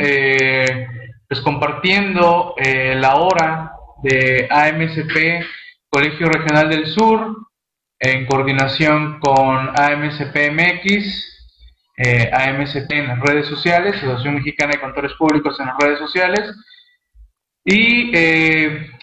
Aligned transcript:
eh, 0.00 0.86
pues 1.28 1.40
compartiendo 1.40 2.54
eh, 2.56 2.94
la 2.96 3.16
hora 3.16 3.72
de 4.02 4.48
AMCP 4.50 5.44
Colegio 5.90 6.28
Regional 6.28 6.68
del 6.70 6.86
Sur 6.86 7.36
en 7.98 8.26
coordinación 8.26 9.20
con 9.20 9.68
AMCP 9.78 10.50
MX, 10.52 11.52
eh, 11.98 12.30
AMCP 12.32 12.92
en 12.92 13.08
las 13.08 13.20
redes 13.20 13.46
sociales, 13.46 13.96
Asociación 13.96 14.36
Mexicana 14.36 14.72
de 14.72 14.80
Contadores 14.80 15.12
Públicos 15.18 15.58
en 15.60 15.66
las 15.66 15.76
redes 15.78 15.98
sociales, 15.98 16.54
y 17.62 18.10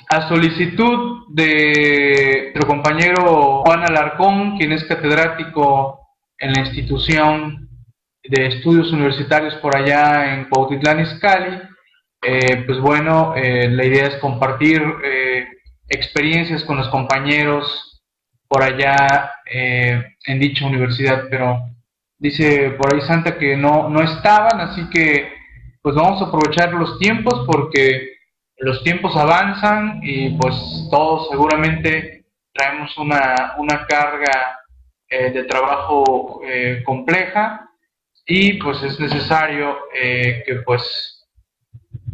a 0.09 0.27
solicitud 0.27 1.25
de 1.29 2.51
nuestro 2.55 2.67
compañero 2.67 3.61
Juan 3.63 3.83
Alarcón, 3.83 4.57
quien 4.57 4.71
es 4.71 4.83
catedrático 4.85 5.99
en 6.39 6.53
la 6.53 6.61
institución 6.61 7.66
de 8.29 8.47
estudios 8.47 8.91
universitarios 8.91 9.55
por 9.55 9.75
allá 9.75 10.33
en 10.33 10.49
Cuautitlán 10.49 11.01
Izcalli, 11.01 11.61
eh, 12.21 12.63
pues 12.65 12.79
bueno, 12.79 13.33
eh, 13.35 13.69
la 13.69 13.85
idea 13.85 14.07
es 14.07 14.15
compartir 14.17 14.81
eh, 15.03 15.47
experiencias 15.87 16.63
con 16.63 16.77
los 16.77 16.89
compañeros 16.89 18.01
por 18.47 18.63
allá 18.63 19.33
en 19.45 20.39
dicha 20.39 20.65
universidad, 20.65 21.25
pero 21.29 21.59
dice 22.17 22.71
por 22.71 22.93
ahí 22.93 23.01
Santa 23.01 23.37
que 23.37 23.57
no, 23.57 23.89
no 23.89 24.01
estaban, 24.01 24.61
así 24.61 24.89
que 24.89 25.33
pues 25.81 25.95
vamos 25.95 26.21
a 26.21 26.25
aprovechar 26.25 26.73
los 26.73 26.97
tiempos 26.97 27.45
porque 27.45 28.13
los 28.59 28.83
tiempos 28.83 29.15
avanzan 29.15 29.99
y 30.01 30.37
pues 30.37 30.55
todos 30.89 31.29
seguramente 31.29 32.25
traemos 32.53 32.97
una, 32.97 33.55
una 33.57 33.85
carga 33.85 34.59
eh, 35.09 35.31
de 35.31 35.43
trabajo 35.43 36.41
eh, 36.43 36.81
compleja 36.85 37.66
y 38.27 38.53
pues 38.61 38.83
es 38.83 38.99
necesario 38.99 39.77
eh, 39.95 40.43
que 40.45 40.55
pues 40.55 41.25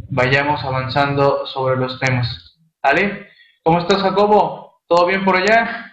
vayamos 0.10 0.64
avanzando 0.64 1.46
sobre 1.48 1.76
los 1.76 2.00
temas. 2.00 2.58
¿Vale? 2.82 3.30
¿Cómo 3.64 3.80
estás 3.80 4.02
Jacobo? 4.02 4.82
¿Todo 4.88 5.08
bien 5.08 5.26
por 5.26 5.38
allá? 5.38 5.92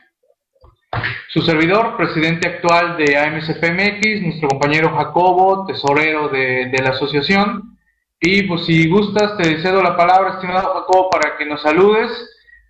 Su 1.28 1.41
servidor, 1.41 1.96
presidente 1.96 2.48
actual 2.48 2.96
de 2.96 3.16
AMCPMX, 3.16 4.22
nuestro 4.22 4.48
compañero 4.48 4.94
Jacobo, 4.94 5.64
tesorero 5.66 6.28
de, 6.28 6.66
de 6.66 6.82
la 6.82 6.91
asociación, 6.91 7.78
y 8.20 8.42
pues 8.42 8.66
si 8.66 8.86
gustas, 8.91 9.38
te 9.38 9.62
cedo 9.62 9.82
la 9.82 9.96
palabra, 9.96 10.34
estimado 10.34 10.74
Jacobo, 10.74 11.08
para 11.08 11.38
que 11.38 11.46
nos 11.46 11.62
saludes. 11.62 12.10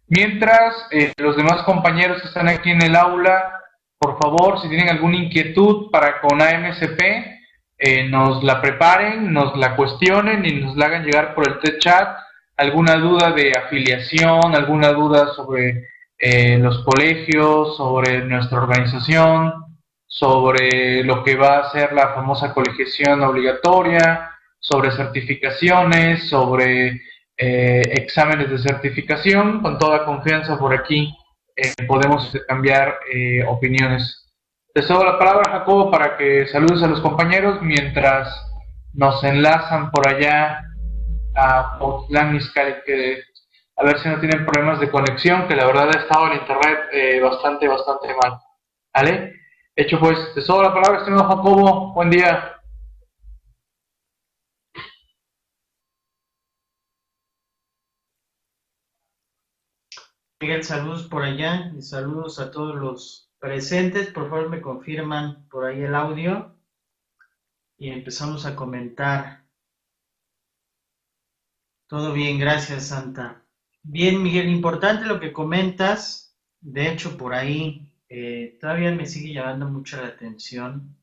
Mientras 0.07 0.87
eh, 0.93 1.13
los 1.17 1.37
demás 1.37 1.63
compañeros 1.63 2.23
están 2.25 2.49
aquí 2.49 2.71
en 2.71 2.83
el 2.83 2.95
aula, 2.95 3.61
por 3.99 4.19
favor, 4.23 4.61
si 4.61 4.69
tienen 4.69 4.89
alguna 4.89 5.17
inquietud 5.17 5.91
para 5.91 6.21
con 6.21 6.41
AMCP, 6.41 7.40
eh, 7.81 8.09
nos 8.09 8.45
la 8.45 8.61
preparen, 8.61 9.33
nos 9.33 9.57
la 9.57 9.75
cuestionen 9.75 10.45
y 10.45 10.61
nos 10.61 10.77
la 10.77 10.87
hagan 10.87 11.05
llegar 11.05 11.35
por 11.35 11.49
el 11.49 11.79
chat. 11.79 12.17
Alguna 12.57 12.97
duda 12.97 13.33
de 13.33 13.53
afiliación, 13.53 14.55
alguna 14.55 14.93
duda 14.93 15.33
sobre 15.35 15.89
eh, 16.19 16.59
los 16.59 16.85
colegios, 16.85 17.77
sobre 17.79 18.21
nuestra 18.27 18.59
organización, 18.59 19.55
sobre 20.07 21.03
lo 21.05 21.25
que 21.25 21.37
va 21.37 21.61
a 21.61 21.71
ser 21.71 21.95
la 21.95 22.09
famosa 22.09 22.53
colegiación 22.53 23.23
obligatoria, 23.23 24.31
sobre 24.59 24.91
certificaciones, 24.91 26.29
sobre 26.29 27.01
eh, 27.39 27.83
exámenes 27.93 28.51
de 28.51 28.59
certificación. 28.59 29.63
Con 29.63 29.79
toda 29.79 30.05
confianza 30.05 30.59
por 30.59 30.75
aquí 30.75 31.17
eh, 31.57 31.73
podemos 31.87 32.31
cambiar 32.47 32.99
eh, 33.11 33.43
opiniones. 33.45 34.30
Te 34.73 34.83
cedo 34.83 35.05
la 35.05 35.19
palabra, 35.19 35.51
Jacobo, 35.51 35.91
para 35.91 36.17
que 36.17 36.47
saludes 36.47 36.81
a 36.85 36.87
los 36.87 37.01
compañeros 37.01 37.61
mientras 37.61 38.29
nos 38.93 39.23
enlazan 39.25 39.91
por 39.91 40.07
allá 40.07 40.63
a 41.35 41.77
Potlán, 41.77 42.39
que 42.87 43.21
a 43.77 43.85
ver 43.85 43.99
si 43.99 44.09
no 44.09 44.21
tienen 44.21 44.47
problemas 44.47 44.79
de 44.79 44.89
conexión, 44.89 45.49
que 45.49 45.57
la 45.57 45.67
verdad 45.67 45.89
ha 45.89 45.99
estado 45.99 46.29
el 46.29 46.39
internet 46.39 46.79
bastante, 47.21 47.67
bastante 47.67 48.15
mal. 48.23 48.39
¿Vale? 48.95 49.33
Hecho 49.75 49.99
pues, 49.99 50.17
te 50.35 50.41
cedo 50.41 50.63
la 50.63 50.73
palabra, 50.73 50.99
estimado 50.99 51.29
Jacobo, 51.29 51.93
buen 51.93 52.11
día. 52.11 52.57
Miguel, 60.41 60.63
saludos 60.63 61.09
por 61.09 61.25
allá 61.25 61.73
y 61.77 61.83
saludos 61.83 62.39
a 62.39 62.53
todos 62.53 62.77
los 62.77 63.30
presentes. 63.41 64.09
Por 64.09 64.29
favor, 64.29 64.49
me 64.49 64.61
confirman 64.61 65.49
por 65.49 65.65
ahí 65.65 65.83
el 65.83 65.95
audio 65.95 66.55
y 67.77 67.91
empezamos 67.91 68.47
a 68.47 68.55
comentar. 68.55 69.45
Todo 71.89 72.13
bien, 72.13 72.39
gracias, 72.39 72.89
Santa. 72.89 73.43
Bien, 73.83 74.23
Miguel, 74.23 74.49
importante 74.49 75.07
lo 75.07 75.19
que 75.19 75.33
comentas. 75.33 76.37
De 76.61 76.93
hecho, 76.93 77.17
por 77.17 77.35
ahí 77.35 77.91
eh, 78.09 78.59
todavía 78.61 78.93
me 78.93 79.07
sigue 79.07 79.33
llamando 79.33 79.67
mucho 79.67 79.97
la 79.97 80.09
atención 80.09 80.97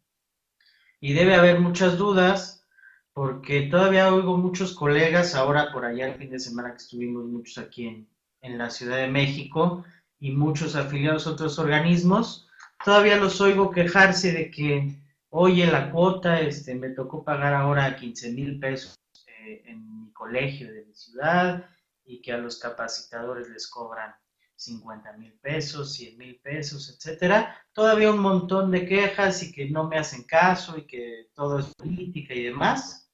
y 0.99 1.13
debe 1.13 1.35
haber 1.35 1.59
muchas 1.59 1.97
dudas 1.97 2.65
porque 3.13 3.63
todavía 3.63 4.13
oigo 4.13 4.37
muchos 4.37 4.73
colegas 4.73 5.33
ahora 5.33 5.71
por 5.73 5.85
allá 5.85 6.07
el 6.07 6.19
fin 6.19 6.29
de 6.29 6.39
semana 6.39 6.71
que 6.71 6.77
estuvimos 6.77 7.25
muchos 7.25 7.57
aquí 7.57 7.87
en, 7.87 8.07
en 8.41 8.57
la 8.57 8.69
Ciudad 8.69 8.97
de 8.97 9.07
México 9.07 9.83
y 10.19 10.31
muchos 10.31 10.75
afiliados 10.75 11.27
a 11.27 11.31
otros 11.31 11.59
organismos, 11.59 12.47
todavía 12.83 13.17
los 13.17 13.39
oigo 13.41 13.71
quejarse 13.71 14.31
de 14.31 14.51
que, 14.51 14.95
oye, 15.29 15.67
la 15.67 15.91
cuota, 15.91 16.41
este, 16.41 16.75
me 16.75 16.89
tocó 16.89 17.23
pagar 17.23 17.53
ahora 17.53 17.95
15 17.95 18.31
mil 18.31 18.59
pesos 18.59 18.95
eh, 19.27 19.63
en 19.65 20.03
mi 20.03 20.11
colegio 20.13 20.71
de 20.71 20.85
mi 20.85 20.93
ciudad 20.93 21.69
y 22.05 22.21
que 22.21 22.33
a 22.33 22.37
los 22.37 22.59
capacitadores 22.59 23.49
les 23.49 23.67
cobran 23.67 24.13
50 24.55 25.13
mil 25.13 25.33
pesos, 25.33 25.93
100 25.93 26.17
mil 26.17 26.39
pesos, 26.39 26.89
etcétera. 26.89 27.55
Todavía 27.73 28.11
un 28.11 28.19
montón 28.19 28.71
de 28.71 28.87
quejas 28.87 29.43
y 29.43 29.51
que 29.51 29.69
no 29.69 29.87
me 29.87 29.97
hacen 29.97 30.23
caso 30.23 30.77
y 30.77 30.87
que 30.87 31.29
todo 31.33 31.59
es 31.59 31.67
política 31.75 32.33
y 32.33 32.43
demás. 32.43 33.06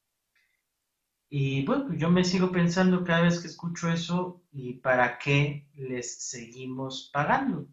Y 1.35 1.66
bueno, 1.66 1.95
yo 1.95 2.11
me 2.11 2.23
sigo 2.23 2.51
pensando 2.51 3.03
cada 3.03 3.21
vez 3.21 3.39
que 3.39 3.47
escucho 3.47 3.89
eso, 3.89 4.44
¿y 4.51 4.73
para 4.73 5.17
qué 5.17 5.67
les 5.73 6.21
seguimos 6.29 7.09
pagando? 7.11 7.67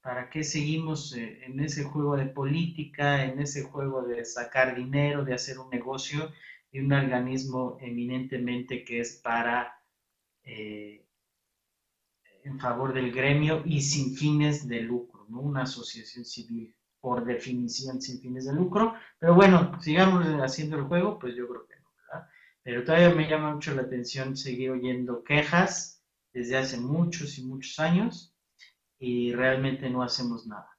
¿Para 0.00 0.30
qué 0.30 0.42
seguimos 0.42 1.14
eh, 1.14 1.44
en 1.44 1.60
ese 1.60 1.84
juego 1.84 2.16
de 2.16 2.24
política, 2.24 3.26
en 3.26 3.40
ese 3.40 3.64
juego 3.64 4.00
de 4.00 4.24
sacar 4.24 4.74
dinero, 4.74 5.22
de 5.22 5.34
hacer 5.34 5.58
un 5.58 5.68
negocio 5.68 6.32
y 6.70 6.80
un 6.80 6.90
organismo 6.94 7.76
eminentemente 7.78 8.84
que 8.84 9.00
es 9.00 9.20
para, 9.22 9.78
eh, 10.42 11.04
en 12.42 12.58
favor 12.58 12.94
del 12.94 13.12
gremio 13.12 13.60
y 13.66 13.82
sin 13.82 14.16
fines 14.16 14.66
de 14.66 14.80
lucro, 14.80 15.26
¿no? 15.28 15.42
Una 15.42 15.64
asociación 15.64 16.24
civil, 16.24 16.74
por 17.02 17.26
definición, 17.26 18.00
sin 18.00 18.18
fines 18.22 18.46
de 18.46 18.54
lucro. 18.54 18.94
Pero 19.18 19.34
bueno, 19.34 19.78
sigamos 19.82 20.24
haciendo 20.42 20.78
el 20.78 20.84
juego, 20.84 21.18
pues 21.18 21.36
yo 21.36 21.46
creo 21.46 21.66
que 21.66 21.71
pero 22.62 22.84
todavía 22.84 23.10
me 23.10 23.28
llama 23.28 23.54
mucho 23.54 23.74
la 23.74 23.82
atención 23.82 24.36
seguir 24.36 24.70
oyendo 24.70 25.24
quejas 25.24 26.02
desde 26.32 26.56
hace 26.56 26.78
muchos 26.78 27.38
y 27.38 27.44
muchos 27.44 27.78
años 27.78 28.34
y 28.98 29.32
realmente 29.32 29.90
no 29.90 30.02
hacemos 30.02 30.46
nada. 30.46 30.70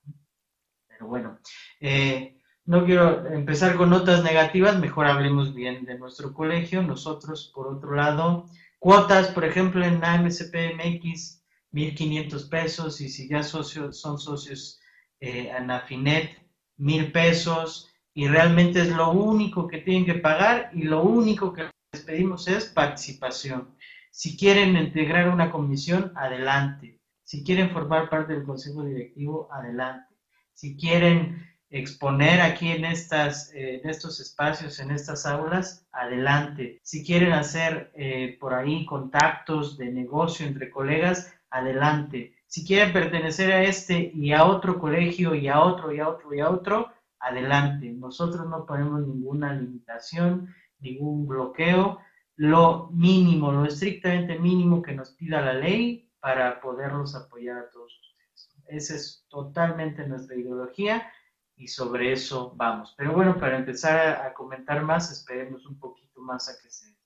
Pero 0.88 1.08
bueno, 1.08 1.40
eh, 1.82 2.38
no 2.66 2.86
quiero 2.86 3.28
empezar 3.28 3.76
con 3.76 3.90
notas 3.90 4.24
negativas, 4.24 4.80
mejor 4.80 5.08
hablemos 5.08 5.54
bien 5.54 5.84
de 5.84 5.98
nuestro 6.00 6.34
colegio. 6.34 6.82
Nosotros, 6.82 7.52
por 7.54 7.68
otro 7.68 7.94
lado, 7.96 8.46
cuotas, 8.80 9.28
por 9.28 9.44
ejemplo, 9.44 9.86
en 9.86 10.04
AMCP 10.04 10.76
MX, 10.76 11.44
1.500 11.74 12.50
pesos, 12.50 13.02
y 13.02 13.10
si 13.10 13.28
ya 13.28 13.44
socios, 13.44 14.00
son 14.00 14.18
socios 14.18 14.80
eh, 15.20 15.52
en 15.58 15.70
Afinet, 15.72 16.40
1.000 16.78 17.12
pesos, 17.12 17.90
y 18.14 18.28
realmente 18.28 18.80
es 18.80 18.90
lo 18.90 19.12
único 19.12 19.68
que 19.68 19.80
tienen 19.80 20.06
que 20.06 20.16
pagar 20.16 20.70
y 20.74 20.84
lo 20.84 21.04
único 21.04 21.52
que 21.52 21.73
pedimos 22.04 22.48
es 22.48 22.66
participación. 22.66 23.76
Si 24.12 24.38
quieren 24.38 24.78
integrar 24.78 25.30
una 25.30 25.52
comisión, 25.52 26.12
adelante. 26.16 27.00
Si 27.24 27.44
quieren 27.44 27.72
formar 27.72 28.10
parte 28.10 28.34
del 28.34 28.44
consejo 28.44 28.84
directivo, 28.84 29.50
adelante. 29.52 30.14
Si 30.54 30.78
quieren 30.78 31.44
exponer 31.70 32.40
aquí 32.42 32.70
en, 32.70 32.86
estas, 32.86 33.52
eh, 33.56 33.82
en 33.82 33.90
estos 33.90 34.20
espacios, 34.20 34.80
en 34.80 34.92
estas 34.92 35.26
aulas, 35.26 35.88
adelante. 35.92 36.80
Si 36.84 37.04
quieren 37.04 37.34
hacer 37.34 37.92
eh, 37.96 38.38
por 38.40 38.54
ahí 38.54 38.86
contactos 38.86 39.78
de 39.78 39.92
negocio 39.92 40.46
entre 40.46 40.70
colegas, 40.70 41.34
adelante. 41.50 42.36
Si 42.46 42.64
quieren 42.64 42.94
pertenecer 42.94 43.52
a 43.52 43.64
este 43.64 44.12
y 44.14 44.34
a 44.34 44.46
otro 44.46 44.80
colegio 44.80 45.34
y 45.34 45.48
a 45.48 45.62
otro 45.62 45.92
y 45.92 46.00
a 46.00 46.10
otro 46.10 46.34
y 46.36 46.40
a 46.40 46.50
otro, 46.52 46.94
adelante. 47.20 47.90
Nosotros 47.92 48.48
no 48.48 48.66
ponemos 48.66 49.02
ninguna 49.02 49.54
limitación, 49.54 50.54
ningún 50.83 51.27
bloqueo. 51.27 52.00
Lo 52.35 52.89
mínimo, 52.91 53.51
lo 53.51 53.65
estrictamente 53.65 54.38
mínimo 54.38 54.81
que 54.81 54.94
nos 54.94 55.12
pida 55.12 55.41
la 55.41 55.53
ley 55.53 56.12
para 56.19 56.62
poderlos 56.62 57.15
apoyar 57.15 57.57
a 57.57 57.69
todos 57.69 57.94
ustedes. 58.00 58.50
Esa 58.68 58.95
es 58.95 59.25
totalmente 59.30 60.07
nuestra 60.07 60.35
ideología 60.35 61.12
y 61.56 61.68
sobre 61.68 62.12
eso 62.12 62.53
vamos. 62.56 62.94
Pero 62.97 63.13
bueno, 63.13 63.39
para 63.39 63.57
empezar 63.57 64.21
a, 64.21 64.33
comentar 64.33 64.83
más, 64.83 65.12
esperemos 65.12 65.65
un 65.65 65.80
poquito 65.80 66.21
más 66.21 66.50
a 66.50 66.62
que 66.62 66.69
se 66.69 66.97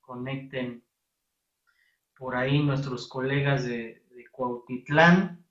conecten 0.00 0.84
por 2.16 2.36
ahí 2.36 2.62
nuestros 2.62 3.08
colegas 3.08 3.64
de, 3.64 4.04
de 4.10 4.28
Cuautitlán, 4.30 5.44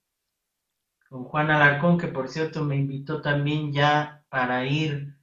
con 1.10 1.26
Juan 1.26 1.52
Alarcón, 1.52 1.98
que 1.98 2.08
por 2.08 2.30
cierto 2.30 2.64
me 2.64 2.76
invitó 2.76 3.22
también 3.22 3.72
ya 3.72 4.26
para 4.30 4.66
ir 4.66 5.15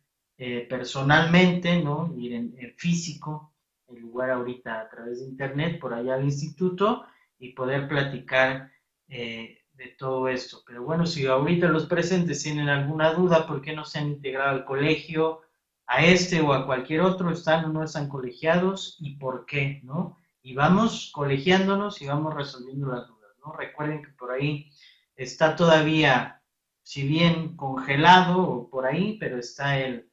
eh, 0.45 0.67
personalmente, 0.69 1.81
¿no? 1.81 2.13
Ir 2.17 2.33
en, 2.33 2.75
físico, 2.77 3.55
el 3.87 4.01
lugar 4.01 4.31
ahorita 4.31 4.81
a 4.81 4.89
través 4.89 5.21
de 5.21 5.27
internet, 5.27 5.79
por 5.79 5.95
allá 5.95 6.15
al 6.15 6.25
instituto, 6.25 7.05
y 7.39 7.53
poder 7.53 7.87
platicar 7.87 8.73
eh, 9.07 9.59
de 9.73 9.87
todo 9.97 10.27
esto. 10.27 10.65
Pero 10.67 10.83
bueno, 10.83 11.07
si 11.07 11.27
ahorita 11.27 11.69
los 11.69 11.87
presentes 11.87 12.43
tienen 12.43 12.69
alguna 12.69 13.13
duda, 13.13 13.47
¿por 13.47 13.63
qué 13.63 13.73
no 13.73 13.85
se 13.85 14.01
han 14.01 14.09
integrado 14.09 14.51
al 14.51 14.65
colegio, 14.65 15.43
a 15.87 16.05
este 16.05 16.41
o 16.41 16.53
a 16.53 16.67
cualquier 16.67 17.03
otro, 17.03 17.31
están 17.31 17.67
o 17.67 17.69
no 17.69 17.85
están 17.85 18.09
colegiados 18.09 18.97
y 18.99 19.15
por 19.19 19.47
qué, 19.47 19.81
¿no? 19.85 20.19
Y 20.43 20.55
vamos 20.55 21.13
colegiándonos 21.15 22.03
y 22.03 22.09
vamos 22.09 22.35
resolviendo 22.35 22.89
las 22.89 23.07
dudas, 23.07 23.31
¿no? 23.47 23.53
Recuerden 23.53 24.03
que 24.03 24.11
por 24.11 24.33
ahí 24.33 24.73
está 25.15 25.55
todavía, 25.55 26.43
si 26.83 27.07
bien 27.07 27.55
congelado 27.57 28.43
o 28.43 28.69
por 28.69 28.87
ahí, 28.87 29.19
pero 29.21 29.39
está 29.39 29.79
el, 29.79 30.09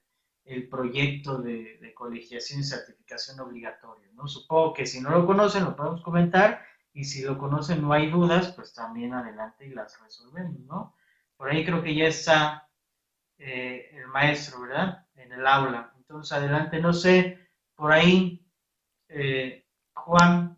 proyecto 0.69 1.37
de, 1.37 1.93
colegiación 1.95 2.61
y 2.61 2.63
certificación 2.63 3.39
obligatoria, 3.41 4.07
¿no? 4.13 4.27
Supongo 4.27 4.73
que 4.73 4.85
si 4.85 5.01
no 5.01 5.09
lo 5.09 5.25
conocen 5.25 5.65
lo 5.65 5.75
podemos 5.75 6.01
comentar 6.01 6.65
y 6.93 7.03
si 7.03 7.23
lo 7.23 7.37
conocen 7.37 7.81
no 7.81 7.91
hay 7.91 8.09
dudas, 8.09 8.53
pues 8.53 8.73
también 8.73 9.13
adelante 9.13 9.67
y 9.67 9.71
las 9.71 10.01
resolvemos, 10.01 10.59
¿no? 10.61 10.95
Por 11.35 11.49
ahí 11.49 11.65
creo 11.65 11.83
que 11.83 11.93
ya 11.93 12.05
está 12.05 12.69
eh, 13.37 13.89
el 13.93 14.07
maestro, 14.07 14.61
¿verdad? 14.61 15.05
En 15.15 15.31
el 15.31 15.45
aula. 15.45 15.93
Entonces, 15.97 16.31
adelante, 16.31 16.79
no 16.79 16.93
sé, 16.93 17.37
por 17.75 17.91
ahí, 17.91 18.45
eh, 19.09 19.65
Juan, 19.93 20.57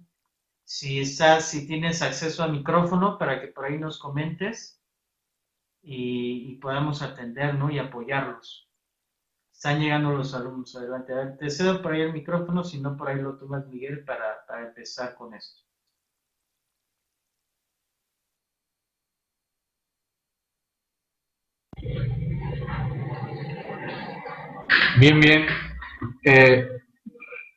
si 0.64 1.02
estás, 1.02 1.46
si 1.50 1.68
tienes 1.68 2.02
acceso 2.02 2.44
al 2.44 2.54
micrófono 2.54 3.18
para 3.18 3.42
que 3.42 3.48
por 3.48 3.66
ahí 3.66 3.78
nos 3.78 4.00
comentes 4.00 4.82
y, 5.84 6.56
podamos 6.58 7.02
atender, 7.02 7.56
¿no? 7.56 7.70
Y 7.70 7.80
apoyarlos. 7.80 8.71
Están 9.64 9.80
llegando 9.80 10.10
los 10.10 10.34
alumnos, 10.34 10.76
adelante. 10.76 11.14
te 11.38 11.52
cedo 11.52 11.84
por 11.84 11.92
ahí 11.92 12.02
el 12.02 12.14
micrófono, 12.14 12.64
si 12.64 12.82
no 12.82 12.98
por 12.98 13.10
ahí 13.10 13.22
lo 13.22 13.38
tomas 13.38 13.68
Miguel 13.68 14.04
para 14.04 14.66
empezar 14.66 15.14
con 15.14 15.36
esto. 15.36 15.62
Bien, 25.00 25.20
bien. 25.20 25.46
Eh, 26.26 26.68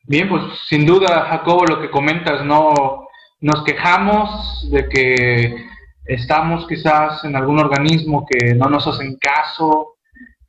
bien, 0.03 0.29
pues 0.29 0.43
sin 0.69 0.85
duda, 0.85 1.25
Jacobo, 1.31 1.65
lo 1.65 1.81
que 1.81 1.91
comentas, 1.91 2.45
no 2.45 3.09
nos 3.41 3.65
quejamos 3.65 4.71
de 4.71 4.91
que 4.91 5.67
estamos 6.05 6.67
quizás 6.67 7.25
en 7.25 7.35
algún 7.35 7.61
organismo 7.61 8.27
que 8.27 8.55
no 8.55 8.69
nos 8.69 8.87
hacen 8.87 9.17
caso, 9.17 9.94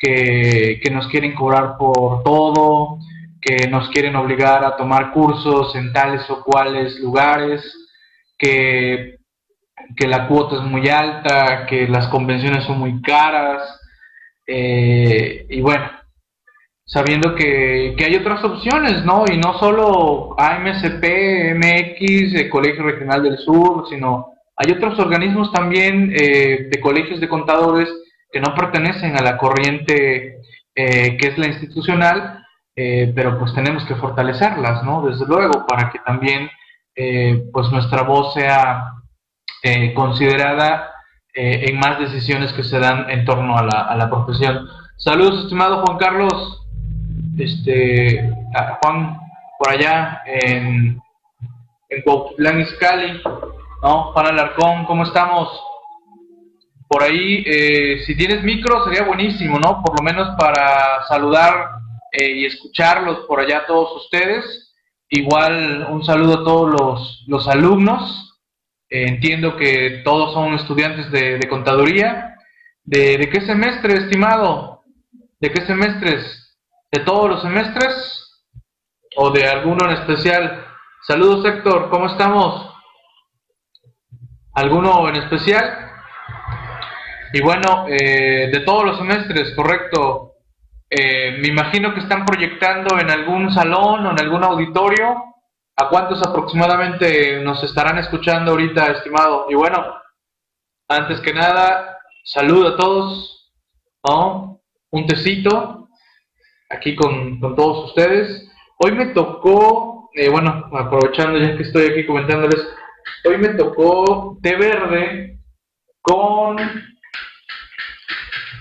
que, 0.06 0.80
que 0.84 0.92
nos 0.92 1.08
quieren 1.08 1.34
cobrar 1.34 1.78
por 1.78 2.24
todo, 2.24 3.00
que 3.42 3.68
nos 3.70 3.90
quieren 3.90 4.16
obligar 4.16 4.64
a 4.64 4.76
tomar 4.76 5.12
cursos 5.12 5.76
en 5.76 5.92
tales 5.92 6.30
o 6.30 6.44
cuales 6.44 7.00
lugares, 7.00 7.62
que, 8.38 9.18
que 9.96 10.08
la 10.08 10.28
cuota 10.28 10.56
es 10.56 10.62
muy 10.62 10.88
alta, 10.90 11.66
que 11.66 11.88
las 11.88 12.08
convenciones 12.08 12.66
son 12.66 12.80
muy 12.80 13.02
caras. 13.02 13.80
Eh, 14.48 15.48
y 15.50 15.62
bueno, 15.62 15.90
sabiendo 16.86 17.34
que, 17.36 17.96
hay 17.98 18.16
otras 18.16 18.44
opciones, 18.44 19.04
¿no? 19.06 19.26
Y 19.32 19.38
no 19.38 19.58
solo 19.58 20.36
AMSP, 20.40 21.56
MX, 21.56 22.36
el 22.36 22.50
Colegio 22.50 22.84
Regional 22.84 23.24
del 23.24 23.38
Sur, 23.40 23.88
sino 23.90 24.34
hay 24.56 24.72
otros 24.72 25.00
organismos 25.00 25.52
también 25.52 26.14
eh, 26.16 26.70
de 26.72 26.80
colegios 26.80 27.20
de 27.20 27.28
contadores 27.28 27.90
que 28.32 28.40
no 28.40 28.54
pertenecen 28.56 29.18
a 29.18 29.22
la 29.22 29.38
corriente 29.38 30.42
eh, 30.76 31.18
que 31.18 31.28
es 31.28 31.38
la 31.38 31.48
institucional, 31.48 32.44
eh, 32.76 33.12
pero 33.16 33.40
pues 33.40 33.54
tenemos 33.54 33.86
que 33.86 33.96
fortalecerlas, 33.96 34.84
¿no? 34.84 35.02
Desde 35.08 35.26
luego, 35.26 35.66
para 35.66 35.90
que 35.92 36.00
también 36.00 36.50
pues 37.52 37.70
nuestra 37.72 38.04
voz 38.04 38.34
sea 38.36 38.94
considerada 39.96 40.94
en 41.34 41.78
más 41.78 42.00
decisiones 42.00 42.54
que 42.54 42.64
se 42.64 42.80
dan 42.80 43.10
en 43.10 43.26
torno 43.26 43.58
a 43.58 43.64
la, 43.64 43.82
a 43.82 43.98
la 43.98 44.10
profesión. 44.10 44.66
Saludos, 44.96 45.44
estimado 45.44 45.84
Juan 45.86 45.98
Carlos 45.98 46.66
este, 47.38 48.34
Juan 48.82 49.20
por 49.58 49.70
allá 49.70 50.22
en, 50.26 51.02
en 51.90 52.02
Cuauhtlán 52.04 52.62
Izcalli, 52.62 53.22
¿no? 53.82 54.12
Juan 54.14 54.28
Alarcón, 54.28 54.86
¿cómo 54.86 55.04
estamos? 55.04 55.62
Por 56.96 57.04
ahí, 57.04 57.44
eh, 57.46 58.04
si 58.06 58.16
tienes 58.16 58.42
micro, 58.42 58.86
sería 58.86 59.04
buenísimo, 59.04 59.60
¿no? 59.60 59.84
Por 59.84 60.00
lo 60.00 60.02
menos 60.02 60.34
para 60.40 61.06
saludar 61.10 61.72
eh, 62.10 62.32
y 62.38 62.46
escucharlos 62.46 63.26
por 63.28 63.42
allá 63.42 63.66
todos 63.66 64.02
ustedes. 64.06 64.74
Igual 65.10 65.88
un 65.90 66.06
saludo 66.06 66.36
a 66.36 66.44
todos 66.46 66.72
los, 66.72 67.26
los 67.28 67.50
alumnos. 67.50 68.40
Eh, 68.90 69.10
entiendo 69.10 69.58
que 69.58 70.04
todos 70.06 70.32
son 70.34 70.54
estudiantes 70.54 71.12
de, 71.12 71.46
contaduría. 71.50 72.38
¿De, 72.86 73.18
¿De 73.18 73.28
qué 73.28 73.42
semestre, 73.42 73.96
estimado? 73.96 74.84
¿De 75.42 75.52
qué 75.52 75.66
semestres? 75.66 76.44
de 76.94 77.00
todos 77.02 77.30
los 77.30 77.42
semestres 77.42 78.46
o 79.18 79.32
de 79.32 79.46
alguno 79.46 79.84
en 79.90 79.98
especial. 79.98 80.66
Saludos 81.06 81.46
Héctor, 81.46 81.90
¿cómo 81.90 82.06
estamos? 82.06 82.74
¿Alguno 84.54 85.10
en 85.10 85.18
especial? 85.18 85.85
Y 87.36 87.42
bueno, 87.42 87.86
eh, 87.90 88.50
de 88.50 88.62
todos 88.62 88.86
los 88.86 88.98
semestres, 88.98 89.54
correcto. 89.58 90.36
Eh, 90.90 91.38
me 91.42 91.50
imagino 91.50 91.94
que 91.94 92.00
están 92.00 92.24
proyectando 92.26 92.98
en 92.98 93.12
algún 93.12 93.52
salón 93.52 94.06
o 94.06 94.12
en 94.12 94.20
algún 94.22 94.42
auditorio. 94.42 95.22
¿A 95.76 95.90
cuántos 95.90 96.26
aproximadamente 96.26 97.42
nos 97.42 97.62
estarán 97.62 97.98
escuchando 97.98 98.52
ahorita, 98.52 98.86
estimado? 98.86 99.48
Y 99.50 99.56
bueno, 99.56 99.84
antes 100.88 101.20
que 101.20 101.34
nada, 101.34 101.98
saludo 102.24 102.70
a 102.70 102.78
todos. 102.78 103.52
Un 104.92 105.06
tecito 105.06 105.90
aquí 106.70 106.96
con, 106.96 107.42
todos 107.42 107.90
ustedes. 107.90 108.50
Hoy 108.78 108.94
me 108.94 109.08
tocó, 109.08 110.10
eh, 110.14 110.30
bueno, 110.30 110.70
aprovechando 110.72 111.38
ya 111.40 111.58
que 111.58 111.64
estoy 111.64 111.88
aquí 111.88 112.06
comentándoles, 112.06 112.66
hoy 113.26 113.38
me 113.40 113.50
tocó 113.50 114.38
té 114.42 114.56
verde 114.56 115.42
con, 116.02 116.95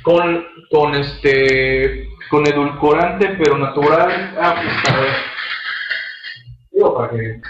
con, 0.05 0.47
con 0.71 0.95
este, 0.95 2.09
con 2.31 2.47
edulcorante, 2.47 3.37
pero 3.43 3.59
natural. 3.59 4.35
Ah, 4.39 4.55
pues 4.63 4.95
a 4.95 5.01
ver. 5.01 5.15
Digo, 6.71 6.97
para 6.97 7.11
que, 7.11 7.41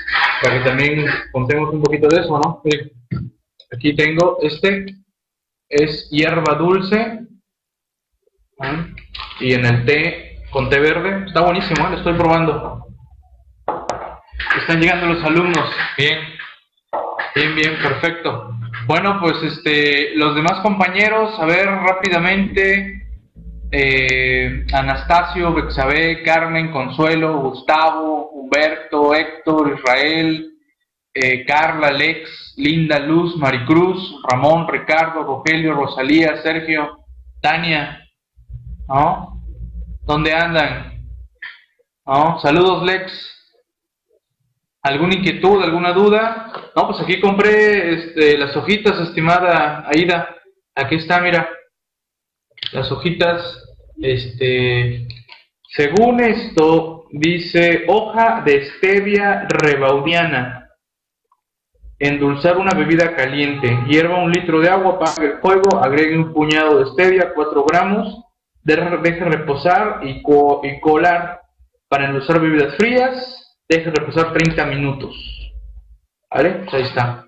para 0.41 0.59
que 0.59 0.65
también 0.65 1.07
contemos 1.33 1.75
un 1.75 1.83
poquito 1.83 2.09
de 2.09 2.21
eso, 2.21 2.39
¿no? 2.39 2.63
Aquí 3.73 3.97
tengo 3.97 4.39
este, 4.41 4.87
es 5.69 6.09
hierba 6.11 6.55
dulce, 6.55 7.27
¿ah? 8.61 8.87
y 9.41 9.55
en 9.55 9.67
el 9.67 9.85
té 9.85 10.39
con 10.51 10.71
té 10.71 10.79
verde. 10.79 11.25
Está 11.27 11.41
buenísimo, 11.41 11.87
¿eh? 11.87 11.91
lo 11.91 11.97
estoy 11.97 12.15
probando. 12.15 12.87
Están 14.61 14.81
llegando 14.81 15.07
los 15.07 15.25
alumnos. 15.25 15.69
Bien, 15.99 16.21
bien, 17.35 17.55
bien, 17.57 17.79
perfecto. 17.83 18.55
Bueno, 18.87 19.19
pues 19.19 19.43
este, 19.43 20.15
los 20.17 20.35
demás 20.35 20.61
compañeros, 20.61 21.39
a 21.39 21.47
ver 21.47 21.67
rápidamente. 21.67 23.01
Eh, 23.73 24.67
Anastasio, 24.73 25.55
Bexabé, 25.55 26.23
Carmen, 26.23 26.71
Consuelo, 26.71 27.41
Gustavo, 27.41 28.29
Humberto, 28.31 29.15
Héctor, 29.15 29.79
Israel, 29.79 30.51
eh, 31.15 31.45
Carla, 31.47 31.89
Alex, 31.89 32.55
Linda, 32.59 32.99
Luz, 32.99 33.37
Maricruz, 33.37 34.21
Ramón, 34.31 34.69
Ricardo, 34.69 35.25
Rogelio, 35.25 35.75
Rosalía, 35.75 36.43
Sergio, 36.43 36.99
Tania, 37.41 38.01
¿no? 38.87 39.43
¿Dónde 40.03 40.35
andan? 40.35 41.09
¿No? 42.07 42.39
Saludos, 42.41 42.85
Lex. 42.85 43.13
¿Alguna 44.85 45.15
inquietud, 45.15 45.63
alguna 45.63 45.93
duda? 45.93 46.53
No, 46.77 46.87
pues 46.87 47.01
aquí 47.01 47.19
compré 47.19 47.95
este, 47.95 48.37
las 48.37 48.55
hojitas, 48.55 49.01
estimada 49.01 49.89
Aida. 49.89 50.37
Aquí 50.75 50.97
está, 50.97 51.21
mira. 51.21 51.49
Las 52.73 52.93
hojitas, 52.93 53.65
este, 54.01 55.09
según 55.75 56.21
esto, 56.21 57.07
dice 57.13 57.87
hoja 57.89 58.43
de 58.45 58.67
stevia 58.77 59.47
rebaudiana. 59.49 60.69
Endulzar 61.99 62.59
una 62.59 62.77
bebida 62.77 63.17
caliente. 63.17 63.79
Hierva 63.89 64.23
un 64.23 64.33
litro 64.33 64.61
de 64.61 64.69
agua, 64.69 64.97
apague 64.97 65.29
el 65.29 65.39
fuego, 65.39 65.83
agregue 65.83 66.19
un 66.19 66.35
puñado 66.35 66.81
de 66.81 66.91
stevia, 66.91 67.33
4 67.35 67.65
gramos 67.65 68.25
deje 68.65 69.25
reposar 69.25 70.01
y, 70.03 70.21
y 70.21 70.81
colar 70.81 71.41
Para 71.89 72.07
endulzar 72.07 72.41
bebidas 72.41 72.77
frías, 72.77 73.44
deje 73.69 73.91
reposar 73.91 74.33
30 74.33 74.67
minutos. 74.67 75.15
¿Vale? 76.31 76.67
Ahí 76.73 76.83
está. 76.83 77.27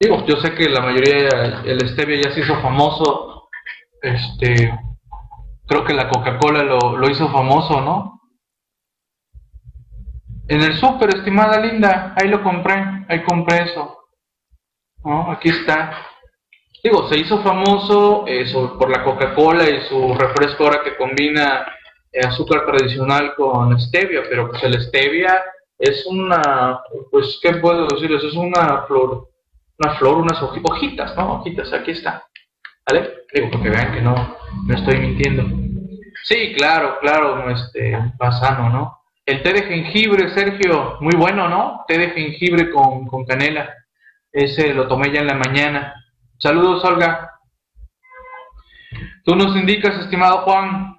Digo, 0.00 0.24
yo 0.26 0.36
sé 0.36 0.54
que 0.54 0.68
la 0.68 0.80
mayoría, 0.80 1.62
el 1.64 1.88
stevia 1.88 2.20
ya 2.22 2.32
se 2.32 2.40
hizo 2.40 2.60
famoso. 2.60 3.48
Este, 4.02 4.72
creo 5.66 5.84
que 5.84 5.94
la 5.94 6.08
Coca-Cola 6.08 6.62
lo, 6.62 6.96
lo 6.96 7.10
hizo 7.10 7.30
famoso, 7.30 7.80
¿no? 7.80 8.20
En 10.46 10.62
el 10.62 10.74
súper, 10.74 11.08
estimada 11.16 11.58
linda, 11.58 12.14
ahí 12.16 12.28
lo 12.28 12.42
compré, 12.42 12.74
ahí 13.08 13.22
compré 13.22 13.62
eso. 13.62 13.98
Aquí 15.28 15.48
está. 15.48 15.96
Digo, 16.82 17.08
se 17.08 17.18
hizo 17.18 17.42
famoso 17.42 18.26
eso, 18.26 18.78
por 18.78 18.90
la 18.90 19.02
Coca-Cola 19.04 19.68
y 19.68 19.88
su 19.88 20.14
refresco 20.14 20.64
ahora 20.64 20.82
que 20.84 20.96
combina 20.96 21.60
eh, 21.60 21.83
azúcar 22.20 22.66
tradicional 22.66 23.34
con 23.34 23.78
stevia, 23.80 24.22
pero 24.28 24.50
pues 24.50 24.62
el 24.62 24.80
stevia 24.82 25.42
es 25.78 26.06
una, 26.06 26.80
pues, 27.10 27.38
¿qué 27.42 27.56
puedo 27.56 27.86
decirles? 27.88 28.22
Es 28.24 28.34
una 28.34 28.82
flor, 28.86 29.28
una 29.78 29.94
flor, 29.96 30.18
unas 30.18 30.40
hojitas, 30.42 31.16
¿no? 31.16 31.34
Hojitas, 31.34 31.72
aquí 31.72 31.92
está. 31.92 32.24
¿Vale? 32.86 33.24
Digo, 33.32 33.50
porque 33.50 33.70
vean 33.70 33.92
que 33.92 34.00
no, 34.00 34.36
no 34.66 34.74
estoy 34.74 34.98
mintiendo. 34.98 35.44
Sí, 36.22 36.54
claro, 36.56 36.98
claro, 37.00 37.50
este, 37.50 37.92
va 38.22 38.32
sano, 38.32 38.70
¿no? 38.70 38.98
El 39.26 39.42
té 39.42 39.52
de 39.52 39.62
jengibre, 39.62 40.28
Sergio, 40.34 40.98
muy 41.00 41.14
bueno, 41.16 41.48
¿no? 41.48 41.84
Té 41.88 41.98
de 41.98 42.10
jengibre 42.10 42.70
con, 42.70 43.06
con 43.06 43.24
canela. 43.24 43.72
Ese 44.30 44.74
lo 44.74 44.86
tomé 44.86 45.12
ya 45.12 45.20
en 45.20 45.26
la 45.26 45.34
mañana. 45.34 45.94
Saludos, 46.38 46.84
Olga. 46.84 47.30
Tú 49.24 49.34
nos 49.34 49.56
indicas, 49.56 49.98
estimado 49.98 50.42
Juan. 50.42 50.96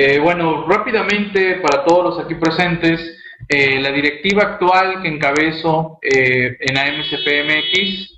Eh, 0.00 0.20
bueno, 0.20 0.64
rápidamente 0.68 1.56
para 1.56 1.84
todos 1.84 2.04
los 2.04 2.24
aquí 2.24 2.36
presentes, 2.36 3.00
eh, 3.48 3.80
la 3.80 3.90
directiva 3.90 4.44
actual 4.44 5.02
que 5.02 5.08
encabezo 5.08 5.98
eh, 6.00 6.56
en 6.60 6.78
AMCPMX, 6.78 8.14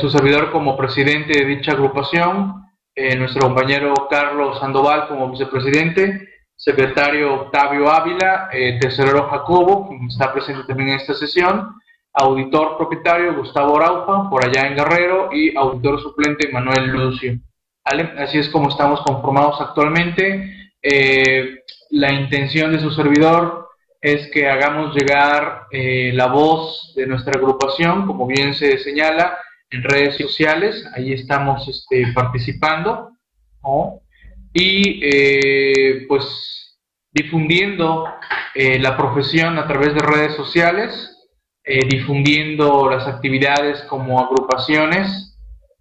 su 0.00 0.10
servidor 0.10 0.50
como 0.50 0.76
presidente 0.76 1.38
de 1.38 1.44
dicha 1.44 1.70
agrupación, 1.70 2.64
nuestro 3.16 3.42
compañero 3.42 3.94
Carlos 4.10 4.58
Sandoval 4.58 5.06
como 5.06 5.30
vicepresidente, 5.30 6.30
secretario 6.56 7.42
Octavio 7.42 7.88
Ávila, 7.88 8.48
tesorero 8.80 9.28
Jacobo, 9.28 9.88
quien 9.88 10.08
está 10.08 10.32
presente 10.32 10.64
también 10.66 10.90
en 10.90 10.96
esta 10.96 11.14
sesión, 11.14 11.76
auditor 12.12 12.76
propietario 12.76 13.36
Gustavo 13.36 13.76
Arauja, 13.76 14.28
por 14.28 14.44
allá 14.44 14.66
en 14.66 14.74
Guerrero, 14.74 15.30
y 15.32 15.56
auditor 15.56 16.02
suplente 16.02 16.50
Manuel 16.50 16.88
Lucio. 16.88 17.38
Así 17.86 18.38
es 18.38 18.48
como 18.48 18.68
estamos 18.68 19.00
conformados 19.02 19.60
actualmente. 19.60 20.72
Eh, 20.82 21.60
la 21.90 22.12
intención 22.12 22.72
de 22.72 22.80
su 22.80 22.90
servidor 22.90 23.68
es 24.00 24.28
que 24.32 24.48
hagamos 24.48 24.92
llegar 24.96 25.66
eh, 25.70 26.10
la 26.12 26.26
voz 26.26 26.92
de 26.96 27.06
nuestra 27.06 27.38
agrupación, 27.38 28.06
como 28.06 28.26
bien 28.26 28.54
se 28.54 28.78
señala, 28.78 29.38
en 29.70 29.84
redes 29.84 30.16
sociales, 30.16 30.84
ahí 30.94 31.12
estamos 31.12 31.68
este, 31.68 32.12
participando, 32.12 33.10
y 34.52 35.00
eh, 35.02 36.04
pues 36.08 36.78
difundiendo 37.12 38.06
la 38.54 38.96
profesión 38.96 39.58
a 39.58 39.66
través 39.66 39.92
de 39.94 40.00
redes 40.00 40.34
sociales, 40.36 41.12
difundiendo 41.64 42.88
las 42.88 43.06
actividades 43.06 43.82
como 43.82 44.20
agrupaciones 44.20 45.35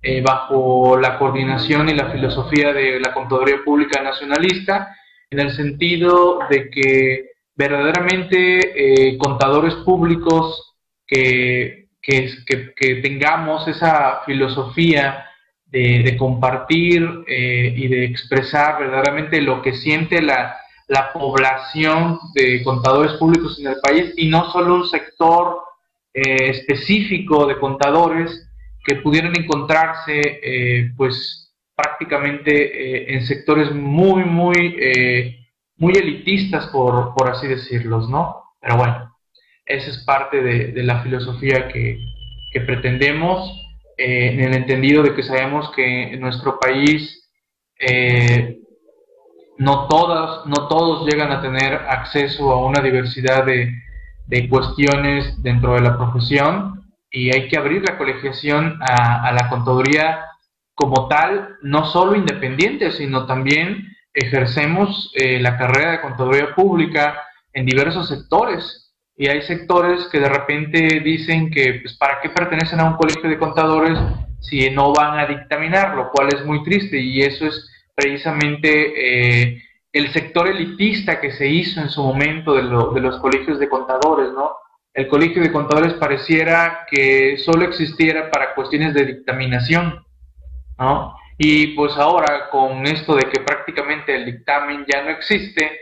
eh, 0.05 0.21
bajo 0.21 0.97
la 0.97 1.17
coordinación 1.17 1.89
y 1.89 1.95
la 1.95 2.11
filosofía 2.11 2.71
de 2.73 2.99
la 2.99 3.13
Contaduría 3.13 3.57
Pública 3.65 4.01
Nacionalista, 4.01 4.95
en 5.29 5.39
el 5.39 5.51
sentido 5.51 6.39
de 6.49 6.69
que 6.69 7.31
verdaderamente 7.55 9.09
eh, 9.09 9.17
contadores 9.17 9.73
públicos 9.75 10.75
que, 11.07 11.87
que, 12.01 12.95
tengamos 13.01 13.67
esa 13.67 14.21
filosofía 14.25 15.25
de, 15.65 16.15
compartir 16.17 17.23
y 17.27 17.87
de 17.87 18.05
expresar 18.05 18.79
verdaderamente 18.79 19.41
lo 19.41 19.61
que 19.61 19.73
siente 19.73 20.21
la, 20.21 20.55
la 20.87 21.11
población 21.11 22.19
de 22.33 22.63
contadores 22.63 23.13
públicos 23.13 23.59
en 23.59 23.67
el 23.67 23.79
país 23.81 24.13
y 24.17 24.27
no 24.27 24.51
solo 24.51 24.75
un 24.75 24.87
sector 24.87 25.63
eh, 26.13 26.49
específico 26.49 27.45
de 27.47 27.57
contadores 27.57 28.44
que 28.85 28.95
pudieran 28.97 29.33
encontrarse 29.37 30.21
eh, 30.43 30.91
pues 30.95 31.53
prácticamente 31.75 32.51
eh, 32.53 33.15
en 33.15 33.25
sectores 33.25 33.73
muy, 33.73 34.23
muy, 34.23 34.77
muy 35.77 35.93
elitistas, 35.93 36.67
por, 36.67 37.13
por 37.15 37.29
así 37.29 37.47
decirlos, 37.47 38.09
¿no? 38.09 38.43
Pero 38.61 38.77
bueno, 38.77 39.15
esa 39.65 39.89
es 39.89 39.97
parte 40.05 40.41
de, 40.41 40.71
de 40.71 40.83
la 40.83 41.01
filosofía 41.01 41.67
que, 41.67 41.99
que 42.53 42.61
pretendemos, 42.61 43.61
en 43.97 44.41
el 44.41 44.53
entendido 44.53 45.03
de 45.03 45.15
que 45.15 45.23
sabemos 45.23 45.71
que 45.73 46.13
en 46.13 46.19
nuestro 46.19 46.59
país 46.59 47.29
no, 49.57 49.87
todas, 49.87 50.45
no 50.45 50.67
todos 50.67 51.07
llegan 51.07 51.31
a 51.31 51.41
tener 51.41 51.73
acceso 51.73 52.51
a 52.51 52.65
una 52.65 52.81
diversidad 52.81 53.45
de, 53.45 53.71
de 54.27 54.49
cuestiones 54.49 55.41
dentro 55.41 55.75
de 55.75 55.81
la 55.81 55.97
profesión 55.97 56.84
y 57.15 57.33
hay 57.33 57.47
que 57.47 57.57
abrir 57.57 57.81
la 57.87 57.97
colegiación 57.97 58.77
a, 58.81 59.31
la 59.31 59.47
contaduría 59.49 60.25
como 60.73 61.07
tal, 61.07 61.55
no 61.61 61.85
solo 61.85 62.13
independiente, 62.13 62.91
sino 62.91 63.25
también 63.25 63.95
ejercemos 64.13 65.11
eh, 65.15 65.39
la 65.39 65.57
carrera 65.57 65.91
de 65.91 66.01
contaduría 66.01 66.53
pública 66.53 67.23
en 67.53 67.65
diversos 67.65 68.09
sectores. 68.09 68.93
Y 69.15 69.29
hay 69.29 69.41
sectores 69.43 70.07
que 70.11 70.19
de 70.19 70.27
repente 70.27 70.99
dicen 70.99 71.49
que, 71.49 71.79
pues, 71.81 71.97
¿para 71.97 72.19
qué 72.19 72.29
pertenecen 72.29 72.81
a 72.81 72.89
un 72.89 72.97
colegio 72.97 73.29
de 73.29 73.39
contadores 73.39 73.97
si 74.41 74.69
no 74.69 74.91
van 74.91 75.17
a 75.17 75.25
dictaminar? 75.25 75.95
Lo 75.95 76.11
cual 76.11 76.27
es 76.33 76.45
muy 76.45 76.63
triste 76.63 76.99
y 76.99 77.21
eso 77.21 77.45
es 77.45 77.69
precisamente 77.95 79.47
eh, 79.47 79.63
el 79.93 80.11
sector 80.11 80.49
elitista 80.49 81.21
que 81.21 81.31
se 81.31 81.47
hizo 81.47 81.79
en 81.79 81.89
su 81.89 82.03
momento 82.03 82.55
de, 82.55 82.63
los 82.63 83.19
colegios 83.21 83.57
de 83.57 83.69
contadores, 83.69 84.33
¿no? 84.33 84.51
El 84.95 85.09
colegio 85.09 85.41
de 85.41 85.51
contadores 85.51 85.93
pareciera 85.95 86.87
que 86.89 87.37
solo 87.37 87.65
existiera 87.65 88.31
para 88.31 88.55
cuestiones 88.55 88.93
de 88.93 89.05
dictaminación, 89.05 90.05
¿no? 90.79 91.17
Y 91.37 91.75
pues 91.75 91.97
ahora 91.97 92.49
con 92.49 92.85
esto 92.87 93.13
de 93.15 93.29
que 93.29 93.41
prácticamente 93.41 94.15
el 94.15 94.25
dictamen 94.25 94.85
ya 94.87 95.03
no 95.03 95.09
existe, 95.09 95.79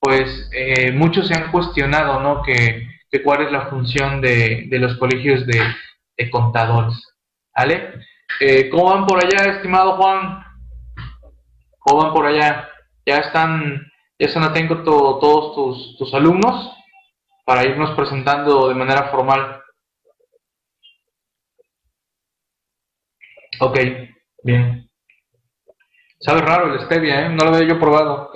pues 0.00 0.50
eh, 0.52 0.90
muchos 0.90 1.28
se 1.28 1.34
han 1.34 1.52
cuestionado, 1.52 2.20
¿no? 2.20 2.42
Que, 2.42 2.88
cuál 3.22 3.42
es 3.42 3.52
la 3.52 3.66
función 3.68 4.20
de, 4.20 4.66
los 4.72 4.96
colegios 4.98 5.46
de, 5.46 6.30
contadores, 6.30 7.00
¿vale? 7.56 7.94
Eh, 8.40 8.68
¿Cómo 8.70 8.86
van 8.86 9.06
por 9.06 9.24
allá, 9.24 9.52
estimado 9.52 9.96
Juan? 9.96 10.42
¿Cómo 11.78 12.02
van 12.02 12.12
por 12.12 12.26
allá? 12.26 12.68
ya 13.06 13.18
están, 13.18 13.90
ya 14.18 14.26
están 14.26 14.42
atentos 14.42 14.84
todos 14.84 15.54
tus, 15.54 15.96
tus 15.96 16.12
alumnos 16.12 16.77
para 17.48 17.64
irnos 17.64 17.96
presentando 17.96 18.68
de 18.68 18.74
manera 18.74 19.04
formal. 19.04 19.62
Ok, 23.58 23.78
bien. 24.42 24.90
Sabe 26.20 26.42
raro 26.42 26.74
el 26.74 26.80
stevia, 26.80 27.24
¿eh? 27.24 27.28
No 27.30 27.46
lo 27.46 27.54
había 27.54 27.68
yo 27.68 27.80
probado. 27.80 28.32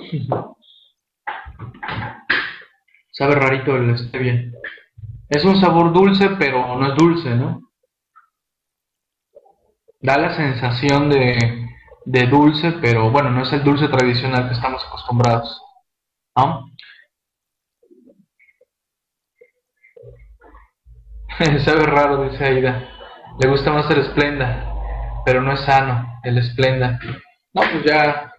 Sabe 3.11 3.35
rarito 3.35 3.75
el 3.75 3.95
stevia. 3.99 4.51
Es 5.29 5.45
un 5.45 5.61
sabor 5.61 5.93
dulce, 5.93 6.31
pero 6.39 6.75
no 6.75 6.87
es 6.87 6.95
dulce, 6.95 7.35
¿no? 7.35 7.69
Da 10.01 10.17
la 10.17 10.35
sensación 10.35 11.11
de, 11.11 11.67
de 12.05 12.25
dulce, 12.25 12.71
pero 12.81 13.11
bueno, 13.11 13.29
no 13.29 13.43
es 13.43 13.53
el 13.53 13.63
dulce 13.63 13.89
tradicional 13.89 14.47
que 14.47 14.55
estamos 14.55 14.83
acostumbrados. 14.87 15.61
¿no? 16.35 16.65
Sabe 21.65 21.85
raro, 21.85 22.29
dice 22.29 22.43
Aida. 22.45 22.89
Le 23.41 23.49
gusta 23.49 23.71
más 23.71 23.89
el 23.91 23.99
esplenda, 23.99 24.73
pero 25.25 25.41
no 25.41 25.53
es 25.53 25.61
sano 25.61 26.19
el 26.23 26.37
esplenda. 26.37 26.99
No, 27.53 27.61
pues 27.61 27.83
ya, 27.85 28.31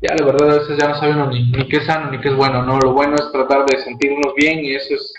ya 0.00 0.14
la 0.18 0.24
verdad 0.24 0.50
a 0.50 0.58
veces 0.60 0.78
ya 0.78 0.88
no 0.88 0.94
sabe 0.94 1.12
uno 1.12 1.26
ni, 1.26 1.50
ni 1.50 1.68
qué 1.68 1.78
es 1.78 1.86
sano 1.86 2.10
ni 2.10 2.20
qué 2.20 2.28
es 2.28 2.34
bueno, 2.34 2.62
¿no? 2.62 2.78
Lo 2.78 2.92
bueno 2.92 3.14
es 3.14 3.30
tratar 3.32 3.66
de 3.66 3.78
sentirnos 3.78 4.34
bien 4.34 4.64
y 4.64 4.74
eso 4.74 4.94
es, 4.94 5.14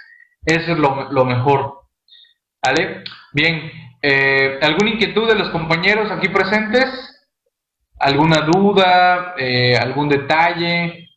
eso 0.46 0.72
es 0.72 0.77
lo, 0.77 1.12
lo 1.12 1.25
mejor. 1.25 1.81
¿Vale? 2.63 3.03
Bien, 3.34 3.72
eh, 4.01 4.60
¿alguna 4.62 4.89
inquietud 4.89 5.27
de 5.27 5.36
los 5.36 5.50
compañeros 5.50 6.12
aquí 6.12 6.29
presentes? 6.29 7.10
alguna 8.00 8.41
duda, 8.41 9.36
eh, 9.38 9.77
algún 9.77 10.10
detalle 10.10 11.10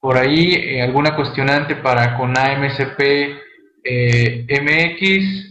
por 0.00 0.16
ahí, 0.16 0.54
eh, 0.54 0.82
alguna 0.82 1.14
cuestionante 1.14 1.76
para 1.76 2.16
con 2.16 2.36
AMCP 2.36 3.00
eh, 3.84 4.46
MX. 4.48 5.48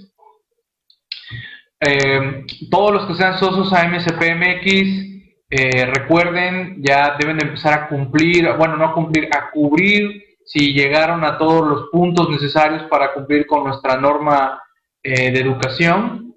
todos 2.70 2.92
los 2.92 3.06
que 3.08 3.16
sean 3.16 3.40
socios 3.40 3.74
AMCP 3.74 4.36
MX 4.36 5.12
eh, 5.54 5.86
recuerden, 5.86 6.82
ya 6.82 7.18
deben 7.20 7.42
empezar 7.42 7.74
a 7.74 7.90
cumplir, 7.90 8.50
bueno, 8.58 8.78
no 8.78 8.86
a 8.86 8.94
cumplir, 8.94 9.28
a 9.36 9.52
cubrir 9.52 10.24
si 10.46 10.74
llegaron 10.74 11.26
a 11.26 11.38
todos 11.38 11.68
los 11.68 11.90
puntos 11.92 12.30
necesarios 12.30 12.84
para 12.84 13.14
cumplir 13.14 13.46
con 13.46 13.66
nuestra 13.66 13.98
norma 13.98 14.62
eh, 15.04 15.30
de 15.30 15.40
educación 15.42 16.36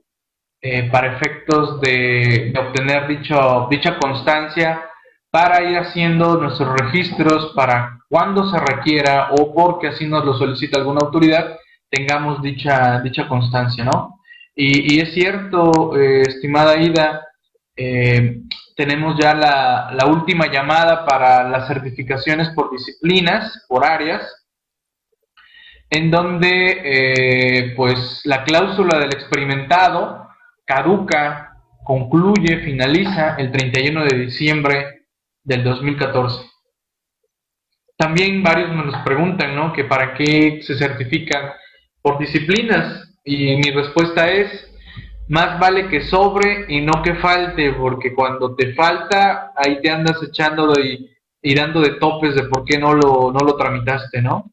eh, 0.61 0.91
para 0.91 1.15
efectos 1.17 1.81
de, 1.81 2.53
obtener 2.59 3.07
dicho, 3.07 3.69
dicha 3.71 3.99
constancia 3.99 4.83
para 5.31 5.63
ir 5.63 5.79
haciendo 5.79 6.37
nuestros 6.37 6.77
registros 6.81 7.53
para 7.55 8.01
cuando 8.09 8.51
se 8.51 8.59
requiera 8.59 9.31
o 9.31 9.55
porque 9.55 9.89
así 9.89 10.09
nos 10.09 10.25
lo 10.25 10.35
solicita 10.35 10.79
alguna 10.79 11.01
autoridad, 11.05 11.57
tengamos 11.95 12.43
dicha, 12.43 13.01
dicha 13.01 13.29
constancia, 13.29 13.85
¿no? 13.85 14.21
Y, 14.57 15.01
es 15.01 15.13
cierto, 15.15 15.97
estimada 15.97 16.77
Ida, 16.77 17.27
eh, 17.77 18.41
tenemos 18.77 19.17
ya 19.21 19.35
la, 19.35 20.07
última 20.07 20.51
llamada 20.51 21.05
para 21.07 21.49
las 21.49 21.67
certificaciones 21.67 22.51
por 22.51 22.71
disciplinas, 22.71 23.65
por 23.69 23.85
áreas, 23.85 24.47
en 25.91 26.11
donde 26.11 26.81
eh, 26.85 27.75
pues 27.77 28.23
la 28.25 28.45
cláusula 28.45 28.99
del 28.99 29.13
experimentado 29.13 30.29
caduca, 30.65 31.57
concluye, 31.85 32.63
finaliza 32.65 33.37
el 33.37 33.53
31 33.53 34.05
de 34.05 34.19
diciembre 34.19 35.07
del 35.43 35.63
2014. 35.63 36.51
También 37.97 38.43
varios 38.43 38.71
nos 38.73 38.97
preguntan, 39.05 39.55
¿no? 39.55 39.73
Que 39.73 39.85
para 39.85 40.15
qué 40.15 40.61
se 40.63 40.77
certifican 40.77 41.53
por 42.05 42.19
disciplinas 42.19 43.11
y 43.25 43.57
mi 43.57 43.71
respuesta 43.71 44.31
es 44.31 44.71
más 45.29 45.59
vale 45.59 45.89
que 45.89 46.03
sobre 46.03 46.67
y 46.69 46.83
no 46.83 47.03
que 47.03 47.15
falte, 47.15 47.73
porque 47.73 48.15
cuando 48.15 48.55
te 48.55 48.75
falta, 48.75 49.53
ahí 49.57 49.81
te 49.81 49.91
andas 49.91 50.23
echando 50.23 50.75
y, 50.79 51.55
dando 51.55 51.81
de 51.81 51.95
topes 51.95 52.35
de 52.35 52.43
por 52.43 52.67
qué 52.67 52.79
no 52.79 52.93
lo, 52.93 53.33
no 53.33 53.39
lo 53.39 53.57
tramitaste, 53.57 54.21
¿no? 54.21 54.53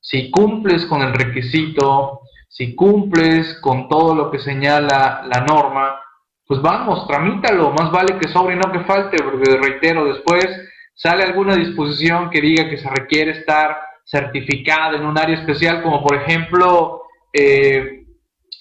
Si 0.00 0.30
cumples 0.30 0.86
con 0.86 1.02
el 1.02 1.12
requisito, 1.12 2.20
si 2.48 2.76
cumples 2.76 3.58
con 3.60 3.88
todo 3.88 4.14
lo 4.14 4.30
que 4.30 4.38
señala 4.38 5.24
la 5.26 5.40
norma, 5.40 6.00
pues 6.46 6.62
vamos, 6.62 7.08
tramítalo, 7.08 7.72
más 7.72 7.90
vale 7.90 8.16
que 8.20 8.28
sobre 8.28 8.54
y 8.54 8.58
no 8.58 8.70
que 8.70 8.84
falte, 8.84 9.20
porque 9.24 9.56
reitero, 9.56 10.04
después 10.04 10.46
sale 10.94 11.24
alguna 11.24 11.56
disposición 11.56 12.30
que 12.30 12.40
diga 12.40 12.70
que 12.70 12.78
se 12.78 12.88
requiere 12.88 13.32
estar 13.32 13.91
certificado 14.12 14.96
en 14.96 15.06
un 15.06 15.18
área 15.18 15.38
especial, 15.38 15.82
como 15.82 16.02
por 16.04 16.16
ejemplo, 16.16 17.02
eh, 17.32 18.04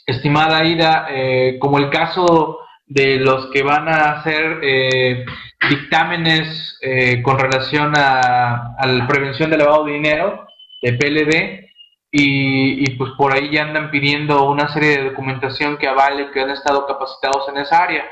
estimada 0.07 0.63
Ida, 0.63 1.07
eh, 1.09 1.57
como 1.59 1.77
el 1.77 1.89
caso 1.89 2.59
de 2.85 3.17
los 3.17 3.51
que 3.51 3.61
van 3.61 3.89
a 3.89 4.19
hacer 4.19 4.59
eh, 4.63 5.25
dictámenes 5.69 6.77
eh, 6.81 7.21
con 7.21 7.37
relación 7.37 7.93
a, 7.97 8.75
la 8.81 9.07
prevención 9.07 9.49
de 9.49 9.57
lavado 9.57 9.85
de 9.85 9.93
dinero, 9.93 10.47
de 10.81 10.93
PLD, 10.93 11.67
y, 12.13 12.97
pues 12.97 13.11
por 13.17 13.33
ahí 13.33 13.49
ya 13.51 13.63
andan 13.63 13.89
pidiendo 13.89 14.49
una 14.49 14.67
serie 14.73 14.97
de 14.97 15.09
documentación 15.09 15.77
que 15.77 15.87
avale 15.87 16.31
que 16.31 16.41
han 16.41 16.49
estado 16.49 16.85
capacitados 16.85 17.47
en 17.49 17.57
esa 17.57 17.83
área, 17.83 18.03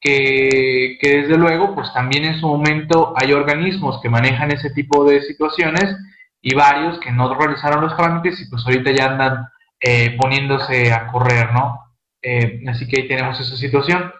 que, 0.00 0.96
que 1.00 1.22
desde 1.22 1.36
luego 1.36 1.74
pues 1.74 1.92
también 1.92 2.24
en 2.24 2.40
su 2.40 2.46
momento 2.46 3.12
hay 3.16 3.32
organismos 3.32 4.00
que 4.00 4.08
manejan 4.08 4.52
ese 4.52 4.70
tipo 4.70 5.04
de 5.04 5.20
situaciones 5.22 5.96
y 6.42 6.54
varios 6.54 6.98
que 7.00 7.10
no 7.10 7.32
realizaron 7.34 7.82
los 7.82 7.96
trámites 7.96 8.40
y 8.40 8.48
pues 8.48 8.64
ahorita 8.64 8.90
ya 8.92 9.06
andan 9.06 9.46
eh, 9.80 10.16
poniéndose 10.20 10.92
a 10.92 11.06
correr, 11.08 11.52
¿no? 11.52 11.80
Eh, 12.22 12.62
así 12.68 12.86
que 12.86 13.02
ahí 13.02 13.08
tenemos 13.08 13.38
esa 13.40 13.56
situación. 13.56 14.12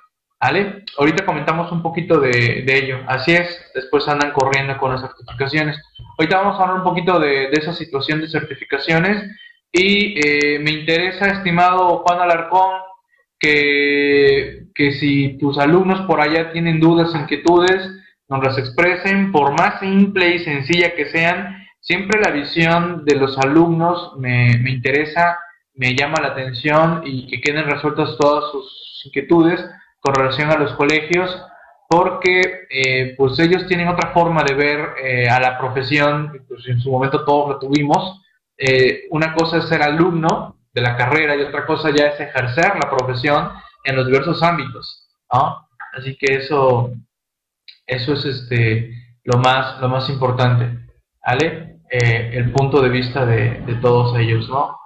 ¿Vale? 0.43 0.85
Ahorita 0.97 1.27
comentamos 1.27 1.71
un 1.71 1.83
poquito 1.83 2.19
de, 2.19 2.65
ello. 2.67 3.01
Así 3.07 3.33
es, 3.33 3.63
después 3.75 4.09
andan 4.09 4.33
corriendo 4.33 4.79
con 4.79 4.91
las 4.91 5.03
certificaciones. 5.03 5.77
Ahorita 6.17 6.39
vamos 6.39 6.59
a 6.59 6.63
hablar 6.63 6.79
un 6.79 6.85
poquito 6.85 7.21
de, 7.21 7.51
esa 7.53 7.75
situación 7.75 8.23
de 8.23 8.29
certificaciones 8.29 9.23
y 9.71 10.19
eh, 10.19 10.59
me 10.59 10.71
interesa, 10.71 11.27
estimado 11.27 11.99
Juan 11.99 12.21
Alarcón, 12.21 12.73
que, 13.39 14.63
que 14.75 14.93
si 14.93 15.37
tus 15.39 15.59
alumnos 15.59 16.07
por 16.07 16.23
allá 16.23 16.53
tienen 16.53 16.81
dudas, 16.81 17.15
inquietudes, 17.15 17.91
nos 18.31 18.43
las 18.43 18.57
expresen, 18.57 19.33
por 19.33 19.53
más 19.53 19.79
simple 19.81 20.37
y 20.37 20.39
sencilla 20.39 20.95
que 20.95 21.11
sean, 21.11 21.60
siempre 21.91 22.21
la 22.21 22.31
visión 22.31 23.05
de 23.05 23.17
los 23.17 23.37
alumnos 23.37 24.17
me, 24.17 24.59
me 24.59 24.71
interesa 24.71 25.39
me 25.81 25.97
llama 25.97 26.21
la 26.21 26.29
atención 26.29 27.03
y 27.07 27.27
que 27.27 27.41
queden 27.41 27.65
resueltas 27.65 28.17
todas 28.19 28.53
sus 28.53 29.03
inquietudes 29.07 29.65
con 30.01 30.15
relación 30.15 30.51
a 30.51 30.59
los 30.59 30.75
colegios, 30.75 31.43
porque 31.89 32.67
eh, 32.69 33.15
pues 33.17 33.39
ellos 33.39 33.67
tienen 33.67 33.89
otra 33.89 34.13
forma 34.13 34.45
de 34.45 34.55
ver 34.55 34.95
eh, 35.03 35.29
a 35.31 35.41
la 35.41 35.59
profesión, 35.59 36.45
pues 36.47 36.67
en 36.69 36.81
su 36.81 36.91
momento 36.91 37.25
todos 37.25 37.49
lo 37.49 37.59
tuvimos. 37.59 38.21
Eh, 38.59 39.07
una 39.11 39.33
cosa 39.33 39.57
es 39.57 39.69
ser 39.69 39.83
alumno 39.83 40.59
de 40.73 40.83
la 40.83 40.97
carrera 40.99 41.35
y 41.35 41.41
otra 41.41 41.65
cosa 41.65 41.89
ya 41.91 42.09
es 42.09 42.21
ejercer 42.21 42.75
la 42.77 42.91
profesión 42.91 43.51
en 43.83 43.97
los 43.97 44.07
diversos 44.07 44.43
ámbitos, 44.43 45.09
Así 45.97 46.15
que 46.17 46.35
eso, 46.35 46.93
eso 47.87 48.13
es 48.13 48.25
este, 48.27 48.93
lo, 49.25 49.39
más, 49.39 49.81
lo 49.81 49.89
más 49.89 50.11
importante, 50.11 50.79
¿vale? 51.27 51.70
El 51.91 52.53
punto 52.53 52.81
de 52.81 52.89
vista 52.89 53.27
de, 53.27 53.79
todos 53.83 54.17
ellos, 54.19 54.49
¿no? 54.49 54.79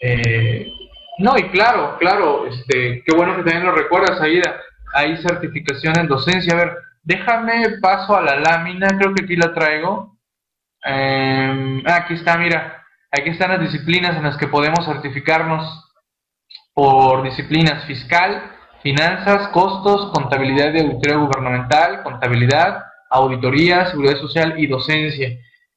Eh, 0.00 0.72
no, 1.18 1.36
y 1.36 1.48
claro, 1.50 1.96
claro, 1.98 2.46
este, 2.46 3.02
qué 3.04 3.16
bueno 3.16 3.36
que 3.36 3.42
también 3.42 3.66
lo 3.66 3.72
recuerdas, 3.72 4.20
Aida. 4.20 4.60
Hay 4.94 5.16
certificación 5.18 5.98
en 5.98 6.06
docencia. 6.06 6.54
A 6.54 6.56
ver, 6.56 6.76
déjame 7.02 7.78
paso 7.82 8.16
a 8.16 8.22
la 8.22 8.36
lámina, 8.36 8.88
creo 8.98 9.14
que 9.14 9.24
aquí 9.24 9.36
la 9.36 9.52
traigo. 9.52 10.16
Ah, 10.84 11.96
aquí 11.96 12.14
está, 12.14 12.38
mira. 12.38 12.84
Aquí 13.10 13.30
están 13.30 13.50
las 13.50 13.60
disciplinas 13.60 14.16
en 14.16 14.22
las 14.22 14.36
que 14.36 14.48
podemos 14.48 14.84
certificarnos 14.84 15.84
por 16.74 17.22
disciplinas 17.24 17.84
fiscal, 17.86 18.52
finanzas, 18.82 19.48
costos, 19.48 20.12
contabilidad 20.12 20.72
de 20.72 20.82
auditoría 20.82 21.16
gubernamental, 21.16 22.02
contabilidad, 22.02 22.84
auditoría, 23.10 23.86
seguridad 23.86 24.18
social 24.18 24.54
y 24.58 24.66
docencia. 24.66 25.30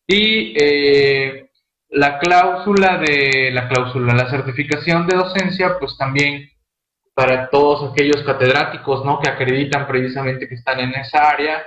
Y 0.07 0.53
eh, 0.57 1.49
la 1.89 2.19
cláusula 2.19 2.97
de 2.97 3.51
la 3.51 3.67
cláusula, 3.67 4.13
la 4.13 4.29
certificación 4.29 5.07
de 5.07 5.17
docencia, 5.17 5.77
pues 5.79 5.97
también 5.97 6.49
para 7.13 7.49
todos 7.49 7.91
aquellos 7.91 8.23
catedráticos, 8.23 9.05
¿no? 9.05 9.19
Que 9.19 9.29
acreditan 9.29 9.87
precisamente 9.87 10.47
que 10.47 10.55
están 10.55 10.79
en 10.79 10.93
esa 10.95 11.29
área, 11.29 11.63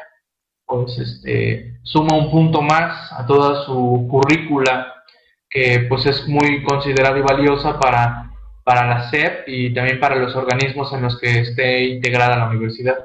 pues 0.64 0.99
este, 0.99 1.79
suma 1.83 2.16
un 2.16 2.31
punto 2.31 2.62
más 2.62 3.12
a 3.12 3.27
toda 3.27 3.64
su 3.64 4.09
currícula, 4.11 5.05
que 5.49 5.87
pues 5.88 6.07
es 6.07 6.27
muy 6.27 6.64
considerada 6.64 7.18
y 7.18 7.23
valiosa 7.23 7.79
para, 7.79 8.31
para 8.64 8.87
la 8.87 9.11
SEP 9.11 9.47
y 9.47 9.75
también 9.75 10.01
para 10.01 10.16
los 10.16 10.35
organismos 10.35 10.92
en 10.94 11.03
los 11.03 11.20
que 11.20 11.40
esté 11.40 11.85
integrada 11.85 12.38
la 12.38 12.49
universidad. 12.49 13.05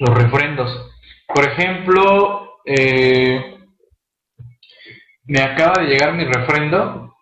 Los 0.00 0.14
refrendos. 0.14 0.93
Por 1.26 1.44
ejemplo, 1.44 2.60
eh, 2.64 3.58
me 5.24 5.40
acaba 5.40 5.82
de 5.82 5.88
llegar 5.88 6.14
mi 6.14 6.24
refrendo. 6.24 7.14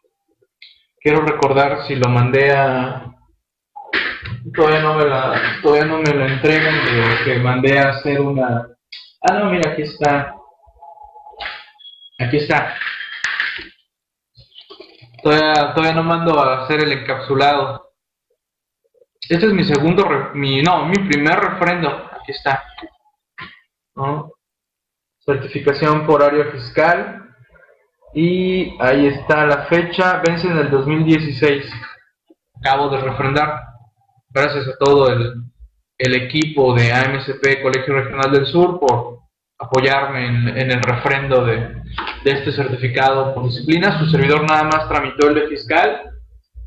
Quiero 1.00 1.20
recordar 1.20 1.86
si 1.86 1.94
lo 1.96 2.08
mandé 2.08 2.52
a... 2.52 3.06
Todavía 4.54 4.80
no 4.80 4.94
me, 4.94 5.04
la, 5.04 5.60
todavía 5.62 5.84
no 5.84 5.98
me 5.98 6.12
lo 6.12 6.26
entregan 6.26 6.74
de 6.84 7.24
que 7.24 7.38
mandé 7.38 7.78
a 7.78 7.90
hacer 7.90 8.20
una... 8.20 8.68
Ah, 9.20 9.38
no, 9.38 9.50
mira, 9.50 9.70
aquí 9.70 9.82
está. 9.82 10.34
Aquí 12.18 12.36
está. 12.38 12.74
Todavía, 15.22 15.74
todavía 15.74 15.94
no 15.94 16.02
mando 16.02 16.38
a 16.40 16.64
hacer 16.64 16.82
el 16.82 16.92
encapsulado. 16.92 17.92
Este 19.28 19.46
es 19.46 19.52
mi 19.52 19.62
segundo, 19.64 20.04
mi, 20.34 20.62
no, 20.62 20.86
mi 20.86 20.96
primer 21.08 21.38
refrendo. 21.38 21.88
Aquí 21.88 22.32
está. 22.32 22.64
Certificación 25.24 26.07
por 26.07 26.22
área 26.22 26.50
fiscal 26.50 27.22
y 28.14 28.76
ahí 28.78 29.07
está 29.07 29.46
la 29.46 29.66
fecha, 29.66 30.20
vence 30.26 30.46
en 30.46 30.59
el 30.59 30.70
2016. 30.70 31.64
Acabo 32.57 32.90
de 32.90 32.98
refrendar. 32.98 33.61
Gracias 34.28 34.68
a 34.68 34.78
todo 34.78 35.09
el, 35.09 35.44
equipo 35.98 36.74
de 36.74 36.92
AMCP 36.92 37.62
Colegio 37.62 37.94
Regional 37.94 38.33
del 38.33 38.46
Sur 38.46 38.81
por 38.81 39.20
apoyarme 39.59 40.26
en, 40.26 40.70
el 40.70 40.83
refrendo 40.83 41.44
de, 41.44 41.76
este 42.24 42.52
certificado 42.52 43.35
por 43.35 43.44
disciplina. 43.44 43.98
Su 43.98 44.07
servidor 44.07 44.42
nada 44.48 44.64
más 44.64 44.88
tramitó 44.88 45.28
el 45.28 45.35
de 45.37 45.48
fiscal. 45.48 46.02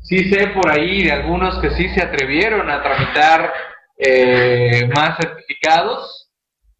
Sí 0.02 0.30
sé 0.30 0.48
por 0.48 0.70
ahí 0.70 1.04
de 1.04 1.12
algunos 1.12 1.58
que 1.58 1.70
sí 1.70 1.88
se 1.90 2.02
atrevieron 2.02 2.70
a 2.70 2.82
tramitar 2.82 3.52
eh, 3.98 4.88
más 4.94 5.16
certificados. 5.18 6.25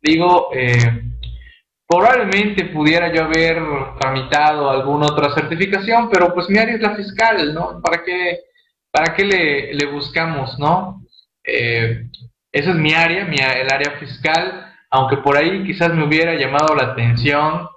Digo, 0.02 0.50
eh, 0.54 1.06
Probablemente 1.88 2.64
pudiera 2.64 3.12
yo 3.12 3.24
haber 3.24 3.62
tramitado 4.00 4.70
alguna 4.70 5.06
otra 5.06 5.32
certificación, 5.32 6.11
pero 6.11 6.35
pues 6.35 6.50
mi 6.50 6.59
área 6.59 6.74
es 6.74 6.80
la 6.80 6.96
fiscal, 6.96 7.54
¿no? 7.54 7.80
¿Para 7.80 8.02
qué, 8.02 8.40
para 8.90 9.14
qué 9.14 9.24
le, 9.24 9.87
buscamos, 9.87 10.59
no? 10.59 11.04
Eh, 11.44 12.09
esa 12.50 12.70
es 12.70 12.76
mi 12.76 12.92
área, 12.92 13.24
mi, 13.26 13.37
el 13.37 13.72
área 13.72 13.92
fiscal, 14.00 14.74
aunque 14.90 15.18
por 15.18 15.37
ahí 15.37 15.62
quizás 15.64 15.94
me 15.94 16.04
hubiera 16.04 16.35
llamado 16.35 16.74
la 16.74 16.87
atención, 16.87 17.68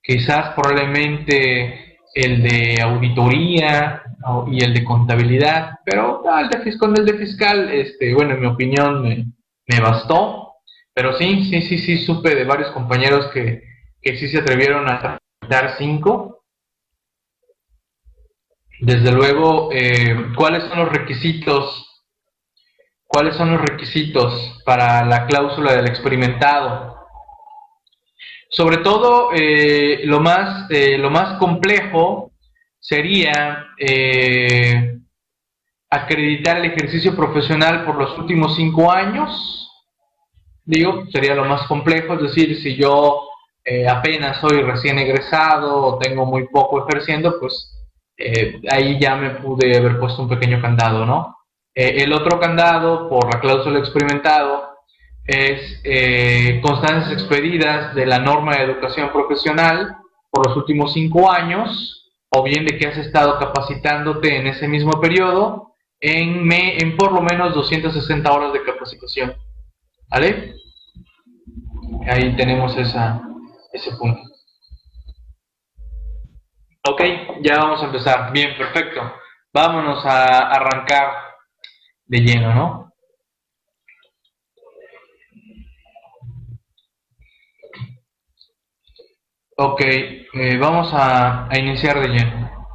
quizás 0.00 0.54
probablemente 0.54 1.98
el 2.14 2.44
de 2.44 2.80
auditoría 2.80 4.04
y 4.52 4.62
el 4.62 4.72
de 4.72 4.84
contabilidad, 4.84 5.80
pero 5.84 6.22
ah, 6.30 6.42
el 6.42 6.48
de 6.48 6.60
fiscal, 6.60 6.94
el 6.96 7.06
de 7.06 7.14
fiscal, 7.14 7.70
este, 7.72 8.14
bueno, 8.14 8.34
en 8.34 8.40
mi 8.40 8.46
opinión 8.46 9.02
me, 9.02 9.26
me 9.66 9.80
bastó, 9.80 10.53
pero 10.94 11.16
sí, 11.18 11.44
sí, 11.50 11.60
sí, 11.62 11.78
sí, 11.78 11.98
supe 11.98 12.34
de 12.36 12.44
varios 12.44 12.70
compañeros 12.70 13.26
que, 13.32 13.64
que 14.00 14.16
sí 14.16 14.28
se 14.28 14.38
atrevieron 14.38 14.88
a 14.88 15.18
dar 15.48 15.76
cinco. 15.76 16.44
Desde 18.80 19.10
luego, 19.10 19.70
eh, 19.72 20.32
¿cuáles 20.36 20.64
son 20.64 20.78
los 20.78 20.88
requisitos? 20.90 22.04
¿Cuáles 23.06 23.34
son 23.36 23.52
los 23.52 23.60
requisitos 23.60 24.62
para 24.64 25.04
la 25.04 25.26
cláusula 25.26 25.74
del 25.74 25.88
experimentado? 25.88 26.96
Sobre 28.50 28.78
todo, 28.78 29.30
eh, 29.34 30.02
lo, 30.04 30.20
más, 30.20 30.70
eh, 30.70 30.96
lo 30.96 31.10
más 31.10 31.38
complejo 31.38 32.32
sería 32.78 33.68
acreditar 35.90 36.58
el 36.58 36.66
ejercicio 36.66 37.16
profesional 37.16 37.84
por 37.84 37.96
los 37.96 38.16
últimos 38.18 38.54
cinco 38.54 38.92
años. 38.92 39.63
Digo, 40.64 41.04
sería 41.12 41.34
lo 41.34 41.44
más 41.44 41.66
complejo, 41.66 42.14
es 42.14 42.22
decir, 42.22 42.60
si 42.62 42.74
yo 42.74 43.28
eh, 43.64 43.86
apenas 43.88 44.40
soy 44.40 44.62
recién 44.62 44.98
egresado 44.98 45.74
o 45.76 45.98
tengo 45.98 46.24
muy 46.24 46.48
poco 46.48 46.86
ejerciendo, 46.86 47.38
pues 47.38 47.70
eh, 48.16 48.60
ahí 48.70 48.98
ya 48.98 49.16
me 49.16 49.30
pude 49.30 49.76
haber 49.76 49.98
puesto 49.98 50.22
un 50.22 50.28
pequeño 50.28 50.62
candado, 50.62 51.04
¿no? 51.04 51.36
Eh, 51.74 52.02
el 52.02 52.12
otro 52.12 52.38
candado, 52.38 53.08
por 53.08 53.32
la 53.32 53.40
cláusula 53.40 53.78
experimentado, 53.78 54.70
es 55.26 55.80
constancias 56.60 57.12
expedidas 57.12 57.94
de 57.94 58.04
la 58.04 58.18
norma 58.18 58.56
de 58.56 58.64
educación 58.64 59.10
profesional 59.10 59.96
por 60.30 60.46
los 60.46 60.56
últimos 60.56 60.92
cinco 60.92 61.30
años, 61.30 62.12
o 62.28 62.42
bien 62.42 62.66
de 62.66 62.76
que 62.76 62.88
has 62.88 62.98
estado 62.98 63.38
capacitándote 63.38 64.36
en 64.36 64.48
ese 64.48 64.68
mismo 64.68 65.00
periodo 65.00 65.74
en, 66.00 66.44
me, 66.44 66.76
en 66.76 66.96
por 66.96 67.12
lo 67.12 67.22
menos 67.22 67.54
260 67.54 68.30
horas 68.30 68.52
de 68.52 68.62
capacitación. 68.62 69.34
¿Vale? 70.08 70.54
Ahí 72.06 72.36
tenemos 72.36 72.76
esa, 72.76 73.20
ese 73.72 73.90
punto. 73.96 74.20
Ok, 76.86 77.00
ya 77.42 77.56
vamos 77.56 77.82
a 77.82 77.86
empezar. 77.86 78.32
Bien, 78.32 78.56
perfecto. 78.58 79.00
Vámonos 79.52 80.04
a 80.04 80.50
arrancar 80.50 81.12
de 82.06 82.18
lleno, 82.18 82.54
¿no? 82.54 82.92
Ok, 89.56 89.80
eh, 89.82 90.58
vamos 90.58 90.92
a, 90.92 91.48
a, 91.48 91.58
iniciar 91.58 92.00
de 92.00 92.08
lleno. 92.08 92.66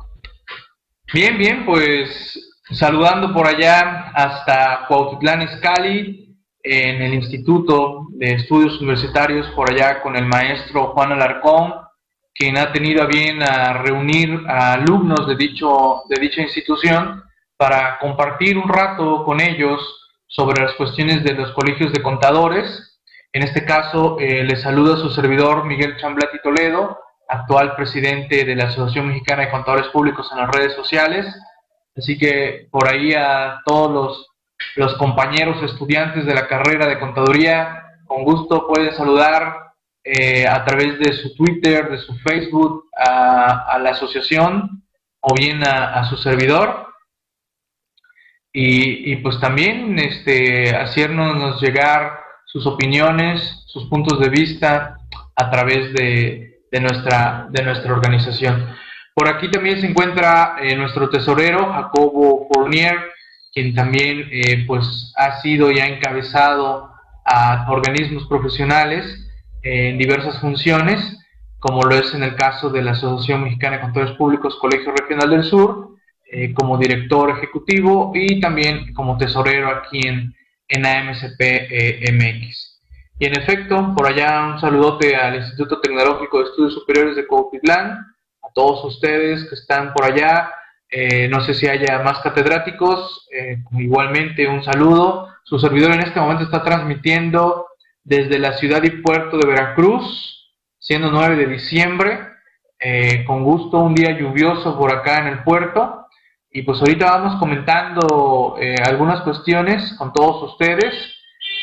Bien, 1.13 1.37
bien, 1.37 1.65
pues 1.65 2.39
saludando 2.71 3.33
por 3.33 3.47
allá 3.47 4.11
hasta 4.13 4.85
Cuautitlán 4.87 5.41
Escali, 5.41 6.28
en 6.71 7.01
el 7.01 7.15
Instituto 7.15 8.09
de 8.11 8.33
Estudios 8.33 8.79
Universitarios 8.79 9.47
por 9.55 9.71
allá 9.71 10.03
con 10.03 10.15
el 10.15 10.27
maestro 10.27 10.93
Juan 10.93 11.11
Alarcón, 11.11 11.73
quien 12.35 12.59
ha 12.59 12.71
tenido 12.71 13.01
a 13.01 13.07
bien 13.07 13.41
a 13.41 13.73
reunir 13.73 14.43
a 14.47 14.73
alumnos 14.73 15.27
de, 15.27 15.35
dicho, 15.35 16.03
de 16.07 16.21
dicha 16.21 16.43
institución 16.43 17.23
para 17.57 17.97
compartir 17.97 18.55
un 18.59 18.69
rato 18.69 19.25
con 19.25 19.41
ellos 19.41 19.81
sobre 20.27 20.61
las 20.63 20.73
cuestiones 20.75 21.23
de 21.23 21.33
los 21.33 21.51
colegios 21.53 21.91
de 21.91 22.03
contadores. 22.03 22.99
En 23.33 23.41
este 23.41 23.65
caso, 23.65 24.17
eh, 24.19 24.43
le 24.43 24.55
saluda 24.55 24.97
su 24.97 25.09
servidor 25.09 25.65
Miguel 25.65 25.97
Chamblati 25.97 26.37
Toledo, 26.43 26.99
actual 27.27 27.75
presidente 27.75 28.45
de 28.45 28.55
la 28.55 28.65
Asociación 28.65 29.07
Mexicana 29.07 29.45
de 29.45 29.51
Contadores 29.51 29.87
Públicos 29.87 30.29
en 30.31 30.37
las 30.37 30.51
redes 30.51 30.73
sociales. 30.73 31.25
Así 31.97 32.15
que 32.15 32.67
por 32.69 32.87
ahí 32.87 33.15
a 33.15 33.59
todos 33.65 33.91
los 33.91 34.28
los 34.75 34.95
compañeros 34.95 35.61
estudiantes 35.63 36.25
de 36.25 36.33
la 36.33 36.47
carrera 36.47 36.87
de 36.87 36.99
contaduría, 36.99 37.97
con 38.05 38.23
gusto 38.23 38.67
pueden 38.67 38.93
saludar 38.93 39.73
eh, 40.03 40.47
a 40.47 40.65
través 40.65 40.97
de 40.99 41.13
su 41.13 41.35
Twitter, 41.35 41.89
de 41.89 41.97
su 41.99 42.17
Facebook 42.19 42.89
a, 42.97 43.77
la 43.79 43.91
asociación 43.91 44.83
o 45.21 45.33
bien 45.35 45.61
a, 45.63 46.07
su 46.09 46.17
servidor. 46.17 46.87
Y, 48.51 49.15
pues 49.17 49.39
también 49.39 49.99
este, 49.99 50.75
hacernos 50.75 51.61
llegar 51.61 52.19
sus 52.45 52.65
opiniones, 52.65 53.63
sus 53.67 53.85
puntos 53.85 54.19
de 54.19 54.29
vista 54.29 54.97
a 55.35 55.51
través 55.51 55.93
de, 55.93 56.61
nuestra, 56.81 57.47
de 57.51 57.63
nuestra 57.63 57.93
organización. 57.93 58.75
Por 59.13 59.27
aquí 59.27 59.51
también 59.51 59.79
se 59.79 59.87
encuentra 59.87 60.55
eh, 60.61 60.75
nuestro 60.75 61.09
tesorero, 61.09 61.71
Jacobo 61.71 62.47
Fournier, 62.51 63.11
quien 63.53 63.73
también 63.73 64.27
eh, 64.31 64.65
pues 64.67 65.13
ha 65.15 65.41
sido 65.41 65.71
y 65.71 65.79
ha 65.79 65.87
encabezado 65.87 66.91
a 67.25 67.67
organismos 67.69 68.27
profesionales 68.27 69.05
en 69.61 69.97
diversas 69.97 70.39
funciones, 70.39 71.17
como 71.59 71.83
lo 71.83 71.95
es 71.95 72.13
en 72.13 72.23
el 72.23 72.35
caso 72.35 72.69
de 72.69 72.81
la 72.81 72.91
Asociación 72.91 73.43
Mexicana 73.43 73.77
de 73.77 73.81
Contadores 73.83 74.17
Públicos 74.17 74.57
Colegio 74.59 74.93
Regional 74.93 75.29
del 75.29 75.43
Sur, 75.43 75.89
eh, 76.31 76.53
como 76.53 76.77
director 76.77 77.31
ejecutivo 77.31 78.11
y 78.13 78.39
también 78.39 78.93
como 78.93 79.17
tesorero 79.17 79.69
aquí 79.69 80.07
en, 80.07 80.33
en 80.67 80.85
AMCP 80.85 81.39
eh, 81.39 82.11
MX. 82.13 82.81
Y 83.17 83.25
en 83.25 83.37
efecto, 83.37 83.93
por 83.97 84.07
allá 84.07 84.45
un 84.45 84.61
saludote 84.61 85.15
al 85.15 85.35
Instituto 85.35 85.81
Tecnológico 85.81 86.39
de 86.39 86.45
Estudios 86.45 86.73
Superiores 86.75 87.15
de 87.15 87.27
Cuautitlán, 87.27 87.91
a 88.43 88.53
todos 88.53 88.85
ustedes 88.85 89.43
que 89.49 89.55
están 89.55 89.91
por 89.93 90.05
allá, 90.05 90.51
eh, 90.91 91.27
no 91.27 91.41
sé 91.41 91.53
si 91.53 91.67
haya 91.67 91.99
más 91.99 92.19
catedráticos. 92.19 93.27
Eh, 93.31 93.63
igualmente, 93.73 94.47
un 94.47 94.63
saludo. 94.63 95.27
Su 95.43 95.59
servidor 95.59 95.91
en 95.93 96.01
este 96.01 96.19
momento 96.19 96.43
está 96.43 96.63
transmitiendo 96.63 97.67
desde 98.03 98.39
la 98.39 98.53
ciudad 98.53 98.81
y 98.83 99.01
puerto 99.01 99.37
de 99.37 99.47
Veracruz, 99.47 100.51
siendo 100.79 101.11
9 101.11 101.35
de 101.35 101.45
diciembre. 101.47 102.19
Eh, 102.79 103.23
con 103.25 103.43
gusto, 103.43 103.79
un 103.79 103.93
día 103.93 104.17
lluvioso 104.17 104.77
por 104.77 104.91
acá 104.91 105.19
en 105.19 105.27
el 105.27 105.43
puerto. 105.43 106.07
Y 106.51 106.63
pues 106.63 106.79
ahorita 106.79 107.05
vamos 107.05 107.39
comentando 107.39 108.57
algunas 108.83 109.21
cuestiones 109.21 109.93
con 109.99 110.11
todos 110.13 110.51
ustedes 110.51 110.95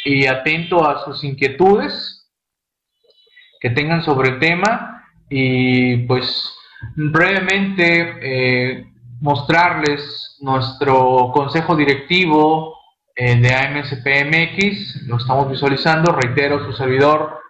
y 0.05 0.27
atento 0.27 0.89
a 0.89 1.05
sus 1.05 1.25
inquietudes 1.25 2.31
que 3.61 3.71
tengan 3.71 4.05
sobre 4.05 4.29
el 4.29 4.39
tema. 4.39 5.05
Y 5.29 6.07
pues 6.07 6.55
brevemente 6.95 8.87
mostrarles 9.21 10.37
nuestro 10.41 11.31
consejo 11.33 11.77
directivo 11.77 12.77
eh, 13.15 13.37
de 13.41 13.55
AMSPMX, 13.55 15.07
lo 15.07 15.17
estamos 15.17 15.51
visualizando, 15.51 16.13
reitero, 16.13 16.65
su 16.67 16.73
servidor, 16.73 17.41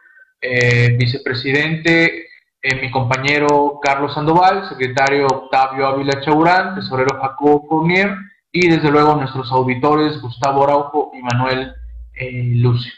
eh, 0.41 0.97
vicepresidente, 0.99 2.27
eh, 2.63 2.81
mi 2.81 2.91
compañero 2.91 3.81
Carlos 3.83 4.15
Sandoval, 4.15 4.69
secretario 4.69 5.27
Octavio 5.27 5.87
Ávila 5.87 6.21
Chaurán, 6.21 6.77
tesorero 6.77 7.21
Jacobo 7.21 7.67
Fournier 7.69 8.15
y 8.53 8.69
desde 8.69 8.91
luego 8.91 9.17
nuestros 9.17 9.51
auditores 9.51 10.21
Gustavo 10.21 10.65
Araujo 10.65 11.11
y 11.15 11.23
Manuel 11.23 11.75
Lucio. 12.63 12.93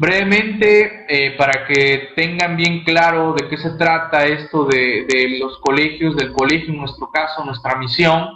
Brevemente, 0.00 1.04
eh, 1.10 1.32
para 1.36 1.66
que 1.66 2.12
tengan 2.16 2.56
bien 2.56 2.84
claro 2.84 3.34
de 3.34 3.46
qué 3.48 3.58
se 3.58 3.72
trata 3.72 4.24
esto 4.24 4.64
de, 4.64 5.36
los 5.38 5.58
colegios, 5.58 6.16
del 6.16 6.32
colegio, 6.32 6.72
en 6.72 6.78
nuestro 6.78 7.10
caso, 7.10 7.44
nuestra 7.44 7.76
misión 7.76 8.30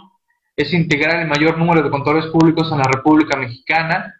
es 0.55 0.71
integrar 0.73 1.19
el 1.21 1.27
mayor 1.27 1.57
número 1.57 1.81
de 1.81 1.89
contadores 1.89 2.27
públicos 2.27 2.71
en 2.71 2.77
la 2.77 2.83
República 2.83 3.35
Mexicana 3.35 4.13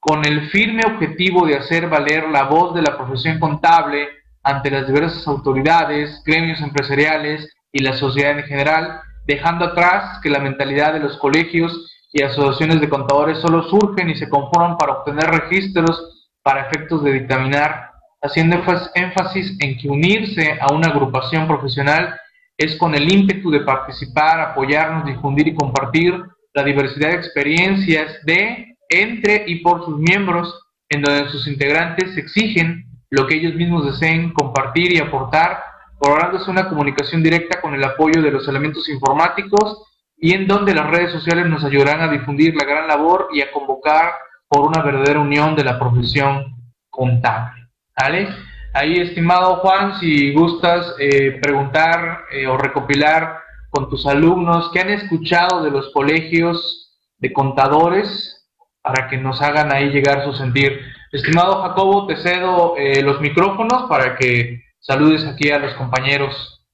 con 0.00 0.24
el 0.24 0.50
firme 0.50 0.82
objetivo 0.84 1.46
de 1.46 1.58
hacer 1.58 1.88
valer 1.88 2.30
la 2.30 2.46
voz 2.46 2.74
de 2.74 2.82
la 2.82 2.96
profesión 2.96 3.38
contable 3.38 4.08
ante 4.42 4.68
las 4.68 4.88
diversas 4.88 5.24
autoridades, 5.28 6.20
gremios 6.26 6.60
empresariales 6.60 7.48
y 7.70 7.78
la 7.78 7.94
sociedad 7.94 8.36
en 8.36 8.44
general, 8.44 9.02
dejando 9.24 9.66
atrás 9.66 10.18
que 10.20 10.30
la 10.30 10.40
mentalidad 10.40 10.94
de 10.94 10.98
los 10.98 11.16
colegios 11.18 11.94
y 12.12 12.24
asociaciones 12.24 12.80
de 12.80 12.88
contadores 12.88 13.38
solo 13.38 13.68
surgen 13.68 14.10
y 14.10 14.16
se 14.16 14.28
conforman 14.28 14.76
para 14.76 14.94
obtener 14.94 15.30
registros 15.30 16.17
para 16.48 16.62
efectos 16.62 17.04
de 17.04 17.12
dictaminar, 17.12 17.90
haciendo 18.22 18.56
énfasis 18.94 19.54
en 19.60 19.76
que 19.76 19.86
unirse 19.86 20.58
a 20.58 20.72
una 20.72 20.88
agrupación 20.88 21.46
profesional 21.46 22.18
es 22.56 22.74
con 22.76 22.94
el 22.94 23.12
ímpetu 23.12 23.50
de 23.50 23.60
participar, 23.60 24.40
apoyarnos, 24.40 25.04
difundir 25.04 25.48
y 25.48 25.54
compartir 25.54 26.14
la 26.54 26.64
diversidad 26.64 27.10
de 27.10 27.16
experiencias 27.16 28.24
de, 28.24 28.78
entre 28.88 29.44
y 29.46 29.56
por 29.56 29.84
sus 29.84 29.98
miembros, 29.98 30.58
en 30.88 31.02
donde 31.02 31.28
sus 31.28 31.46
integrantes 31.46 32.16
exigen 32.16 32.86
lo 33.10 33.26
que 33.26 33.34
ellos 33.34 33.54
mismos 33.54 33.84
deseen 33.84 34.32
compartir 34.32 34.94
y 34.94 35.00
aportar, 35.00 35.62
lográndose 36.02 36.50
una 36.50 36.70
comunicación 36.70 37.22
directa 37.22 37.60
con 37.60 37.74
el 37.74 37.84
apoyo 37.84 38.22
de 38.22 38.30
los 38.30 38.48
elementos 38.48 38.88
informáticos 38.88 39.84
y 40.16 40.32
en 40.32 40.46
donde 40.46 40.74
las 40.74 40.88
redes 40.88 41.12
sociales 41.12 41.44
nos 41.44 41.62
ayudarán 41.62 42.00
a 42.00 42.10
difundir 42.10 42.56
la 42.56 42.64
gran 42.64 42.88
labor 42.88 43.28
y 43.34 43.42
a 43.42 43.52
convocar 43.52 44.14
por 44.48 44.66
una 44.66 44.82
verdadera 44.82 45.20
unión 45.20 45.54
de 45.54 45.64
la 45.64 45.78
profesión 45.78 46.56
contable. 46.90 47.68
¿Vale? 48.00 48.28
Ahí, 48.74 48.94
estimado 48.94 49.56
Juan, 49.56 49.98
si 49.98 50.32
gustas 50.32 50.94
eh, 50.98 51.38
preguntar 51.42 52.24
eh, 52.30 52.46
o 52.46 52.56
recopilar 52.56 53.40
con 53.70 53.88
tus 53.88 54.06
alumnos 54.06 54.70
qué 54.72 54.80
han 54.80 54.90
escuchado 54.90 55.62
de 55.62 55.70
los 55.70 55.92
colegios 55.92 56.96
de 57.18 57.32
contadores 57.32 58.46
para 58.82 59.08
que 59.08 59.16
nos 59.18 59.42
hagan 59.42 59.72
ahí 59.72 59.90
llegar 59.90 60.24
su 60.24 60.32
sentir. 60.32 60.80
Estimado 61.12 61.62
Jacobo, 61.62 62.06
te 62.06 62.16
cedo 62.16 62.74
eh, 62.76 63.02
los 63.02 63.20
micrófonos 63.20 63.88
para 63.88 64.16
que 64.16 64.62
saludes 64.78 65.24
aquí 65.26 65.50
a 65.50 65.58
los 65.58 65.74
compañeros 65.74 66.64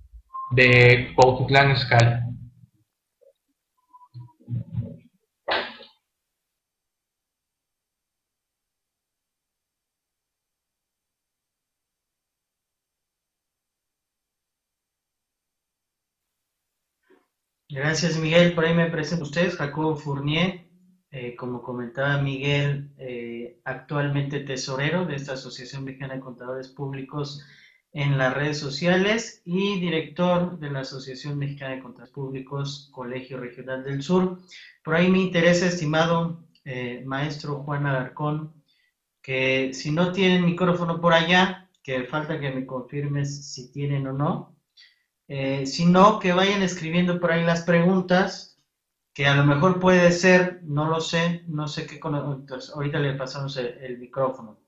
de 0.51 1.13
Cuautitlán 1.17 1.71
Escala. 1.71 2.24
Gracias, 17.75 18.17
Miguel. 18.19 18.55
Por 18.55 18.65
ahí 18.65 18.73
me 18.73 18.89
presento 18.89 19.25
ustedes, 19.25 19.57
Jacobo 19.57 19.97
Fournier, 19.97 20.65
eh, 21.11 21.35
como 21.35 21.61
comentaba 21.61 22.23
Miguel, 22.23 22.93
eh, 22.99 23.59
actualmente 23.65 24.39
tesorero 24.41 25.05
de 25.05 25.17
esta 25.17 25.33
Asociación 25.33 25.83
Mexicana 25.83 26.15
de 26.15 26.21
Contadores 26.21 26.69
Públicos 26.69 27.45
en 27.93 28.17
las 28.17 28.33
redes 28.33 28.59
sociales 28.59 29.43
y 29.45 29.81
director 29.81 30.57
de 30.61 30.71
la 30.71 30.81
Asociación 30.81 31.37
Mexicana 31.37 31.75
de 31.75 31.83
Contadores 31.83 32.15
Públicos, 32.15 32.91
Colegio 32.93 33.41
Regional 33.41 33.83
del 33.83 34.03
Sur. 34.03 34.39
Por 34.85 34.95
ahí 34.95 35.11
me 35.11 35.19
interesa, 35.19 35.67
estimado 35.67 36.47
eh, 36.65 37.03
maestro 37.05 37.65
Juan 37.65 37.87
Alarcón, 37.87 38.55
que 39.21 39.75
si 39.75 39.91
no 39.91 40.13
tienen 40.13 40.45
micrófono 40.45 41.01
por 41.01 41.13
allá, 41.13 41.69
que 41.83 42.05
falta 42.05 42.39
que 42.39 42.53
me 42.53 42.67
confirmes 42.67 43.53
si 43.53 43.73
tienen 43.73 44.07
o 44.07 44.13
no, 44.13 44.55
eh, 45.27 45.67
sino 45.67 46.19
que 46.19 46.33
vayan 46.33 46.63
escribiendo 46.63 47.19
por 47.19 47.33
ahí 47.33 47.45
las 47.45 47.63
preguntas, 47.63 48.59
que 49.15 49.27
a 49.27 49.37
lo 49.37 49.45
mejor 49.45 49.81
puede 49.81 50.11
ser, 50.13 50.61
no 50.65 50.89
lo 50.89 51.01
sé, 51.01 51.45
no 51.47 51.69
sé 51.69 51.87
qué, 51.87 52.01
entonces, 52.03 52.71
ahorita 52.75 52.99
le 52.99 53.15
pasamos 53.15 53.57
el, 53.57 53.99
micrófono. 53.99 54.59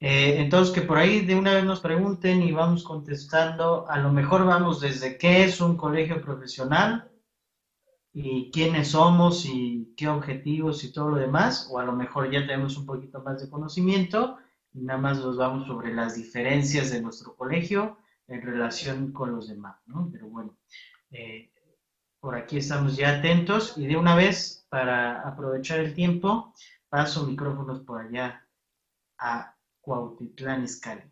Eh, 0.00 0.36
entonces, 0.38 0.74
que 0.74 0.82
por 0.82 0.98
ahí 0.98 1.26
de 1.26 1.34
una 1.34 1.54
vez 1.54 1.64
nos 1.64 1.80
pregunten 1.80 2.42
y 2.42 2.52
vamos 2.52 2.84
contestando, 2.84 3.88
a 3.88 3.98
lo 3.98 4.12
mejor 4.12 4.46
vamos 4.46 4.80
desde 4.80 5.18
qué 5.18 5.44
es 5.44 5.60
un 5.60 5.76
colegio 5.76 6.22
profesional 6.22 7.10
y 8.12 8.50
quiénes 8.50 8.88
somos 8.88 9.44
y 9.46 9.94
qué 9.96 10.08
objetivos 10.08 10.84
y 10.84 10.92
todo 10.92 11.10
lo 11.10 11.16
demás, 11.16 11.68
o 11.70 11.78
a 11.78 11.84
lo 11.84 11.92
mejor 11.92 12.30
ya 12.30 12.46
tenemos 12.46 12.76
un 12.76 12.86
poquito 12.86 13.20
más 13.22 13.40
de 13.42 13.50
conocimiento 13.50 14.38
y 14.72 14.80
nada 14.82 15.00
más 15.00 15.18
nos 15.18 15.36
vamos 15.36 15.66
sobre 15.66 15.92
las 15.92 16.16
diferencias 16.16 16.90
de 16.90 17.02
nuestro 17.02 17.34
colegio 17.36 17.98
en 18.28 18.42
relación 18.42 19.12
con 19.12 19.32
los 19.32 19.48
demás, 19.48 19.76
¿no? 19.86 20.08
Pero 20.12 20.28
bueno, 20.28 20.56
eh, 21.10 21.52
por 22.20 22.36
aquí 22.36 22.58
estamos 22.58 22.96
ya 22.96 23.18
atentos 23.18 23.76
y 23.76 23.86
de 23.86 23.96
una 23.96 24.14
vez, 24.14 24.66
para 24.68 25.20
aprovechar 25.26 25.80
el 25.80 25.94
tiempo, 25.94 26.54
paso 26.88 27.26
micrófonos 27.26 27.80
por 27.80 28.00
allá 28.00 28.46
a 29.18 29.56
Cuautitlán 29.80 30.64
Escali. 30.64 31.02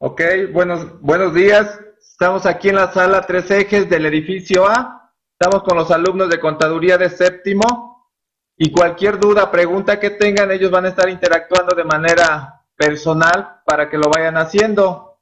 Ok, 0.00 0.22
buenos, 0.52 1.00
buenos 1.00 1.34
días. 1.34 1.80
Estamos 1.98 2.46
aquí 2.46 2.68
en 2.68 2.76
la 2.76 2.92
sala 2.92 3.22
Tres 3.22 3.50
Ejes 3.50 3.90
del 3.90 4.06
edificio 4.06 4.64
A. 4.64 5.12
Estamos 5.32 5.64
con 5.64 5.76
los 5.76 5.90
alumnos 5.90 6.28
de 6.28 6.38
Contaduría 6.38 6.96
de 6.96 7.10
Séptimo. 7.10 8.08
Y 8.56 8.70
cualquier 8.70 9.18
duda, 9.18 9.50
pregunta 9.50 9.98
que 9.98 10.10
tengan, 10.10 10.52
ellos 10.52 10.70
van 10.70 10.84
a 10.84 10.90
estar 10.90 11.08
interactuando 11.08 11.74
de 11.74 11.82
manera 11.82 12.64
personal 12.76 13.60
para 13.66 13.90
que 13.90 13.98
lo 13.98 14.08
vayan 14.08 14.36
haciendo. 14.36 15.18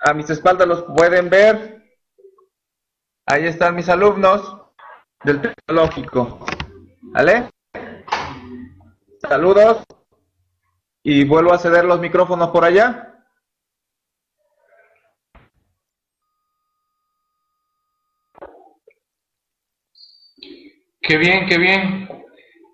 A 0.00 0.14
mis 0.14 0.30
espaldas 0.30 0.66
los 0.66 0.82
pueden 0.84 1.28
ver. 1.28 1.98
Ahí 3.26 3.44
están 3.46 3.74
mis 3.74 3.90
alumnos 3.90 4.56
del 5.24 5.42
tecnológico. 5.42 6.46
¿Vale? 7.02 7.50
Saludos. 9.20 9.84
Y 11.02 11.26
vuelvo 11.26 11.52
a 11.52 11.58
ceder 11.58 11.84
los 11.84 12.00
micrófonos 12.00 12.48
por 12.48 12.64
allá. 12.64 13.08
Qué 21.10 21.18
bien, 21.18 21.46
qué 21.46 21.58
bien. 21.58 22.08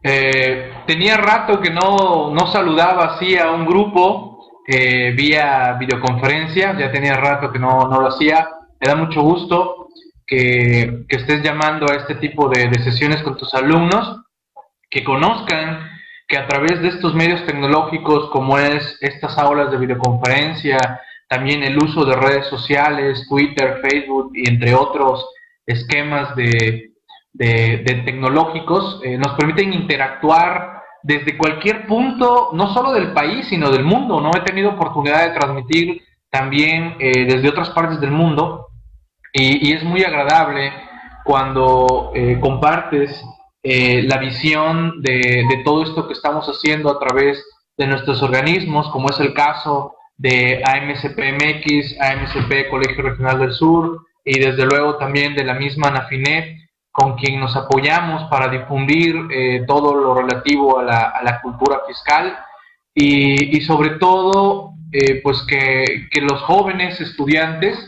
Eh, 0.02 0.70
tenía 0.86 1.16
rato 1.16 1.58
que 1.58 1.70
no, 1.70 2.34
no, 2.34 2.46
saludaba 2.48 3.14
así 3.14 3.34
a 3.34 3.50
un 3.50 3.64
grupo 3.64 4.60
eh, 4.68 5.14
vía 5.16 5.74
videoconferencia, 5.80 6.78
ya 6.78 6.92
tenía 6.92 7.14
rato 7.14 7.50
que 7.50 7.58
no, 7.58 7.88
no, 7.88 7.98
lo 7.98 8.08
hacía. 8.08 8.46
Me 8.78 8.88
da 8.88 8.94
mucho 8.94 9.22
gusto 9.22 9.88
que, 10.26 11.06
que 11.08 11.16
estés 11.16 11.42
llamando 11.42 11.86
a 11.90 11.94
este 11.94 12.16
tipo 12.16 12.50
de, 12.50 12.68
de, 12.68 12.78
sesiones 12.84 13.22
con 13.22 13.38
tus 13.38 13.54
alumnos, 13.54 14.20
que 14.90 15.02
conozcan 15.02 15.88
que 16.28 16.36
a 16.36 16.46
través 16.46 16.82
de 16.82 16.88
estos 16.88 17.14
medios 17.14 17.42
tecnológicos 17.46 18.28
como 18.28 18.58
es 18.58 18.98
estas 19.00 19.38
aulas 19.38 19.70
de 19.70 19.78
videoconferencia, 19.78 20.76
también 21.26 21.62
el 21.62 21.78
uso 21.78 22.04
de 22.04 22.14
redes 22.14 22.48
sociales, 22.48 23.26
Twitter, 23.30 23.80
Facebook 23.80 24.32
y 24.34 24.46
entre 24.46 24.74
otros 24.74 25.26
esquemas 25.64 26.36
de, 26.36 26.95
de, 27.38 28.02
tecnológicos 28.04 29.00
eh, 29.04 29.18
nos 29.18 29.34
permiten 29.34 29.72
interactuar 29.72 30.82
desde 31.02 31.36
cualquier 31.36 31.86
punto, 31.86 32.50
no 32.52 32.72
solo 32.72 32.92
del 32.92 33.12
país, 33.12 33.46
sino 33.48 33.70
del 33.70 33.84
mundo. 33.84 34.20
No 34.20 34.30
he 34.36 34.40
tenido 34.40 34.70
oportunidad 34.70 35.26
de 35.26 35.38
transmitir 35.38 36.02
también 36.30 36.96
eh, 36.98 37.26
desde 37.26 37.48
otras 37.48 37.70
partes 37.70 38.00
del 38.00 38.10
mundo 38.10 38.66
y, 39.32 39.72
es 39.72 39.84
muy 39.84 40.02
agradable 40.02 40.72
cuando 41.24 42.12
eh, 42.14 42.38
compartes 42.40 43.24
la 43.62 44.18
visión 44.18 45.02
de, 45.02 45.44
de, 45.50 45.62
todo 45.64 45.82
esto 45.82 46.06
que 46.06 46.12
estamos 46.12 46.46
haciendo 46.46 46.88
a 46.88 47.00
través 47.00 47.44
de 47.76 47.88
nuestros 47.88 48.22
organismos, 48.22 48.88
como 48.90 49.10
es 49.10 49.18
el 49.18 49.34
caso 49.34 49.96
de 50.16 50.62
AMCPMX, 50.64 52.00
AMCP 52.00 52.70
Colegio 52.70 53.02
Regional 53.02 53.40
del 53.40 53.52
Sur 53.52 54.06
y 54.24 54.38
desde 54.38 54.66
luego 54.66 54.96
también 54.98 55.34
de 55.34 55.44
la 55.44 55.54
misma 55.54 55.88
ANAFINET, 55.88 56.65
con 56.96 57.14
quien 57.16 57.38
nos 57.38 57.54
apoyamos 57.54 58.24
para 58.30 58.48
difundir 58.48 59.14
eh, 59.30 59.64
todo 59.66 59.94
lo 59.94 60.14
relativo 60.14 60.78
a 60.78 60.82
la, 60.82 61.40
cultura 61.42 61.80
fiscal 61.86 62.38
y, 62.94 63.60
sobre 63.60 63.98
todo 63.98 64.70
eh, 64.90 65.20
pues 65.22 65.42
que, 65.42 66.08
que, 66.10 66.22
los 66.22 66.40
jóvenes 66.40 66.98
estudiantes 66.98 67.78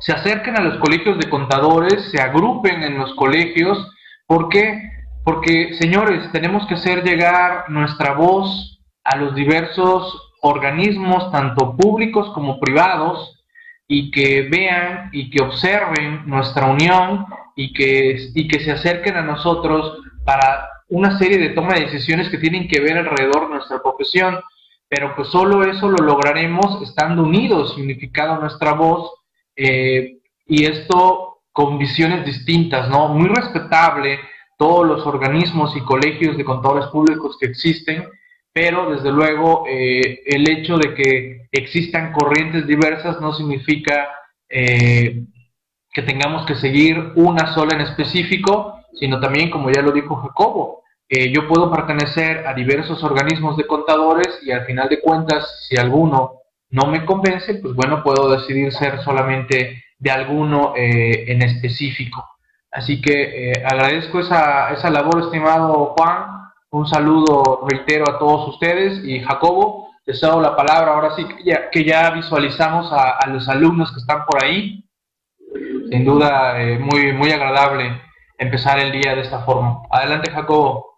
se 0.00 0.12
acerquen 0.12 0.58
a 0.58 0.60
los 0.60 0.76
colegios 0.80 1.16
de 1.18 1.30
contadores, 1.30 2.10
se 2.10 2.20
agrupen 2.20 2.82
en 2.82 2.98
los 2.98 3.14
colegios, 3.14 3.90
¿por 4.26 4.50
qué? 4.50 4.82
Porque 5.24 5.72
señores, 5.80 6.30
tenemos 6.30 6.66
que 6.66 6.74
hacer 6.74 7.04
llegar 7.04 7.70
nuestra 7.70 8.12
voz 8.12 8.82
a 9.02 9.16
los 9.16 9.34
diversos 9.34 10.34
organismos, 10.42 11.32
tanto 11.32 11.74
públicos 11.74 12.30
como 12.34 12.60
privados, 12.60 13.43
y 13.86 14.10
que 14.10 14.42
vean 14.42 15.10
y 15.12 15.30
que 15.30 15.42
observen 15.42 16.22
nuestra 16.26 16.66
unión 16.66 17.26
y 17.54 17.72
que, 17.72 18.30
y 18.34 18.48
que 18.48 18.60
se 18.60 18.72
acerquen 18.72 19.16
a 19.16 19.22
nosotros 19.22 19.98
para 20.24 20.68
una 20.88 21.18
serie 21.18 21.38
de 21.38 21.50
toma 21.50 21.74
de 21.74 21.86
decisiones 21.86 22.28
que 22.28 22.38
tienen 22.38 22.68
que 22.68 22.80
ver 22.80 22.96
alrededor 22.96 23.48
de 23.48 23.54
nuestra 23.54 23.82
profesión, 23.82 24.40
pero 24.88 25.14
pues 25.14 25.28
solo 25.28 25.64
eso 25.64 25.88
lo 25.88 26.04
lograremos 26.04 26.82
estando 26.82 27.22
unidos 27.22 27.74
y 27.76 27.82
unificando 27.82 28.40
nuestra 28.40 28.72
voz 28.72 29.10
eh, 29.56 30.18
y 30.46 30.64
esto 30.64 31.42
con 31.52 31.78
visiones 31.78 32.24
distintas, 32.24 32.88
¿no? 32.88 33.08
Muy 33.08 33.28
respetable 33.28 34.18
todos 34.58 34.86
los 34.86 35.06
organismos 35.06 35.76
y 35.76 35.80
colegios 35.80 36.36
de 36.36 36.44
contadores 36.44 36.86
públicos 36.86 37.36
que 37.38 37.46
existen, 37.46 38.08
pero 38.54 38.88
desde 38.88 39.10
luego 39.10 39.64
eh, 39.68 40.22
el 40.26 40.48
hecho 40.48 40.78
de 40.78 40.94
que 40.94 41.48
existan 41.50 42.12
corrientes 42.12 42.66
diversas 42.68 43.20
no 43.20 43.34
significa 43.34 44.08
eh, 44.48 45.24
que 45.90 46.02
tengamos 46.02 46.46
que 46.46 46.54
seguir 46.54 46.96
una 47.16 47.52
sola 47.52 47.74
en 47.74 47.80
específico, 47.80 48.78
sino 48.94 49.18
también, 49.18 49.50
como 49.50 49.70
ya 49.70 49.82
lo 49.82 49.90
dijo 49.90 50.14
Jacobo, 50.16 50.84
eh, 51.08 51.32
yo 51.32 51.48
puedo 51.48 51.68
pertenecer 51.68 52.46
a 52.46 52.54
diversos 52.54 53.02
organismos 53.02 53.56
de 53.56 53.66
contadores 53.66 54.38
y 54.42 54.52
al 54.52 54.64
final 54.66 54.88
de 54.88 55.00
cuentas, 55.00 55.66
si 55.68 55.76
alguno 55.76 56.42
no 56.70 56.86
me 56.86 57.04
convence, 57.04 57.56
pues 57.56 57.74
bueno, 57.74 58.04
puedo 58.04 58.30
decidir 58.30 58.72
ser 58.72 59.02
solamente 59.02 59.82
de 59.98 60.10
alguno 60.10 60.74
en 60.76 61.42
específico. 61.42 62.24
Así 62.70 63.00
que 63.00 63.52
agradezco 63.64 64.20
esa, 64.20 64.72
esa 64.72 64.90
labor, 64.90 65.22
estimado 65.22 65.94
Juan. 65.96 66.33
Un 66.74 66.88
saludo, 66.88 67.64
reitero, 67.68 68.04
a 68.10 68.18
todos 68.18 68.48
ustedes 68.48 69.04
y 69.04 69.20
Jacobo, 69.20 69.90
les 70.04 70.24
hago 70.24 70.40
la 70.40 70.56
palabra 70.56 70.92
ahora 70.92 71.14
sí 71.14 71.24
que 71.24 71.44
ya, 71.44 71.70
que 71.70 71.84
ya 71.84 72.10
visualizamos 72.10 72.92
a, 72.92 73.24
los 73.28 73.48
alumnos 73.48 73.92
que 73.92 74.00
están 74.00 74.24
por 74.26 74.42
ahí. 74.42 74.84
Sin 75.88 76.04
duda, 76.04 76.60
eh, 76.60 76.80
muy, 76.80 77.12
muy 77.12 77.30
agradable 77.30 78.02
empezar 78.38 78.80
el 78.80 78.90
día 78.90 79.14
de 79.14 79.20
esta 79.20 79.44
forma. 79.44 79.82
Adelante, 79.88 80.32
Jacobo. 80.32 80.93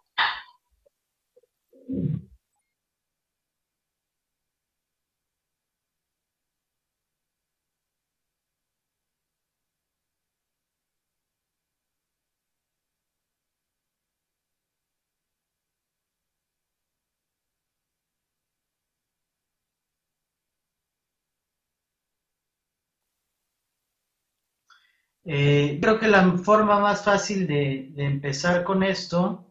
Eh, 25.29 25.79
creo 25.83 25.99
que 25.99 26.07
la 26.07 26.39
forma 26.39 26.79
más 26.79 27.05
fácil 27.05 27.49
de, 27.49 27.93
empezar 27.97 28.63
con 28.63 28.85
esto 28.85 29.45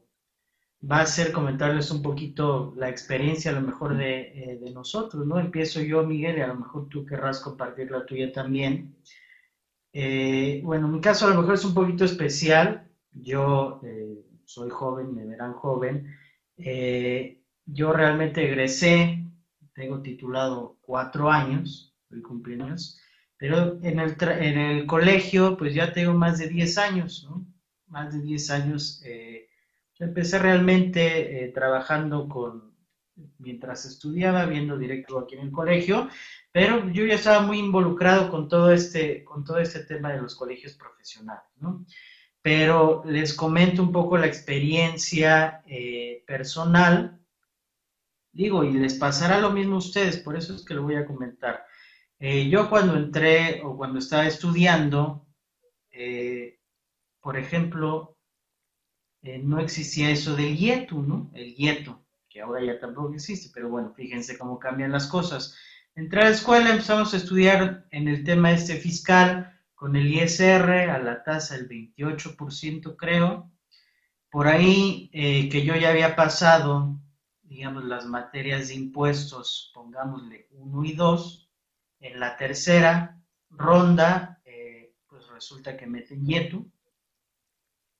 va 0.89 1.01
a 1.01 1.05
ser 1.05 1.33
comentarles 1.33 1.91
un 1.91 2.01
poquito 2.01 2.73
la 2.77 2.87
experiencia 2.89 3.51
a 3.51 3.55
lo 3.55 3.61
mejor 3.61 3.97
de, 3.97 4.21
eh, 4.21 4.71
nosotros, 4.73 5.25
¿no? 5.27 5.37
Empiezo 5.37 5.81
yo, 5.81 6.03
Miguel, 6.05 6.37
y 6.37 6.41
a 6.41 6.47
lo 6.47 6.55
mejor 6.55 6.87
tú 6.87 7.05
querrás 7.05 7.41
compartir 7.41 7.91
la 7.91 8.05
tuya 8.05 8.31
también. 8.31 8.95
Eh, 9.91 10.61
bueno, 10.63 10.87
mi 10.87 11.01
caso 11.01 11.27
a 11.27 11.31
lo 11.31 11.41
mejor 11.41 11.55
es 11.55 11.65
un 11.65 11.73
poquito 11.73 12.05
especial. 12.05 12.89
Yo 13.11 13.81
soy 14.45 14.69
joven, 14.69 15.13
me 15.13 15.25
verán 15.25 15.53
joven. 15.53 16.15
yo 17.65 17.91
realmente 17.93 18.47
egresé, 18.47 19.25
tengo 19.73 20.01
titulado 20.01 20.77
cuatro 20.81 21.29
años, 21.29 21.93
hoy 22.11 22.21
cumpleaños. 22.21 23.01
Pero 23.37 23.79
en 23.81 23.99
el, 23.99 24.15
en 24.19 24.57
el 24.57 24.85
colegio, 24.85 25.57
pues 25.57 25.73
ya 25.73 25.91
tengo 25.91 26.13
más 26.13 26.37
de 26.37 26.47
10 26.47 26.77
años, 26.77 27.27
¿no? 27.29 27.45
Más 27.87 28.13
de 28.13 28.21
10 28.21 28.49
años. 28.51 29.01
Eh, 29.05 29.49
empecé 29.99 30.39
realmente 30.39 31.43
eh, 31.43 31.49
trabajando 31.49 32.27
con, 32.27 32.75
mientras 33.39 33.85
estudiaba, 33.85 34.45
viendo 34.45 34.77
directo 34.77 35.19
aquí 35.19 35.35
en 35.35 35.41
el 35.41 35.51
colegio, 35.51 36.09
pero 36.51 36.89
yo 36.89 37.05
ya 37.05 37.15
estaba 37.15 37.41
muy 37.41 37.59
involucrado 37.59 38.29
con 38.29 38.49
todo 38.49 38.71
este, 38.71 39.23
con 39.23 39.43
todo 39.43 39.59
este 39.59 39.81
tema 39.81 40.11
de 40.11 40.21
los 40.21 40.35
colegios 40.35 40.73
profesionales, 40.73 41.49
¿no? 41.59 41.85
Pero 42.41 43.03
les 43.05 43.33
comento 43.33 43.81
un 43.81 43.91
poco 43.91 44.17
la 44.17 44.27
experiencia 44.27 45.63
eh, 45.65 46.23
personal, 46.27 47.19
digo, 48.31 48.63
y 48.63 48.73
les 48.73 48.95
pasará 48.95 49.39
lo 49.39 49.51
mismo 49.51 49.75
a 49.75 49.79
ustedes, 49.79 50.17
por 50.17 50.35
eso 50.35 50.53
es 50.53 50.63
que 50.63 50.75
lo 50.75 50.83
voy 50.83 50.95
a 50.95 51.05
comentar. 51.05 51.65
Eh, 52.19 52.49
yo 52.49 52.69
cuando 52.69 52.95
entré 52.95 53.61
o 53.63 53.75
cuando 53.75 53.99
estaba 53.99 54.25
estudiando, 54.25 55.27
eh, 55.91 56.59
por 57.19 57.37
ejemplo, 57.37 58.17
eh, 59.21 59.39
no 59.39 59.59
existía 59.59 60.09
eso 60.09 60.35
del 60.35 60.57
YETU, 60.57 61.01
¿no? 61.01 61.31
El 61.33 61.55
YETU, 61.55 61.99
que 62.29 62.41
ahora 62.41 62.63
ya 62.63 62.79
tampoco 62.79 63.13
existe, 63.13 63.49
pero 63.53 63.69
bueno, 63.69 63.93
fíjense 63.93 64.37
cómo 64.37 64.59
cambian 64.59 64.91
las 64.91 65.07
cosas. 65.07 65.57
Entré 65.95 66.21
a 66.21 66.25
la 66.25 66.29
escuela, 66.31 66.69
empezamos 66.69 67.13
a 67.13 67.17
estudiar 67.17 67.85
en 67.91 68.07
el 68.07 68.23
tema 68.23 68.51
este 68.51 68.75
fiscal 68.77 69.59
con 69.73 69.95
el 69.95 70.07
ISR 70.07 70.89
a 70.89 70.99
la 70.99 71.23
tasa 71.23 71.55
del 71.55 71.67
28%, 71.67 72.95
creo. 72.97 73.51
Por 74.29 74.47
ahí 74.47 75.09
que 75.11 75.63
yo 75.65 75.75
ya 75.75 75.89
había 75.89 76.15
pasado, 76.15 76.99
digamos, 77.43 77.85
las 77.85 78.05
materias 78.05 78.67
de 78.67 78.75
impuestos, 78.75 79.71
pongámosle 79.73 80.47
1 80.51 80.83
y 80.83 80.93
2, 80.93 81.44
en 82.05 82.19
la 82.19 82.37
tercera 82.37 83.19
ronda, 83.49 84.39
eh, 84.45 84.93
pues 85.07 85.27
resulta 85.27 85.75
que 85.75 85.87
meten 85.87 86.25
YETU. 86.25 86.71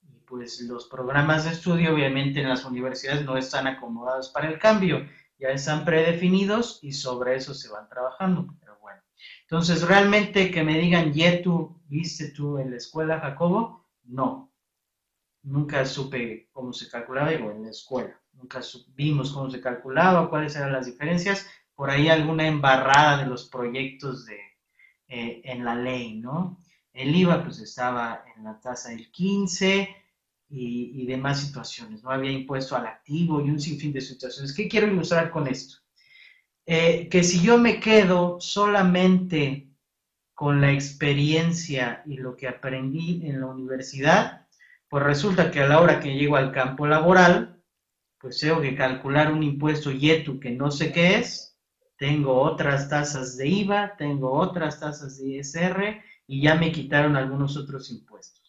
Y 0.04 0.20
pues 0.20 0.62
los 0.62 0.88
programas 0.88 1.46
de 1.46 1.52
estudio, 1.52 1.94
obviamente, 1.94 2.42
en 2.42 2.50
las 2.50 2.66
universidades 2.66 3.26
no 3.26 3.36
están 3.36 3.66
acomodados 3.66 4.30
para 4.30 4.48
el 4.48 4.60
cambio. 4.60 5.08
Ya 5.40 5.50
están 5.50 5.84
predefinidos 5.86 6.80
y 6.84 6.94
sobre 6.94 7.36
eso 7.36 7.54
se 7.56 7.70
van 7.70 7.90
trabajando. 7.90 8.48
Pero 8.60 8.78
bueno. 8.80 9.02
Entonces, 9.42 9.82
realmente 9.82 10.52
que 10.52 10.64
me 10.64 10.78
digan 10.78 11.12
YETU, 11.12 11.82
¿viste 11.88 12.30
tú 12.30 12.60
en 12.60 12.72
la 12.72 12.78
escuela, 12.78 13.20
Jacobo? 13.20 13.88
No. 14.04 14.54
Nunca 15.42 15.84
supe 15.86 16.50
cómo 16.52 16.74
se 16.74 16.90
calculaba, 16.90 17.32
digo, 17.32 17.52
en 17.52 17.64
la 17.64 17.70
escuela. 17.72 18.20
Nunca 18.34 18.62
vimos 18.90 19.32
cómo 19.32 19.50
se 19.50 19.62
calculaba, 19.62 20.30
cuáles 20.30 20.56
eran 20.56 20.74
las 20.74 20.86
diferencias 20.86 21.48
por 21.76 21.90
ahí 21.90 22.10
alguna 22.10 22.48
embarrada 22.48 23.18
de 23.18 23.28
los 23.28 23.50
proyectos 23.50 24.26
de, 24.26 24.40
eh, 25.08 25.42
en 25.44 25.66
la 25.66 25.76
ley, 25.76 26.16
¿no? 26.16 26.60
El 26.94 27.16
IVA 27.16 27.44
pues 27.44 27.60
estaba 27.60 28.24
en 28.36 28.46
la 28.46 28.60
tasa 28.60 28.90
del 28.90 29.12
15 29.12 29.96
y, 30.50 31.06
demás 31.06 31.42
situaciones, 31.42 32.04
no 32.04 32.12
había 32.12 32.32
impuesto 32.32 32.76
al 32.76 32.88
activo 32.88 33.42
y 33.42 33.50
un 33.50 33.60
sinfín 33.60 33.92
de 33.92 34.02
situaciones. 34.02 34.54
¿Qué 34.54 34.68
quiero 34.68 34.88
ilustrar 34.88 35.30
con 35.30 35.48
esto? 35.48 35.78
Eh, 36.66 37.10
que 37.10 37.24
si 37.24 37.42
yo 37.42 37.58
me 37.58 37.80
quedo 37.80 38.40
solamente 38.40 39.70
con 40.34 40.62
la 40.62 40.72
experiencia 40.72 42.04
y 42.06 42.18
lo 42.18 42.36
que 42.36 42.48
aprendí 42.48 43.28
en 43.28 43.42
la 43.42 43.48
universidad, 43.48 44.48
pues 44.90 45.04
resulta 45.04 45.52
que 45.52 45.62
a 45.62 45.68
la 45.68 45.82
hora 45.82 46.00
que 46.00 46.16
llego 46.16 46.38
al 46.38 46.52
campo 46.52 46.88
laboral, 46.88 47.62
pues 48.20 48.40
tengo 48.40 48.62
que 48.62 48.76
calcular 48.76 49.32
un 49.32 49.44
impuesto 49.44 49.92
YETU 49.92 50.40
que 50.40 50.52
no 50.52 50.72
sé 50.72 50.92
qué 50.92 51.20
es, 51.20 51.55
tengo 51.98 52.42
otras 52.42 52.90
tasas 52.90 53.38
de 53.38 53.48
IVA, 53.48 53.96
tengo 53.98 54.32
otras 54.34 54.80
tasas 54.80 55.18
de 55.18 55.38
ISR 55.38 56.02
y 56.28 56.42
ya 56.42 56.56
me 56.56 56.72
quitaron 56.72 57.16
algunos 57.16 57.56
otros 57.58 57.90
impuestos. 57.92 58.46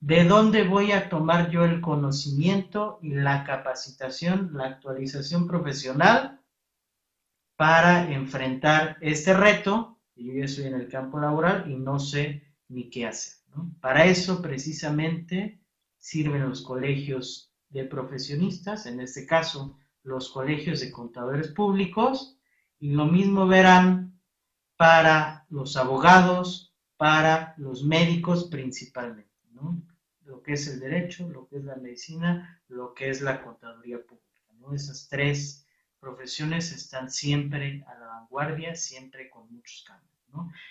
¿De 0.00 0.24
dónde 0.24 0.64
voy 0.64 0.92
a 0.92 1.08
tomar 1.08 1.50
yo 1.50 1.64
el 1.64 1.80
conocimiento 1.80 2.98
y 3.00 3.14
la 3.14 3.42
capacitación, 3.42 4.50
la 4.52 4.66
actualización 4.66 5.46
profesional 5.46 6.42
para 7.56 8.12
enfrentar 8.12 8.98
este 9.00 9.32
reto? 9.32 9.98
Yo 10.14 10.34
ya 10.34 10.44
estoy 10.44 10.66
en 10.66 10.74
el 10.74 10.88
campo 10.88 11.18
laboral 11.18 11.70
y 11.70 11.76
no 11.76 11.98
sé 11.98 12.42
ni 12.68 12.90
qué 12.90 13.06
hacer. 13.06 13.32
Para 13.80 14.04
eso 14.04 14.42
precisamente 14.42 15.58
sirven 15.96 16.50
los 16.50 16.60
colegios 16.60 17.54
de 17.70 17.84
profesionistas, 17.84 18.84
en 18.84 19.00
este 19.00 19.24
caso 19.24 19.78
los 20.02 20.28
colegios 20.28 20.80
de 20.80 20.92
contadores 20.92 21.48
públicos, 21.48 22.33
lo 22.92 23.06
mismo 23.06 23.46
verán 23.46 24.20
para 24.76 25.46
los 25.48 25.76
abogados, 25.76 26.74
para 26.98 27.54
los 27.56 27.82
médicos 27.82 28.48
principalmente, 28.50 29.30
¿no? 29.52 29.82
Lo 30.26 30.42
que 30.42 30.52
es 30.52 30.68
el 30.68 30.80
derecho, 30.80 31.26
lo 31.30 31.48
que 31.48 31.56
es 31.56 31.64
la 31.64 31.76
medicina, 31.76 32.62
lo 32.68 32.92
que 32.92 33.08
es 33.08 33.22
la 33.22 33.42
contaduría 33.42 34.04
pública, 34.04 34.52
¿no? 34.58 34.74
Esas 34.74 35.08
tres 35.08 35.66
profesiones 35.98 36.72
están 36.72 37.10
siempre 37.10 37.82
a 37.88 37.98
la 37.98 38.06
vanguardia, 38.06 38.74
siempre 38.74 39.30
con 39.30 39.50
muchos 39.50 39.82
cambios. 39.86 40.12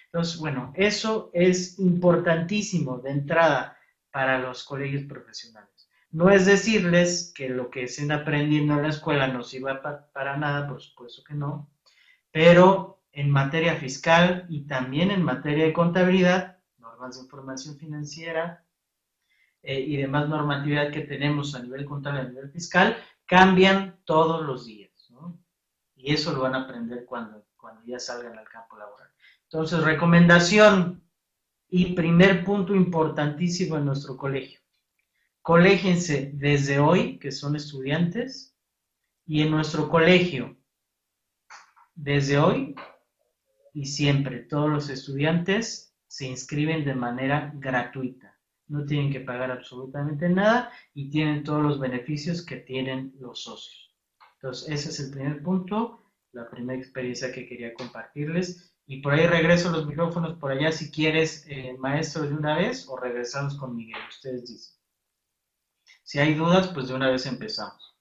Entonces, 0.06 0.38
bueno, 0.38 0.72
eso 0.76 1.32
es 1.34 1.80
importantísimo 1.80 3.00
de 3.00 3.10
entrada 3.10 3.78
para 4.12 4.38
los 4.38 4.64
colegios 4.64 5.06
profesionales. 5.06 5.90
No 6.12 6.30
es 6.30 6.46
decirles 6.46 7.34
que 7.36 7.50
lo 7.50 7.72
que 7.72 7.86
estén 7.86 8.12
aprendiendo 8.12 8.76
en 8.76 8.84
la 8.84 8.90
escuela 8.90 9.28
no 9.30 9.42
sirva 9.42 9.82
para 10.14 10.38
nada, 10.38 10.68
por 10.68 10.80
supuesto 10.80 11.24
que 11.24 11.34
no, 11.34 11.73
pero 12.34 13.00
en 13.12 13.30
materia 13.30 13.76
fiscal 13.76 14.48
y 14.50 14.66
también 14.66 15.12
en 15.12 15.22
materia 15.22 15.66
de 15.66 15.72
contabilidad, 15.72 16.58
normas 16.80 17.16
de 17.16 17.22
información 17.22 17.78
financiera 17.78 18.66
eh, 19.62 19.80
y 19.80 19.98
demás 19.98 20.28
normatividad 20.28 20.92
que 20.92 21.02
tenemos 21.02 21.54
a 21.54 21.62
nivel 21.62 21.86
contable, 21.86 22.22
a 22.22 22.28
nivel 22.28 22.50
fiscal, 22.50 22.98
cambian 23.28 24.00
todos 24.04 24.44
los 24.44 24.66
días. 24.66 25.12
¿no? 25.12 25.40
Y 25.96 26.12
eso 26.12 26.34
lo 26.34 26.42
van 26.42 26.56
a 26.56 26.64
aprender 26.64 27.06
cuando, 27.06 27.46
cuando 27.56 27.84
ya 27.86 28.00
salgan 28.00 28.36
al 28.36 28.50
campo 28.50 28.78
laboral. 28.78 29.10
Entonces, 29.44 29.84
recomendación 29.84 31.04
y 31.70 31.94
primer 31.94 32.44
punto 32.44 32.74
importantísimo 32.74 33.78
en 33.78 33.86
nuestro 33.86 34.18
colegio. 34.18 34.60
Colégense 35.44 36.32
desde 36.34 36.80
hoy, 36.80 37.20
que 37.20 37.32
son 37.32 37.56
estudiantes, 37.56 38.56
y 39.28 39.44
en 39.44 39.52
nuestro 39.52 39.88
colegio, 39.88 40.58
desde 41.96 42.38
hoy 42.38 42.76
y 43.74 43.88
siempre, 43.88 44.40
todos 44.40 44.70
los 44.70 44.90
estudiantes 44.90 45.96
se 46.08 46.28
inscriben 46.28 46.86
de 46.86 46.94
manera 46.94 47.52
gratuita. 47.56 48.38
No 48.68 48.86
tienen 48.86 49.12
que 49.12 49.20
pagar 49.20 49.52
absolutamente 49.52 50.30
nada 50.30 50.72
y 50.94 51.10
tienen 51.10 51.44
todos 51.44 51.64
los 51.64 51.80
beneficios 51.80 52.46
que 52.46 52.58
tienen 52.58 53.14
los 53.20 53.44
socios. 53.44 53.96
Entonces, 54.36 54.70
ese 54.70 54.90
es 54.90 55.00
el 55.00 55.12
primer 55.12 55.42
punto, 55.42 56.12
la 56.32 56.50
primera 56.50 56.80
experiencia 56.80 57.32
que 57.32 57.48
quería 57.48 57.74
compartirles 57.74 58.76
Y 58.86 59.02
por 59.02 59.14
ahí 59.14 59.26
regreso 59.26 59.72
los 59.72 59.88
micrófonos 59.88 60.38
por 60.38 60.52
allá 60.52 60.72
si 60.72 60.92
quieres, 60.92 61.46
eh, 61.48 61.76
maestro, 61.80 62.24
de 62.24 62.34
una 62.34 62.58
vez 62.58 62.88
o 62.88 62.98
regresamos 62.98 63.56
con 63.58 63.76
Miguel. 63.76 64.02
Ustedes 64.10 64.46
dicen. 64.46 64.76
Si 66.04 66.20
hay 66.20 66.34
dudas, 66.34 66.68
pues 66.68 66.90
de 66.90 66.94
una 66.96 67.10
vez 67.10 67.26
empezamos. 67.26 67.93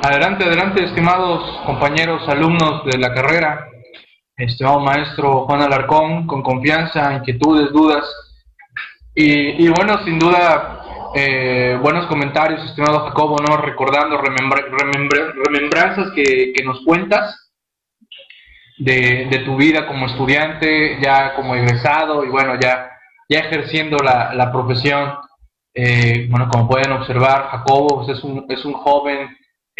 Adelante, 0.00 0.44
adelante, 0.44 0.84
estimados 0.84 1.60
compañeros, 1.66 2.22
alumnos 2.28 2.84
de 2.84 2.98
la 2.98 3.12
carrera, 3.12 3.68
estimado 4.36 4.78
maestro 4.78 5.44
Juan 5.44 5.62
Alarcón, 5.62 6.28
con 6.28 6.40
confianza, 6.40 7.14
inquietudes, 7.14 7.72
dudas. 7.72 8.04
Y, 9.12 9.68
bueno, 9.70 10.04
sin 10.04 10.20
duda, 10.20 11.10
eh, 11.16 11.76
buenos 11.82 12.06
comentarios, 12.06 12.64
estimado 12.64 13.08
Jacobo, 13.08 13.38
¿no? 13.44 13.56
Recordando 13.56 14.22
remembranzas 14.22 16.12
que, 16.14 16.54
nos 16.64 16.84
cuentas 16.84 17.50
de, 18.78 19.42
tu 19.44 19.56
vida 19.56 19.88
como 19.88 20.06
estudiante, 20.06 21.00
ya 21.02 21.34
como 21.34 21.56
egresado 21.56 22.24
y 22.24 22.28
bueno, 22.28 22.54
ya, 22.60 22.88
ya 23.28 23.40
ejerciendo 23.40 23.96
la, 23.96 24.52
profesión. 24.52 25.16
Eh, 25.74 26.28
bueno, 26.30 26.48
como 26.48 26.68
pueden 26.68 26.92
observar, 26.92 27.48
Jacobo 27.50 28.04
pues, 28.04 28.16
es, 28.16 28.22
un, 28.22 28.46
es 28.48 28.64
un 28.64 28.74
joven 28.74 29.28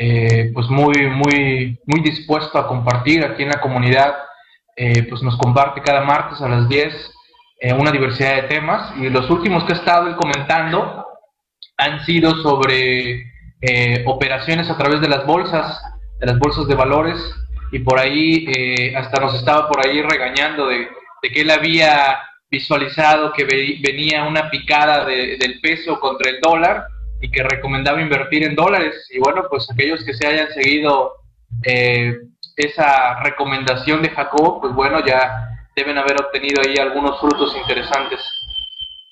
eh, 0.00 0.52
pues 0.54 0.68
muy, 0.68 1.08
muy, 1.08 1.80
muy 1.84 2.00
dispuesto 2.02 2.56
a 2.56 2.68
compartir 2.68 3.24
aquí 3.24 3.42
en 3.42 3.48
la 3.48 3.60
comunidad, 3.60 4.14
eh, 4.76 5.02
pues 5.08 5.24
nos 5.24 5.36
comparte 5.36 5.82
cada 5.82 6.02
martes 6.04 6.40
a 6.40 6.48
las 6.48 6.68
10 6.68 6.94
eh, 7.60 7.72
una 7.72 7.90
diversidad 7.90 8.36
de 8.36 8.42
temas. 8.42 8.92
Y 8.96 9.10
los 9.10 9.28
últimos 9.28 9.64
que 9.64 9.72
he 9.72 9.76
estado 9.76 10.16
comentando 10.16 11.04
han 11.76 12.04
sido 12.06 12.40
sobre 12.42 13.24
operaciones 14.06 14.70
a 14.70 14.78
través 14.78 15.00
de 15.00 15.08
las 15.08 15.26
bolsas, 15.26 15.82
de 16.20 16.26
las 16.26 16.38
bolsas 16.38 16.68
de 16.68 16.76
valores. 16.76 17.18
Y 17.72 17.80
por 17.80 17.98
ahí 17.98 18.46
hasta 18.94 19.20
nos 19.20 19.34
estaba 19.34 19.68
por 19.68 19.84
ahí 19.84 20.00
regañando 20.00 20.68
de, 20.68 20.88
que 21.22 21.40
él 21.40 21.50
había 21.50 22.20
visualizado 22.48 23.32
que 23.32 23.44
venía 23.44 24.22
una 24.24 24.48
picada 24.48 25.04
del 25.04 25.60
peso 25.60 25.98
contra 25.98 26.30
el 26.30 26.40
dólar 26.40 26.86
y 27.20 27.30
que 27.30 27.42
recomendaba 27.42 28.00
invertir 28.00 28.44
en 28.44 28.54
dólares. 28.54 29.08
Y 29.10 29.18
bueno, 29.18 29.44
pues 29.48 29.70
aquellos 29.70 30.04
que 30.04 30.14
se 30.14 30.26
hayan 30.26 30.50
seguido 30.52 31.14
eh, 31.64 32.14
esa 32.56 33.20
recomendación 33.20 34.02
de 34.02 34.10
Jacob, 34.10 34.60
pues 34.60 34.74
bueno, 34.74 35.04
ya 35.04 35.48
deben 35.74 35.98
haber 35.98 36.20
obtenido 36.20 36.62
ahí 36.64 36.76
algunos 36.78 37.20
frutos 37.20 37.56
interesantes. 37.56 38.20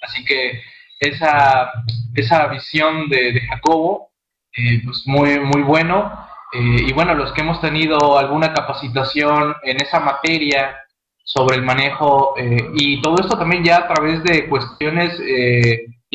Así 0.02 0.24
que 0.24 0.60
esa, 1.00 1.70
esa 2.14 2.46
visión 2.48 3.08
de, 3.08 3.40
Jacobo, 3.48 4.10
eh, 4.56 4.82
pues 4.84 5.02
muy, 5.06 5.40
muy 5.40 5.62
bueno. 5.62 6.26
Eh, 6.52 6.86
y 6.88 6.92
bueno, 6.92 7.14
los 7.14 7.32
que 7.32 7.40
hemos 7.40 7.60
tenido 7.60 8.18
alguna 8.18 8.52
capacitación 8.52 9.54
en 9.64 9.82
esa 9.82 10.00
materia 10.00 10.76
sobre 11.24 11.56
el 11.56 11.62
manejo, 11.62 12.36
y 12.74 13.02
todo 13.02 13.16
esto 13.20 13.36
también 13.36 13.64
ya 13.64 13.78
a 13.78 13.88
través 13.88 14.22
de 14.22 14.48
cuestiones 14.48 15.20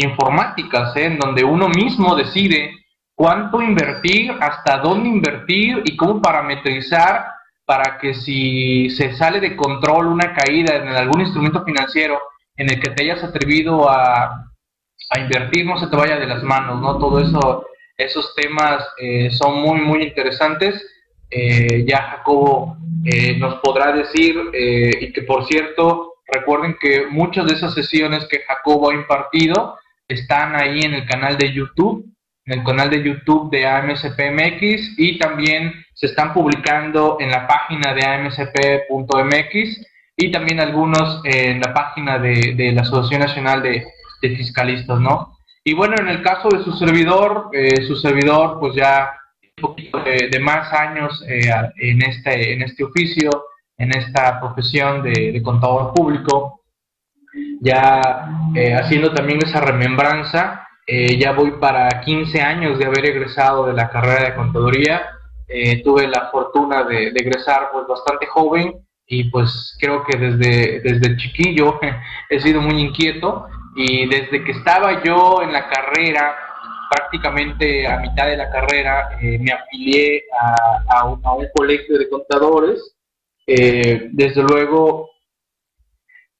informáticas, 0.03 0.95
¿eh? 0.95 1.05
en 1.05 1.17
donde 1.17 1.43
uno 1.43 1.69
mismo 1.69 2.15
decide 2.15 2.71
cuánto 3.15 3.61
invertir, 3.61 4.31
hasta 4.39 4.77
dónde 4.77 5.09
invertir 5.09 5.81
y 5.85 5.95
cómo 5.95 6.21
parametrizar 6.21 7.25
para 7.65 7.97
que 7.99 8.13
si 8.13 8.89
se 8.89 9.13
sale 9.13 9.39
de 9.39 9.55
control 9.55 10.07
una 10.07 10.33
caída 10.33 10.75
en 10.75 10.87
algún 10.89 11.21
instrumento 11.21 11.63
financiero 11.63 12.19
en 12.57 12.69
el 12.69 12.79
que 12.79 12.89
te 12.91 13.03
hayas 13.03 13.23
atrevido 13.23 13.89
a, 13.89 14.47
invertir 15.17 15.65
no 15.65 15.77
se 15.77 15.87
te 15.87 15.95
vaya 15.97 16.17
de 16.17 16.25
las 16.25 16.41
manos, 16.41 16.79
¿no? 16.79 16.97
Todo 16.97 17.19
eso, 17.19 17.65
esos 17.97 18.33
temas 18.33 18.87
eh, 18.97 19.29
son 19.31 19.61
muy, 19.61 19.81
muy 19.81 20.03
interesantes. 20.03 20.81
Eh, 21.29 21.83
ya 21.85 22.01
Jacobo 22.03 22.77
nos 23.39 23.55
podrá 23.55 23.91
decir, 23.91 24.35
y 24.53 25.11
que 25.11 25.23
por 25.23 25.45
cierto, 25.47 26.11
recuerden 26.31 26.77
que 26.79 27.07
muchas 27.09 27.45
de 27.47 27.55
esas 27.55 27.73
sesiones 27.73 28.25
que 28.27 28.39
Jacobo 28.47 28.89
ha 28.89 28.93
impartido 28.93 29.77
están 30.11 30.55
ahí 30.55 30.81
en 30.81 30.93
el 30.93 31.05
canal 31.05 31.37
de 31.37 31.53
YouTube, 31.53 32.05
en 32.45 32.59
el 32.59 32.65
canal 32.65 32.89
de 32.89 33.03
YouTube 33.03 33.51
de 33.51 33.65
AMSPMX 33.67 34.99
y 34.99 35.17
también 35.19 35.73
se 35.93 36.07
están 36.07 36.33
publicando 36.33 37.17
en 37.19 37.29
la 37.29 37.47
página 37.47 37.93
de 37.93 38.05
amsp.mx 38.05 39.85
y 40.17 40.31
también 40.31 40.59
algunos 40.59 41.21
en 41.23 41.59
la 41.59 41.73
página 41.73 42.19
de, 42.19 42.71
la 42.73 42.81
Asociación 42.81 43.21
Nacional 43.21 43.61
de, 43.63 43.85
Fiscalistas, 44.21 44.99
¿no? 44.99 45.37
Y 45.63 45.73
bueno, 45.73 45.95
en 45.99 46.07
el 46.07 46.21
caso 46.21 46.49
de 46.49 46.63
su 46.63 46.73
servidor, 46.73 47.49
eh, 47.53 47.83
su 47.87 47.95
servidor 47.95 48.59
pues 48.59 48.75
ya 48.75 49.11
un 49.57 49.61
poquito 49.61 49.99
de, 49.99 50.39
más 50.39 50.71
años 50.73 51.23
eh, 51.27 51.49
en, 51.77 52.03
este, 52.03 52.53
en 52.53 52.61
este 52.61 52.83
oficio, 52.83 53.31
en 53.79 53.97
esta 53.97 54.39
profesión 54.39 55.01
de, 55.01 55.31
de 55.31 55.41
contador 55.41 55.91
público, 55.95 56.60
ya 57.61 58.27
eh, 58.55 58.73
haciendo 58.73 59.13
también 59.13 59.39
esa 59.43 59.61
remembranza, 59.61 60.67
eh, 60.85 61.17
ya 61.19 61.31
voy 61.31 61.51
para 61.59 62.01
15 62.01 62.41
años 62.41 62.79
de 62.79 62.85
haber 62.85 63.05
egresado 63.05 63.67
de 63.67 63.73
la 63.73 63.89
carrera 63.89 64.25
de 64.25 64.35
contaduría. 64.35 65.11
Eh, 65.47 65.83
tuve 65.83 66.07
la 66.07 66.29
fortuna 66.31 66.83
de, 66.83 67.09
egresar 67.09 67.69
pues 67.71 67.85
bastante 67.87 68.25
joven 68.25 68.73
y 69.05 69.25
pues 69.25 69.77
creo 69.79 70.03
que 70.03 70.17
desde, 70.17 70.79
desde 70.79 71.17
chiquillo 71.17 71.79
he 72.29 72.39
sido 72.39 72.61
muy 72.61 72.81
inquieto 72.81 73.47
y 73.75 74.07
desde 74.07 74.43
que 74.43 74.53
estaba 74.53 75.03
yo 75.03 75.41
en 75.43 75.53
la 75.53 75.69
carrera, 75.69 76.35
prácticamente 76.89 77.87
a 77.87 77.99
mitad 77.99 78.25
de 78.25 78.37
la 78.37 78.49
carrera, 78.49 79.17
me 79.21 79.51
afilié 79.51 80.23
a, 80.89 81.05
un, 81.05 81.21
a, 81.23 81.33
un, 81.33 81.47
colegio 81.55 81.97
de 81.97 82.09
contadores. 82.09 82.95
desde 83.45 84.43
luego 84.43 85.10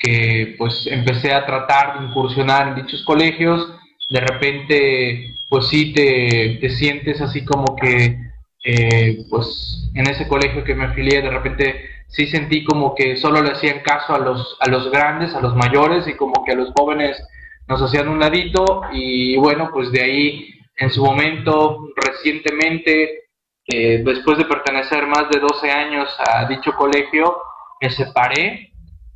que 0.02 0.56
pues 0.58 0.88
empecé 0.88 1.32
a 1.34 1.46
tratar 1.46 2.00
de 2.00 2.08
incursionar 2.08 2.70
en 2.70 2.76
dichos 2.84 3.04
colegios, 3.04 3.72
de 4.10 4.20
repente 4.20 5.34
pues 5.50 5.68
sí 5.68 5.94
te, 5.94 6.70
sientes 6.70 7.22
así 7.22 7.46
como 7.46 7.76
que 7.76 8.18
eh, 8.64 9.26
pues 9.30 9.92
en 9.94 10.08
ese 10.10 10.28
colegio 10.28 10.64
que 10.64 10.76
me 10.76 10.86
afilié 10.86 11.22
de 11.22 11.30
repente 11.30 11.86
sí 12.08 12.28
sentí 12.28 12.64
como 12.64 12.96
que 12.96 13.16
solo 13.16 13.42
le 13.42 13.52
hacían 13.52 13.82
caso 13.82 14.16
a 14.16 14.20
los, 14.20 14.58
a 14.60 14.70
los 14.70 14.92
grandes, 14.92 15.36
a 15.36 15.42
los 15.42 15.56
mayores 15.56 16.08
y 16.08 16.14
como 16.16 16.44
que 16.44 16.54
a 16.54 16.56
los 16.56 16.72
jóvenes 16.78 17.22
nos 17.68 17.82
hacían 17.82 18.10
un 18.10 18.20
ladito. 18.20 18.82
Y 18.92 19.38
bueno 19.38 19.70
pues 19.72 19.92
de 19.92 20.02
ahí 20.02 20.50
en 20.78 20.90
su 20.90 21.04
momento 21.04 21.90
recientemente 21.96 23.26
eh, 23.68 24.02
después 24.04 24.38
de 24.38 24.46
pertenecer 24.46 25.06
más 25.06 25.30
de 25.30 25.40
12 25.40 25.70
años 25.72 26.10
a 26.20 26.46
dicho 26.48 26.74
colegio 26.74 27.38
me 27.80 27.90
separé 27.90 28.71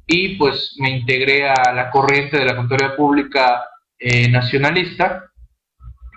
y 0.08 0.36
pues 0.38 0.76
me 0.78 0.90
integré 0.90 1.50
a 1.50 1.74
la 1.74 1.90
corriente 1.90 2.38
de 2.38 2.46
la 2.46 2.56
Contaduría 2.56 2.96
Pública 2.96 3.66
eh, 3.98 4.30
nacionalista. 4.30 5.32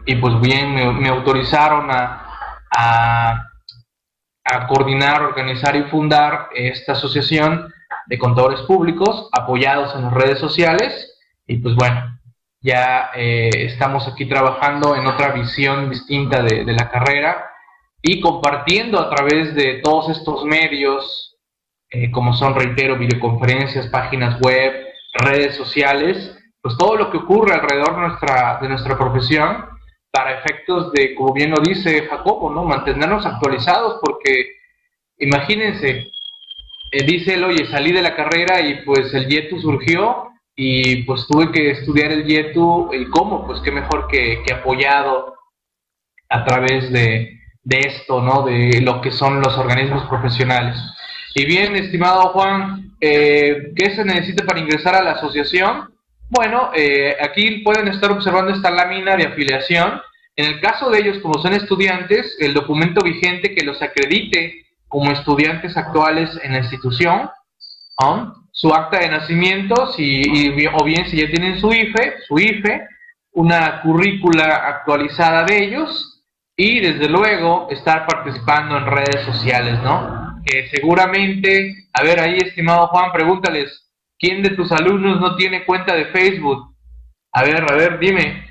Y 0.05 0.17
pues 0.17 0.41
bien 0.41 0.75
me, 0.75 1.09
autorizaron 1.09 1.91
a, 1.91 2.25
a, 2.71 3.45
coordinar, 4.67 5.23
organizar 5.23 5.77
y 5.77 5.85
fundar 5.85 6.49
esta 6.55 6.93
asociación 6.93 7.73
de 8.07 8.19
contadores 8.19 8.61
públicos 8.63 9.29
apoyados 9.33 9.95
en 9.95 10.05
las 10.05 10.15
redes 10.15 10.39
sociales. 10.39 11.19
Y 11.47 11.59
pues 11.59 11.75
bueno, 11.75 12.19
ya 12.61 13.11
eh, 13.15 13.51
estamos 13.55 14.09
aquí 14.09 14.27
trabajando 14.27 14.97
en 14.97 15.07
otra 15.07 15.33
visión 15.33 15.91
distinta 15.91 16.43
de, 16.43 16.65
de 16.65 16.73
la 16.73 16.91
carrera 16.91 17.51
y 18.03 18.21
compartiendo 18.21 18.99
a 18.99 19.11
través 19.11 19.55
de 19.55 19.81
todos 19.83 20.09
estos 20.17 20.45
medios 20.45 21.38
eh, 21.91 22.11
como 22.11 22.35
son, 22.35 22.55
reitero, 22.55 22.99
videoconferencias, 22.99 23.89
páginas 23.89 24.41
web, 24.41 24.73
redes 25.15 25.57
sociales, 25.57 26.37
pues 26.61 26.77
todo 26.77 26.97
lo 26.97 27.11
que 27.11 27.19
ocurre 27.19 27.55
alrededor 27.55 27.95
de 27.95 28.09
nuestra, 28.09 28.59
de 28.61 28.69
nuestra 28.69 28.99
profesión 28.99 29.67
para 30.11 30.39
efectos 30.39 30.93
de, 30.93 31.15
como 31.15 31.33
bien 31.33 31.51
lo 31.51 31.63
dice 31.63 32.07
Jacobo, 32.07 32.51
¿no? 32.51 32.65
mantenernos 32.65 33.25
actualizados, 33.25 34.01
porque 34.03 34.53
imagínense, 35.19 36.11
eh, 36.91 37.05
dice 37.05 37.35
él, 37.35 37.45
oye, 37.45 37.67
salí 37.67 37.93
de 37.93 38.03
la 38.03 38.17
carrera 38.17 38.61
y 38.61 38.83
pues 38.85 39.13
el 39.15 39.29
YETU 39.29 39.61
surgió 39.61 40.29
y 40.57 41.05
pues 41.05 41.27
tuve 41.27 41.53
que 41.53 41.71
estudiar 41.71 42.11
el 42.11 42.27
YETU 42.27 42.91
y 42.93 43.07
cómo, 43.11 43.47
pues 43.47 43.61
qué 43.61 43.71
mejor 43.71 44.09
que, 44.09 44.43
que 44.45 44.55
apoyado 44.55 45.37
a 46.29 46.45
través 46.45 46.91
de, 46.93 47.39
de 47.63 47.81
esto, 47.81 48.23
¿no? 48.23 48.43
De 48.43 48.81
lo 48.81 49.01
que 49.01 49.11
son 49.11 49.41
los 49.41 49.57
organismos 49.57 50.05
profesionales. 50.09 50.77
Y 51.35 51.45
bien, 51.45 51.77
estimado 51.77 52.31
Juan, 52.31 52.93
eh, 53.01 53.73
¿qué 53.77 53.95
se 53.95 54.05
necesita 54.05 54.45
para 54.45 54.61
ingresar 54.61 54.95
a 54.95 55.03
la 55.03 55.13
asociación? 55.13 55.93
Bueno, 56.29 56.71
eh, 56.75 57.17
aquí 57.21 57.63
pueden 57.63 57.89
estar 57.89 58.11
observando 58.11 58.53
esta 58.53 58.71
lámina 58.71 59.17
de 59.17 59.27
afiliación. 59.27 60.01
En 60.37 60.47
el 60.47 60.61
caso 60.61 60.91
de 60.91 61.01
ellos, 61.01 61.19
como 61.19 61.41
son 61.41 61.55
estudiantes, 61.55 62.37
el 62.39 62.55
documento 62.55 63.03
vigente 63.03 63.55
que 63.55 63.65
los 63.65 63.81
acredite 63.83 64.67
como 64.89 65.11
estudiantes 65.11 65.77
actuales 65.77 66.39
en 66.43 66.53
la 66.53 66.59
institución, 66.59 67.31
su 68.53 68.73
acta 68.73 69.01
de 69.01 69.09
nacimiento, 69.09 69.93
si, 69.93 70.23
o 70.73 70.85
bien 70.85 71.09
si 71.09 71.19
ya 71.19 71.31
tienen 71.31 71.61
su 71.61 71.73
IFE, 71.73 72.15
su 72.27 72.39
IFE, 72.39 72.87
una 73.33 73.81
currícula 73.83 74.67
actualizada 74.67 75.45
de 75.45 75.65
ellos 75.65 76.25
y 76.57 76.81
desde 76.81 77.09
luego 77.09 77.69
estar 77.71 78.07
participando 78.07 78.77
en 78.77 78.87
redes 78.87 79.25
sociales, 79.25 79.81
¿no? 79.83 80.18
Seguramente, 80.71 81.89
a 81.93 82.03
ver 82.03 82.21
ahí, 82.21 82.39
estimado 82.39 82.89
Juan, 82.89 83.13
pregúntales, 83.13 83.91
¿quién 84.19 84.43
de 84.43 84.51
tus 84.51 84.71
alumnos 84.73 85.21
no 85.21 85.37
tiene 85.37 85.65
cuenta 85.65 85.95
de 85.95 86.07
Facebook? 86.07 86.75
A 87.33 87.45
ver, 87.45 87.65
a 87.71 87.75
ver, 87.75 87.99
dime, 87.99 88.47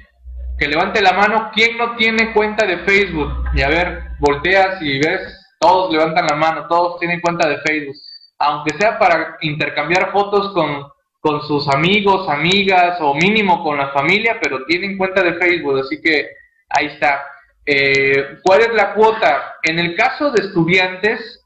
que 0.57 0.67
levante 0.67 1.01
la 1.01 1.13
mano, 1.13 1.51
¿quién 1.53 1.77
no 1.77 1.95
tiene 1.95 2.33
cuenta 2.33 2.65
de 2.65 2.79
Facebook? 2.79 3.31
Y 3.53 3.61
a 3.61 3.69
ver, 3.69 4.03
volteas 4.19 4.81
y 4.81 4.99
ves, 4.99 5.21
todos 5.59 5.91
levantan 5.91 6.27
la 6.27 6.35
mano, 6.35 6.67
todos 6.67 6.99
tienen 6.99 7.21
cuenta 7.21 7.47
de 7.47 7.57
Facebook, 7.59 7.95
aunque 8.39 8.77
sea 8.77 8.99
para 8.99 9.37
intercambiar 9.41 10.11
fotos 10.11 10.53
con 10.53 10.85
con 11.27 11.41
sus 11.45 11.67
amigos, 11.67 12.29
amigas 12.29 12.99
o 13.01 13.13
mínimo 13.13 13.63
con 13.63 13.77
la 13.77 13.89
familia, 13.89 14.37
pero 14.41 14.65
tienen 14.65 14.97
cuenta 14.97 15.21
de 15.21 15.33
Facebook, 15.33 15.79
así 15.79 15.99
que 16.01 16.29
ahí 16.69 16.85
está. 16.87 17.21
Eh, 17.65 18.37
¿Cuál 18.43 18.61
es 18.61 18.73
la 18.73 18.93
cuota? 18.93 19.55
En 19.63 19.77
el 19.77 19.95
caso 19.95 20.31
de 20.31 20.45
estudiantes, 20.45 21.43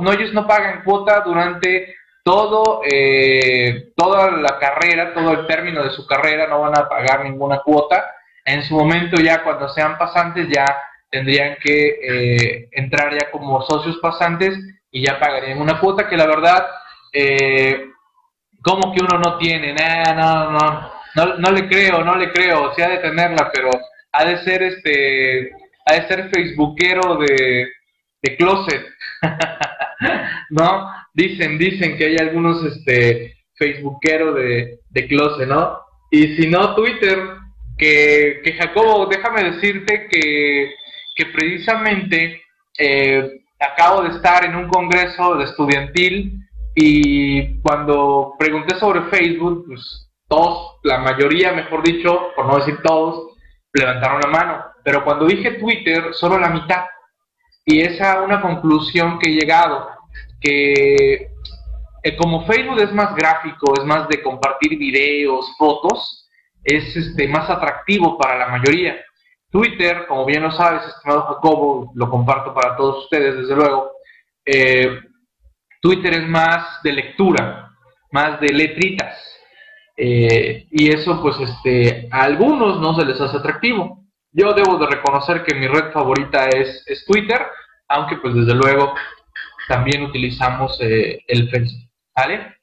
no, 0.00 0.12
ellos 0.12 0.32
no 0.32 0.46
pagan 0.46 0.82
cuota 0.84 1.20
durante 1.20 1.94
todo, 2.22 2.80
eh, 2.84 3.92
toda 3.96 4.30
la 4.32 4.58
carrera, 4.58 5.14
todo 5.14 5.32
el 5.32 5.46
término 5.46 5.84
de 5.84 5.90
su 5.90 6.06
carrera, 6.06 6.46
no 6.48 6.60
van 6.60 6.78
a 6.78 6.88
pagar 6.88 7.24
ninguna 7.24 7.60
cuota. 7.60 8.04
En 8.44 8.62
su 8.62 8.74
momento 8.76 9.20
ya 9.20 9.42
cuando 9.42 9.68
sean 9.68 9.96
pasantes 9.98 10.48
ya 10.48 10.64
tendrían 11.10 11.56
que 11.62 11.98
eh, 12.02 12.68
entrar 12.72 13.12
ya 13.12 13.30
como 13.30 13.62
socios 13.62 13.98
pasantes 13.98 14.58
y 14.90 15.06
ya 15.06 15.18
pagarían 15.18 15.60
una 15.60 15.78
cuota 15.80 16.08
que 16.08 16.16
la 16.16 16.26
verdad 16.26 16.66
eh, 17.12 17.90
¿Cómo 18.66 18.92
que 18.92 19.00
uno 19.00 19.18
no 19.18 19.38
tiene? 19.38 19.72
no, 19.72 20.50
no, 20.50 20.92
no, 21.14 21.36
no 21.38 21.50
le 21.52 21.68
creo, 21.68 22.02
no 22.02 22.16
le 22.16 22.32
creo, 22.32 22.74
sí 22.74 22.82
ha 22.82 22.88
de 22.88 22.98
tenerla, 22.98 23.48
pero 23.54 23.70
ha 24.10 24.24
de 24.24 24.42
ser 24.42 24.62
este, 24.64 25.52
ha 25.84 25.94
de 25.94 26.08
ser 26.08 26.30
facebookero 26.30 27.16
de, 27.18 27.68
de 28.26 28.36
closet, 28.36 28.84
¿no? 30.50 30.90
Dicen, 31.14 31.58
dicen 31.58 31.96
que 31.96 32.06
hay 32.06 32.16
algunos 32.16 32.64
este, 32.64 33.36
facebookeros 33.54 34.34
de, 34.36 34.80
de 34.90 35.06
closet, 35.06 35.48
¿no? 35.48 35.78
Y 36.10 36.36
si 36.36 36.48
no, 36.48 36.74
Twitter, 36.74 37.18
que, 37.78 38.40
que 38.42 38.52
Jacobo, 38.54 39.06
déjame 39.06 39.50
decirte 39.52 40.08
que, 40.10 40.74
que 41.14 41.26
precisamente 41.26 42.42
eh, 42.78 43.40
acabo 43.60 44.02
de 44.02 44.10
estar 44.10 44.44
en 44.44 44.56
un 44.56 44.68
congreso 44.68 45.36
de 45.36 45.44
estudiantil 45.44 46.38
y 46.74 47.60
cuando 47.60 48.34
pregunté 48.38 48.76
sobre 48.76 49.02
Facebook, 49.10 49.64
pues 49.66 50.10
todos, 50.28 50.78
la 50.82 50.98
mayoría, 50.98 51.52
mejor 51.52 51.82
dicho, 51.82 52.32
por 52.34 52.46
no 52.46 52.56
decir 52.56 52.78
todos, 52.82 53.36
levantaron 53.72 54.20
la 54.20 54.28
mano. 54.28 54.64
Pero 54.84 55.04
cuando 55.04 55.26
dije 55.26 55.52
Twitter, 55.52 56.12
solo 56.12 56.38
la 56.38 56.50
mitad. 56.50 56.84
Y 57.68 57.80
esa 57.80 58.12
es 58.12 58.24
una 58.24 58.40
conclusión 58.40 59.18
que 59.18 59.28
he 59.28 59.34
llegado, 59.34 59.88
que 60.40 61.32
eh, 62.04 62.16
como 62.16 62.46
Facebook 62.46 62.80
es 62.80 62.92
más 62.92 63.16
gráfico, 63.16 63.74
es 63.76 63.84
más 63.84 64.08
de 64.08 64.22
compartir 64.22 64.78
videos, 64.78 65.52
fotos, 65.58 66.30
es 66.62 66.96
este, 66.96 67.26
más 67.26 67.50
atractivo 67.50 68.16
para 68.16 68.38
la 68.38 68.46
mayoría. 68.46 68.96
Twitter, 69.50 70.06
como 70.06 70.24
bien 70.24 70.44
lo 70.44 70.52
sabes, 70.52 70.86
estimado 70.86 71.22
Jacobo, 71.22 71.90
lo 71.96 72.08
comparto 72.08 72.54
para 72.54 72.76
todos 72.76 73.04
ustedes, 73.04 73.36
desde 73.36 73.56
luego, 73.56 73.90
eh, 74.44 75.00
Twitter 75.82 76.14
es 76.14 76.28
más 76.28 76.80
de 76.84 76.92
lectura, 76.92 77.72
más 78.12 78.40
de 78.40 78.48
letritas. 78.54 79.16
Eh, 79.96 80.68
y 80.70 80.94
eso, 80.94 81.20
pues, 81.20 81.40
este, 81.40 82.08
a 82.12 82.22
algunos 82.22 82.80
no 82.80 82.94
se 82.94 83.04
les 83.04 83.20
hace 83.20 83.38
atractivo. 83.38 84.05
Yo 84.36 84.52
debo 84.52 84.76
de 84.76 84.86
reconocer 84.86 85.44
que 85.44 85.54
mi 85.54 85.66
red 85.66 85.92
favorita 85.92 86.44
es, 86.50 86.84
Twitter, 87.06 87.40
aunque, 87.88 88.16
pues, 88.18 88.34
desde 88.34 88.54
luego, 88.54 88.94
también 89.66 90.02
utilizamos 90.02 90.78
eh, 90.82 91.24
el 91.26 91.48
Facebook. 91.48 91.90
¿Vale? 92.14 92.54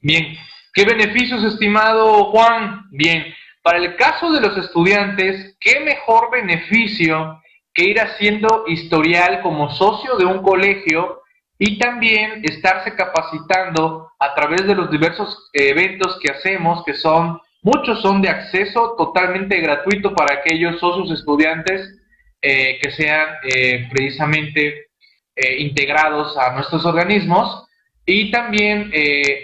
Bien. 0.00 0.36
¿Qué 0.72 0.84
beneficios, 0.84 1.42
estimado 1.42 2.26
Juan? 2.26 2.86
Bien. 2.92 3.34
Para 3.60 3.78
el 3.78 3.96
caso 3.96 4.30
de 4.30 4.40
los 4.40 4.56
estudiantes, 4.56 5.56
¿qué 5.58 5.80
mejor 5.80 6.30
beneficio 6.30 7.42
que 7.72 7.86
ir 7.86 8.00
haciendo 8.00 8.64
historial 8.68 9.40
como 9.42 9.70
socio 9.72 10.16
de 10.16 10.26
un 10.26 10.44
colegio 10.44 11.22
y 11.58 11.76
también 11.78 12.40
estarse 12.44 12.94
capacitando 12.94 14.10
a 14.20 14.32
través 14.34 14.64
de 14.64 14.76
los 14.76 14.92
diversos 14.92 15.50
eventos 15.52 16.20
que 16.20 16.30
hacemos, 16.30 16.84
que 16.84 16.94
son, 16.94 17.40
muchos 17.64 18.02
son 18.02 18.20
de 18.22 18.28
acceso 18.28 18.94
totalmente 18.96 19.58
gratuito 19.60 20.14
para 20.14 20.34
aquellos 20.34 20.78
socios 20.78 21.10
estudiantes 21.18 21.98
eh, 22.40 22.78
que 22.80 22.90
sean 22.90 23.26
eh, 23.42 23.88
precisamente 23.90 24.88
eh, 25.34 25.56
integrados 25.60 26.36
a 26.36 26.52
nuestros 26.52 26.84
organismos 26.84 27.66
y 28.04 28.30
también 28.30 28.92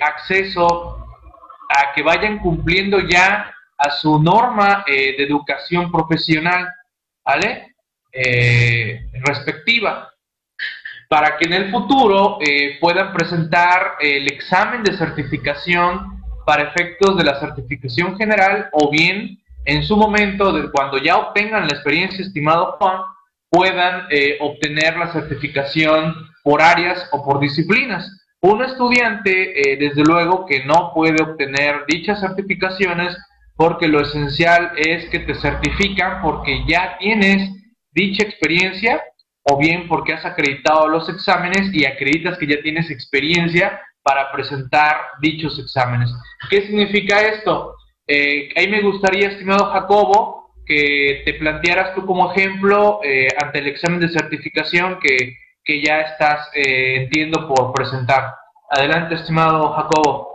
acceso 0.03 1.07
a 1.71 1.95
que 1.95 2.03
vayan 2.03 2.41
cumpliendo 2.41 3.01
ya 3.01 3.55
a 3.79 3.91
su 3.91 4.23
norma 4.23 4.85
de 4.87 5.17
educación 5.17 5.91
profesional, 5.91 6.69
¿vale? 7.25 7.75
respectiva 9.25 10.13
para 11.09 11.39
que 11.39 11.47
en 11.47 11.55
el 11.55 11.71
futuro 11.71 12.39
puedan 12.83 13.15
presentar 13.15 13.95
el 13.99 14.31
examen 14.31 14.83
de 14.83 14.93
certificación 14.93 16.20
para 16.51 16.65
efectos 16.65 17.17
de 17.17 17.23
la 17.23 17.39
certificación 17.39 18.17
general 18.17 18.71
o 18.73 18.91
bien 18.91 19.39
en 19.67 19.85
su 19.85 19.97
momento, 19.97 20.53
de 20.53 20.69
cuando 20.73 20.99
ya 20.99 21.17
obtengan 21.17 21.69
la 21.69 21.75
experiencia, 21.75 22.25
estimado 22.25 22.73
Juan, 22.73 23.03
puedan 23.49 24.07
eh, 24.11 24.37
obtener 24.41 24.97
la 24.97 25.13
certificación 25.13 26.13
por 26.43 26.61
áreas 26.61 27.09
o 27.13 27.25
por 27.25 27.39
disciplinas. 27.39 28.27
Un 28.41 28.65
estudiante, 28.65 29.61
eh, 29.61 29.77
desde 29.77 30.03
luego, 30.03 30.45
que 30.45 30.65
no 30.65 30.91
puede 30.93 31.23
obtener 31.23 31.85
dichas 31.87 32.19
certificaciones 32.19 33.17
porque 33.55 33.87
lo 33.87 34.01
esencial 34.01 34.73
es 34.77 35.09
que 35.09 35.21
te 35.21 35.37
certifican 35.37 36.21
porque 36.21 36.65
ya 36.67 36.97
tienes 36.99 37.49
dicha 37.93 38.25
experiencia 38.25 39.01
o 39.45 39.57
bien 39.57 39.87
porque 39.87 40.15
has 40.15 40.25
acreditado 40.25 40.89
los 40.89 41.09
exámenes 41.09 41.73
y 41.73 41.85
acreditas 41.85 42.39
que 42.39 42.49
ya 42.49 42.61
tienes 42.61 42.91
experiencia 42.91 43.81
para 44.03 44.33
presentar 44.33 44.97
dichos 45.21 45.59
exámenes. 45.59 46.11
¿Qué 46.49 46.63
significa 46.63 47.21
esto? 47.21 47.75
Eh, 48.07 48.49
ahí 48.57 48.69
me 48.69 48.83
gustaría, 48.83 49.29
estimado 49.29 49.67
Jacobo, 49.73 50.53
que 50.67 51.23
te 51.25 51.35
plantearas 51.35 51.95
tú 51.95 52.07
como 52.07 52.33
ejemplo 52.33 53.01
eh, 53.03 53.29
ante 53.43 53.59
el 53.59 53.69
examen 53.69 54.01
de 54.01 54.09
certificación 54.09 54.99
que, 55.01 55.37
que 55.65 55.83
ya 55.83 56.01
estás, 56.01 56.49
eh, 56.55 57.03
entiendo, 57.03 57.49
por 57.49 57.73
presentar. 57.73 58.35
Adelante, 58.71 59.17
estimado 59.17 59.73
Jacobo. 59.73 60.31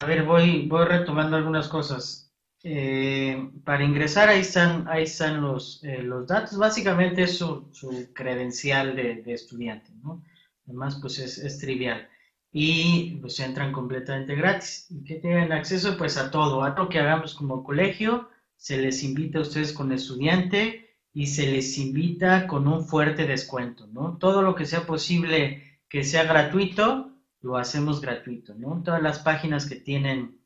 A 0.00 0.06
ver, 0.06 0.24
voy, 0.24 0.66
voy 0.68 0.84
retomando 0.84 1.36
algunas 1.36 1.68
cosas. 1.68 2.31
Eh, 2.64 3.50
para 3.64 3.82
ingresar 3.82 4.28
ahí 4.28 4.40
están, 4.40 4.86
ahí 4.88 5.02
están 5.04 5.40
los, 5.40 5.82
eh, 5.82 6.02
los 6.02 6.26
datos. 6.26 6.56
Básicamente 6.58 7.24
es 7.24 7.38
su, 7.38 7.70
credencial 8.14 8.94
de, 8.94 9.22
estudiante, 9.26 9.90
¿no? 10.02 10.22
Además, 10.66 10.98
pues 11.00 11.18
es, 11.18 11.58
trivial. 11.58 12.08
Y 12.52 13.16
pues 13.20 13.40
entran 13.40 13.72
completamente 13.72 14.34
gratis. 14.34 14.86
¿Y 14.90 15.04
que 15.04 15.16
tienen 15.16 15.52
acceso? 15.52 15.96
Pues 15.96 16.16
a 16.16 16.30
todo, 16.30 16.62
a 16.62 16.70
lo 16.70 16.88
que 16.88 17.00
hagamos 17.00 17.34
como 17.34 17.64
colegio. 17.64 18.28
Se 18.56 18.78
les 18.78 19.02
invita 19.02 19.38
a 19.38 19.42
ustedes 19.42 19.72
con 19.72 19.92
estudiante 19.92 20.96
y 21.12 21.26
se 21.26 21.50
les 21.50 21.78
invita 21.78 22.46
con 22.46 22.68
un 22.68 22.84
fuerte 22.86 23.26
descuento, 23.26 23.86
¿no? 23.88 24.18
Todo 24.18 24.42
lo 24.42 24.54
que 24.54 24.66
sea 24.66 24.86
posible 24.86 25.80
que 25.88 26.04
sea 26.04 26.24
gratuito, 26.24 27.12
lo 27.42 27.56
hacemos 27.56 28.00
gratuito, 28.00 28.54
¿no? 28.54 28.82
Todas 28.82 29.02
las 29.02 29.18
páginas 29.18 29.68
que 29.68 29.76
tienen 29.76 30.41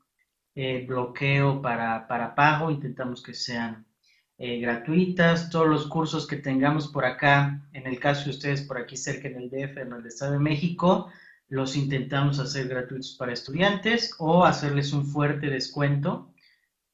eh, 0.58 0.86
bloqueo 0.86 1.60
para, 1.60 2.34
pago, 2.34 2.70
intentamos 2.70 3.22
que 3.22 3.34
sean 3.34 3.86
eh, 4.38 4.58
gratuitas. 4.58 5.50
Todos 5.50 5.68
los 5.68 5.86
cursos 5.86 6.26
que 6.26 6.36
tengamos 6.36 6.88
por 6.88 7.04
acá, 7.04 7.68
en 7.74 7.86
el 7.86 8.00
caso 8.00 8.24
de 8.24 8.30
ustedes 8.30 8.62
por 8.62 8.78
aquí 8.78 8.96
cerca 8.96 9.28
en 9.28 9.36
el 9.36 9.50
DF, 9.50 9.76
en 9.76 9.92
el 9.92 10.06
Estado 10.06 10.32
de 10.32 10.38
México, 10.38 11.10
los 11.50 11.76
intentamos 11.76 12.38
hacer 12.38 12.68
gratuitos 12.68 13.16
para 13.18 13.34
estudiantes 13.34 14.14
o 14.18 14.46
hacerles 14.46 14.92
un 14.94 15.04
fuerte 15.06 15.48
descuento 15.50 16.32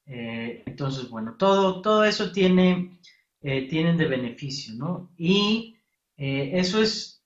Eh, 0.07 0.65
entonces, 0.67 1.09
bueno, 1.09 1.37
todo, 1.39 1.81
todo 1.83 2.05
eso 2.05 2.33
tiene, 2.33 2.99
tienen 3.41 3.97
de 3.97 4.07
beneficio, 4.07 4.75
¿no? 4.75 5.13
Y 5.17 5.77
eso 6.17 6.83
es, 6.83 7.23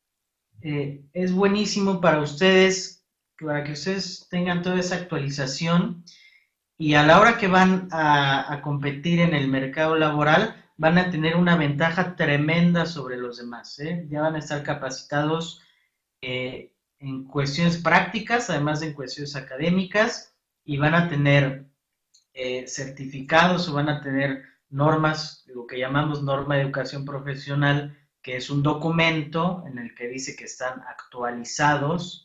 es 0.60 1.32
buenísimo 1.32 2.00
para 2.00 2.20
ustedes, 2.20 3.04
para 3.40 3.64
que 3.64 3.72
ustedes 3.72 4.26
tengan 4.30 4.62
toda 4.62 4.78
esa 4.78 4.96
actualización 4.96 6.04
y 6.78 6.94
a 6.94 7.06
la 7.06 7.20
hora 7.20 7.38
que 7.38 7.48
van 7.48 7.88
a, 7.90 8.60
competir 8.62 9.20
en 9.20 9.34
el 9.34 9.48
mercado 9.48 9.96
laboral, 9.96 10.62
van 10.76 10.98
a 10.98 11.10
tener 11.10 11.36
una 11.36 11.56
ventaja 11.56 12.16
tremenda 12.16 12.84
sobre 12.84 13.16
los 13.16 13.38
demás. 13.38 13.78
¿eh? 13.78 14.06
Ya 14.10 14.20
van 14.20 14.36
a 14.36 14.40
estar 14.40 14.62
capacitados 14.62 15.62
eh, 16.20 16.72
en 16.98 17.24
cuestiones 17.24 17.78
prácticas, 17.78 18.50
además 18.50 18.80
de 18.80 18.88
en 18.88 18.94
cuestiones 18.94 19.36
académicas, 19.36 20.34
y 20.64 20.76
van 20.76 20.94
a 20.94 21.08
tener 21.08 21.66
eh, 22.34 22.66
certificados 22.66 23.68
o 23.68 23.74
van 23.74 23.88
a 23.88 24.02
tener 24.02 24.44
normas, 24.68 25.44
lo 25.46 25.66
que 25.66 25.78
llamamos 25.78 26.22
norma 26.22 26.56
de 26.56 26.62
educación 26.62 27.04
profesional, 27.06 27.96
que 28.20 28.36
es 28.36 28.50
un 28.50 28.62
documento 28.62 29.64
en 29.66 29.78
el 29.78 29.94
que 29.94 30.08
dice 30.08 30.36
que 30.36 30.44
están 30.44 30.82
actualizados 30.82 32.24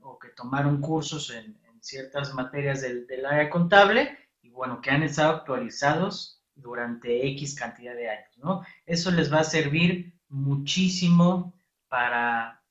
o 0.00 0.18
que 0.18 0.28
tomaron 0.34 0.80
cursos 0.80 1.30
en, 1.30 1.58
ciertas 1.80 2.34
materias 2.34 2.82
del, 2.82 3.06
área 3.26 3.50
contable 3.50 4.18
y 4.42 4.50
bueno, 4.50 4.80
que 4.80 4.90
han 4.90 5.02
estado 5.02 5.36
actualizados 5.36 6.42
durante 6.54 7.26
X 7.28 7.54
cantidad 7.54 7.94
de 7.94 8.10
años, 8.10 8.38
¿no? 8.38 8.64
Eso 8.86 9.10
les 9.10 9.32
va 9.32 9.40
a 9.40 9.44
servir 9.44 10.14
muchísimo 10.28 11.54
para, 11.88 12.62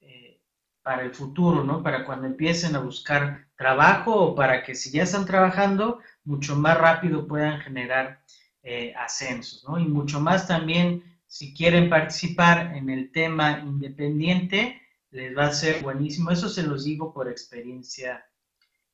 eh, 0.00 0.40
para 0.82 1.02
el 1.02 1.14
futuro, 1.14 1.64
¿no? 1.64 1.82
Para 1.82 2.04
cuando 2.04 2.26
empiecen 2.26 2.76
a 2.76 2.80
buscar 2.80 3.48
trabajo 3.56 4.14
o 4.14 4.34
para 4.34 4.62
que 4.62 4.74
si 4.74 4.90
ya 4.90 5.02
están 5.02 5.26
trabajando, 5.26 6.00
mucho 6.24 6.56
más 6.56 6.78
rápido 6.78 7.26
puedan 7.26 7.60
generar 7.60 8.22
eh, 8.62 8.94
ascensos, 8.96 9.64
¿no? 9.68 9.78
Y 9.78 9.86
mucho 9.86 10.20
más 10.20 10.46
también 10.46 11.02
si 11.26 11.52
quieren 11.52 11.90
participar 11.90 12.76
en 12.76 12.88
el 12.90 13.10
tema 13.10 13.58
independiente, 13.58 14.80
les 15.10 15.36
va 15.36 15.46
a 15.46 15.52
ser 15.52 15.82
buenísimo. 15.82 16.30
Eso 16.30 16.48
se 16.48 16.62
los 16.62 16.84
digo 16.84 17.12
por 17.12 17.28
experiencia 17.28 18.24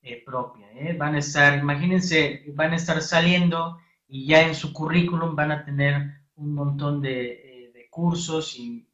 eh, 0.03 0.23
propia. 0.25 0.71
¿eh? 0.73 0.97
Van 0.97 1.15
a 1.15 1.19
estar, 1.19 1.59
imagínense, 1.59 2.45
van 2.55 2.73
a 2.73 2.77
estar 2.77 3.01
saliendo 3.03 3.79
y 4.07 4.27
ya 4.27 4.43
en 4.43 4.55
su 4.55 4.73
currículum 4.73 5.37
van 5.37 5.53
a 5.53 5.65
tener 5.65 6.23
un 6.37 6.55
montón 6.55 7.01
de, 7.03 7.33
eh, 7.33 7.89
cursos 7.91 8.57
y, 8.59 8.87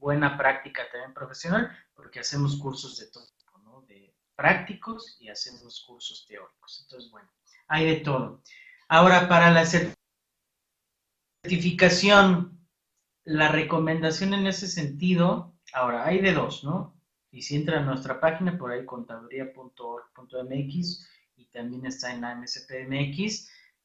buena 0.00 0.36
práctica 0.36 0.82
también 0.92 1.14
profesional, 1.14 1.70
porque 1.94 2.20
hacemos 2.20 2.58
cursos 2.58 2.98
de 2.98 3.06
todo 3.06 3.24
tipo, 3.38 3.56
¿no? 3.60 3.80
De 3.88 4.14
prácticos 4.36 5.16
y 5.18 5.30
hacemos 5.30 5.82
cursos 5.86 6.26
teóricos. 6.28 6.82
Entonces, 6.82 7.10
bueno, 7.10 7.30
hay 7.68 7.86
de 7.86 7.96
todo. 8.00 8.42
Ahora, 8.86 9.28
para 9.30 9.50
la 9.50 9.64
certificación, 11.42 12.68
la 13.24 13.48
recomendación 13.48 14.34
en 14.34 14.46
ese 14.46 14.68
sentido, 14.68 15.54
ahora, 15.72 16.04
hay 16.04 16.20
de 16.20 16.34
dos, 16.34 16.64
¿no? 16.64 16.93
Y 17.34 17.42
si 17.42 17.56
entra 17.56 17.80
a 17.80 17.82
nuestra 17.82 18.20
página, 18.20 18.56
por 18.56 18.70
ahí 18.70 18.86
contaduría.org.mx 18.86 21.08
y 21.36 21.46
también 21.46 21.84
está 21.84 22.14
en 22.14 22.20
la. 22.20 22.40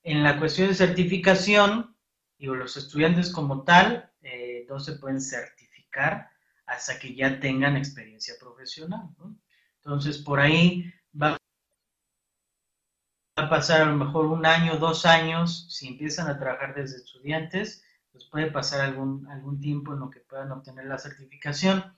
En 0.04 0.24
la 0.24 0.38
cuestión 0.38 0.68
de 0.68 0.76
certificación, 0.76 1.97
digo, 2.38 2.54
los 2.54 2.78
estudiantes 2.78 3.32
como 3.32 3.64
tal 3.64 4.12
eh, 4.22 4.68
no 4.70 4.80
se 4.80 4.93
pueden 4.93 5.20
certificar 5.20 6.30
hasta 6.68 7.00
que 7.00 7.16
ya 7.16 7.39
tengan 7.39 7.76
experiencia 7.76 8.36
profesional. 8.39 9.10
Entonces, 9.78 10.20
por 10.20 10.39
ahí 10.39 10.93
va 11.20 11.36
a 13.36 13.50
pasar 13.50 13.82
a 13.82 13.86
lo 13.86 13.95
mejor 13.95 14.28
un 14.28 14.45
año, 14.45 14.78
dos 14.78 15.08
años, 15.08 15.66
si 15.76 15.88
empiezan 15.88 16.28
a 16.28 16.38
trabajar 16.38 16.76
desde 16.76 16.97
estudiantes, 16.97 17.84
pues 18.12 18.26
puede 18.26 18.52
pasar 18.52 18.82
algún, 18.82 19.28
algún 19.28 19.60
tiempo 19.60 19.93
en 19.93 20.02
lo 20.02 20.12
que 20.12 20.20
puedan 20.20 20.52
obtener 20.52 20.86
la 20.86 21.00
certificación. 21.00 21.97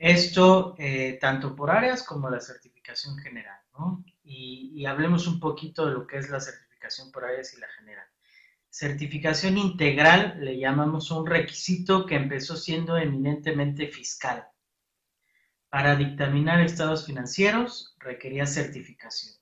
Esto 0.00 0.76
eh, 0.78 1.18
tanto 1.20 1.54
por 1.54 1.70
áreas 1.70 2.02
como 2.02 2.30
la 2.30 2.40
certificación 2.40 3.18
general, 3.18 3.60
¿no? 3.78 4.02
Y, 4.24 4.86
hablemos 4.86 5.26
un 5.26 5.38
poquito 5.38 5.84
de 5.84 5.92
lo 5.92 6.06
que 6.06 6.16
es 6.16 6.30
la 6.30 6.40
certificación 6.40 7.12
por 7.12 7.26
áreas 7.26 7.52
y 7.52 7.60
la 7.60 7.68
general. 7.68 8.06
Certificación 8.70 9.58
integral 9.58 10.38
le 10.40 10.58
llamamos 10.58 11.10
un 11.10 11.26
requisito 11.26 12.06
que 12.06 12.14
empezó 12.14 12.56
siendo 12.56 12.96
eminentemente 12.96 13.88
fiscal. 13.88 14.48
Para 15.68 15.96
dictaminar 15.96 16.62
estados 16.62 17.04
financieros 17.04 17.94
requería 17.98 18.46
certificación. 18.46 19.34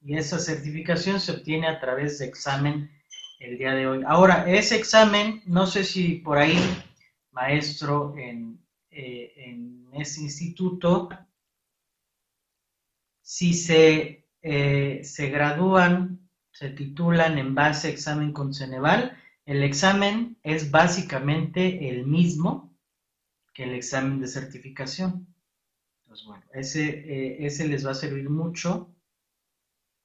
Y 0.00 0.16
esa 0.16 0.38
certificación 0.38 1.18
se 1.18 1.32
obtiene 1.32 1.66
a 1.66 1.80
través 1.80 2.20
de 2.20 2.26
examen 2.26 2.88
el 3.40 3.58
día 3.58 3.72
de 3.72 3.88
hoy. 3.88 4.04
Ahora, 4.06 4.48
ese 4.48 4.76
examen, 4.76 5.42
no 5.44 5.66
sé 5.66 5.82
si 5.82 6.14
por 6.18 6.38
ahí, 6.38 6.56
maestro, 7.32 8.14
en, 8.16 8.63
eh, 8.94 9.32
en 9.36 9.88
ese 9.92 10.22
instituto, 10.22 11.08
si 13.22 13.54
se, 13.54 14.26
eh, 14.42 15.00
se 15.02 15.30
gradúan, 15.30 16.28
se 16.52 16.70
titulan 16.70 17.38
en 17.38 17.54
base 17.54 17.88
examen 17.88 18.32
con 18.32 18.54
Ceneval, 18.54 19.18
el 19.46 19.62
examen 19.62 20.38
es 20.42 20.70
básicamente 20.70 21.90
el 21.90 22.06
mismo 22.06 22.74
que 23.52 23.64
el 23.64 23.74
examen 23.74 24.20
de 24.20 24.28
certificación. 24.28 25.26
Entonces, 26.04 26.26
bueno, 26.26 26.44
ese, 26.52 26.84
eh, 26.88 27.46
ese 27.46 27.68
les 27.68 27.86
va 27.86 27.92
a 27.92 27.94
servir 27.94 28.30
mucho 28.30 28.94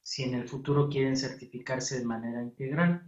si 0.02 0.24
en 0.24 0.34
el 0.34 0.48
futuro 0.48 0.90
quieren 0.90 1.16
certificarse 1.16 2.00
de 2.00 2.06
manera 2.06 2.42
integral. 2.42 3.04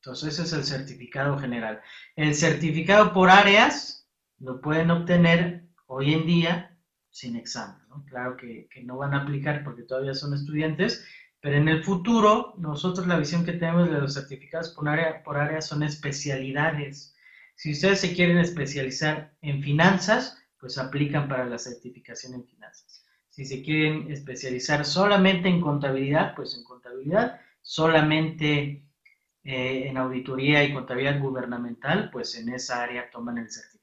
Entonces, 0.00 0.34
ese 0.34 0.42
es 0.44 0.52
el 0.52 0.64
certificado 0.64 1.38
general. 1.38 1.82
El 2.16 2.34
certificado 2.34 3.12
por 3.12 3.30
áreas 3.30 3.97
lo 4.40 4.60
pueden 4.60 4.90
obtener 4.90 5.64
hoy 5.86 6.14
en 6.14 6.26
día 6.26 6.78
sin 7.10 7.36
examen. 7.36 7.76
Claro 8.06 8.36
que, 8.36 8.68
no 8.84 8.96
van 8.96 9.14
a 9.14 9.22
aplicar 9.22 9.64
porque 9.64 9.82
todavía 9.82 10.14
son 10.14 10.34
estudiantes, 10.34 11.04
pero 11.40 11.56
en 11.56 11.68
el 11.68 11.82
futuro 11.82 12.54
nosotros 12.58 13.06
la 13.06 13.18
visión 13.18 13.44
que 13.44 13.52
tenemos 13.52 13.90
de 13.90 14.00
los 14.00 14.14
certificados 14.14 14.70
por 14.70 14.88
área, 14.88 15.22
por 15.22 15.36
área 15.36 15.60
son 15.60 15.82
especialidades. 15.82 17.14
Si 17.54 17.72
ustedes 17.72 18.00
se 18.00 18.14
quieren 18.14 18.38
especializar 18.38 19.34
en 19.42 19.62
finanzas, 19.62 20.38
pues 20.60 20.78
aplican 20.78 21.28
para 21.28 21.44
la 21.44 21.58
certificación 21.58 22.34
en 22.34 22.46
finanzas. 22.46 23.04
Si 23.30 23.44
se 23.44 23.62
quieren 23.62 24.10
especializar 24.10 24.84
solamente 24.84 25.48
en 25.48 25.60
contabilidad, 25.60 26.34
pues 26.34 26.56
en 26.56 26.64
contabilidad, 26.64 27.40
solamente 27.62 28.84
eh, 29.44 29.88
en 29.88 29.96
auditoría 29.96 30.64
y 30.64 30.72
contabilidad 30.72 31.20
gubernamental, 31.20 32.10
pues 32.10 32.36
en 32.36 32.48
esa 32.48 32.82
área 32.82 33.10
toman 33.10 33.38
el 33.38 33.50
certificado 33.50 33.77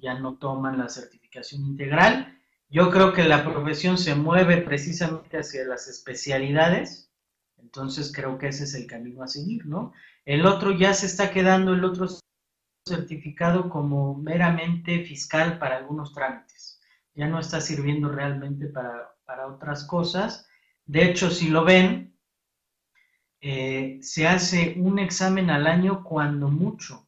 ya 0.00 0.14
no 0.14 0.36
toman 0.36 0.78
la 0.78 0.88
certificación 0.88 1.62
integral. 1.66 2.38
Yo 2.68 2.90
creo 2.90 3.12
que 3.12 3.24
la 3.24 3.44
profesión 3.44 3.98
se 3.98 4.14
mueve 4.14 4.58
precisamente 4.58 5.38
hacia 5.38 5.64
las 5.64 5.86
especialidades, 5.88 7.10
entonces 7.58 8.12
creo 8.14 8.38
que 8.38 8.48
ese 8.48 8.64
es 8.64 8.74
el 8.74 8.86
camino 8.86 9.22
a 9.22 9.28
seguir, 9.28 9.66
¿no? 9.66 9.92
El 10.24 10.46
otro 10.46 10.72
ya 10.72 10.94
se 10.94 11.06
está 11.06 11.30
quedando, 11.30 11.74
el 11.74 11.84
otro 11.84 12.08
certificado 12.86 13.70
como 13.70 14.14
meramente 14.16 15.04
fiscal 15.04 15.58
para 15.58 15.78
algunos 15.78 16.12
trámites. 16.12 16.80
Ya 17.14 17.26
no 17.28 17.38
está 17.38 17.60
sirviendo 17.60 18.08
realmente 18.08 18.66
para, 18.66 19.10
otras 19.46 19.84
cosas. 19.84 20.48
De 20.84 21.04
hecho, 21.04 21.30
si 21.30 21.48
lo 21.48 21.64
ven, 21.64 22.16
eh, 23.40 23.98
se 24.02 24.26
hace 24.26 24.74
un 24.78 24.98
examen 24.98 25.50
al 25.50 25.66
año 25.66 26.02
cuando 26.02 26.48
mucho 26.48 27.03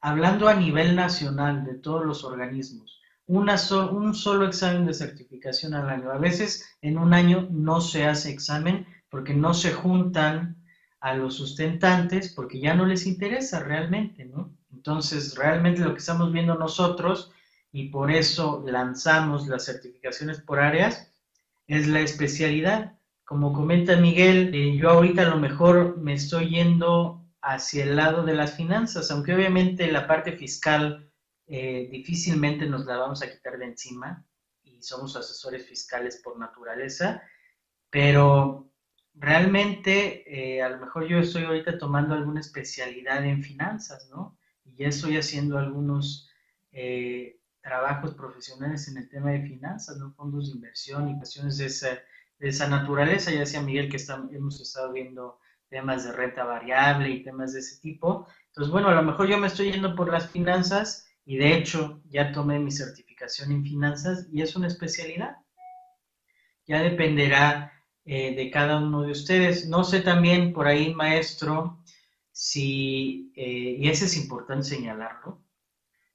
hablando 0.00 0.48
a 0.48 0.54
nivel 0.54 0.96
nacional 0.96 1.64
de 1.64 1.74
todos 1.74 2.04
los 2.04 2.24
organismos, 2.24 3.00
un 3.26 4.14
solo 4.14 4.46
examen 4.46 4.86
de 4.86 4.94
certificación 4.94 5.74
al 5.74 5.90
año. 5.90 6.10
A 6.10 6.18
veces 6.18 6.64
en 6.80 6.98
un 6.98 7.12
año 7.12 7.46
no 7.50 7.80
se 7.80 8.06
hace 8.06 8.30
examen 8.30 8.86
porque 9.10 9.34
no 9.34 9.54
se 9.54 9.72
juntan 9.72 10.56
a 11.00 11.14
los 11.14 11.34
sustentantes 11.34 12.32
porque 12.32 12.58
ya 12.60 12.74
no 12.74 12.86
les 12.86 13.06
interesa 13.06 13.60
realmente, 13.60 14.24
¿no? 14.24 14.56
Entonces, 14.72 15.34
realmente 15.36 15.82
lo 15.82 15.92
que 15.92 16.00
estamos 16.00 16.32
viendo 16.32 16.54
nosotros, 16.54 17.30
y 17.72 17.88
por 17.88 18.10
eso 18.10 18.64
lanzamos 18.66 19.46
las 19.46 19.66
certificaciones 19.66 20.40
por 20.40 20.60
áreas, 20.60 21.12
es 21.66 21.86
la 21.86 22.00
especialidad. 22.00 22.98
Como 23.24 23.52
comenta 23.52 23.96
Miguel, 23.96 24.54
eh, 24.54 24.76
yo 24.76 24.90
ahorita 24.90 25.22
a 25.22 25.30
lo 25.30 25.36
mejor 25.36 25.98
me 25.98 26.14
estoy 26.14 26.50
yendo 26.50 27.24
hacia 27.40 27.84
el 27.84 27.96
lado 27.96 28.24
de 28.24 28.34
las 28.34 28.54
finanzas, 28.54 29.10
aunque 29.10 29.34
obviamente 29.34 29.90
la 29.90 30.06
parte 30.06 30.32
fiscal 30.32 31.10
eh, 31.46 31.88
difícilmente 31.90 32.66
nos 32.66 32.84
la 32.84 32.98
vamos 32.98 33.22
a 33.22 33.30
quitar 33.30 33.58
de 33.58 33.66
encima 33.66 34.26
y 34.62 34.82
somos 34.82 35.16
asesores 35.16 35.66
fiscales 35.66 36.20
por 36.22 36.38
naturaleza, 36.38 37.22
pero 37.90 38.70
realmente 39.14 40.56
eh, 40.56 40.62
a 40.62 40.68
lo 40.68 40.78
mejor 40.78 41.08
yo 41.08 41.18
estoy 41.18 41.44
ahorita 41.44 41.78
tomando 41.78 42.14
alguna 42.14 42.40
especialidad 42.40 43.24
en 43.24 43.42
finanzas, 43.42 44.08
¿no? 44.10 44.38
Y 44.64 44.76
ya 44.76 44.88
estoy 44.88 45.16
haciendo 45.16 45.58
algunos 45.58 46.30
eh, 46.72 47.40
trabajos 47.62 48.14
profesionales 48.14 48.88
en 48.88 48.98
el 48.98 49.08
tema 49.08 49.30
de 49.30 49.42
finanzas, 49.42 49.96
¿no? 49.96 50.12
Fondos 50.12 50.48
de 50.48 50.56
inversión 50.56 51.08
y 51.08 51.16
cuestiones 51.16 51.56
de 51.58 51.66
ese, 51.66 52.00
esa 52.38 52.68
naturaleza. 52.68 53.30
Ya 53.30 53.40
decía 53.40 53.62
Miguel 53.62 53.88
que 53.88 53.98
hemos 54.32 54.60
estado 54.60 54.92
viendo 54.92 55.38
temas 55.68 56.04
de 56.04 56.12
renta 56.12 56.44
variable 56.44 57.10
y 57.10 57.22
temas 57.22 57.52
de 57.52 57.60
ese 57.60 57.80
tipo. 57.80 58.26
Entonces, 58.48 58.72
bueno, 58.72 58.88
a 58.88 58.94
lo 58.94 59.02
mejor 59.02 59.28
yo 59.28 59.38
me 59.38 59.46
estoy 59.46 59.72
yendo 59.72 59.94
por 59.94 60.10
las 60.10 60.30
finanzas 60.30 61.06
y 61.24 61.36
de 61.36 61.56
hecho 61.56 62.00
ya 62.08 62.32
tomé 62.32 62.58
mi 62.58 62.70
certificación 62.70 63.52
en 63.52 63.64
finanzas 63.64 64.28
y 64.32 64.42
es 64.42 64.56
una 64.56 64.66
especialidad. 64.66 65.36
Ya 66.66 66.82
dependerá 66.82 67.72
eh, 68.04 68.34
de 68.34 68.50
cada 68.50 68.78
uno 68.78 69.02
de 69.02 69.12
ustedes. 69.12 69.68
No 69.68 69.84
sé 69.84 70.00
también 70.00 70.52
por 70.52 70.66
ahí, 70.66 70.94
maestro, 70.94 71.82
si, 72.32 73.32
eh, 73.36 73.76
y 73.78 73.88
eso 73.88 74.04
es 74.04 74.16
importante 74.16 74.62
señalarlo, 74.64 75.42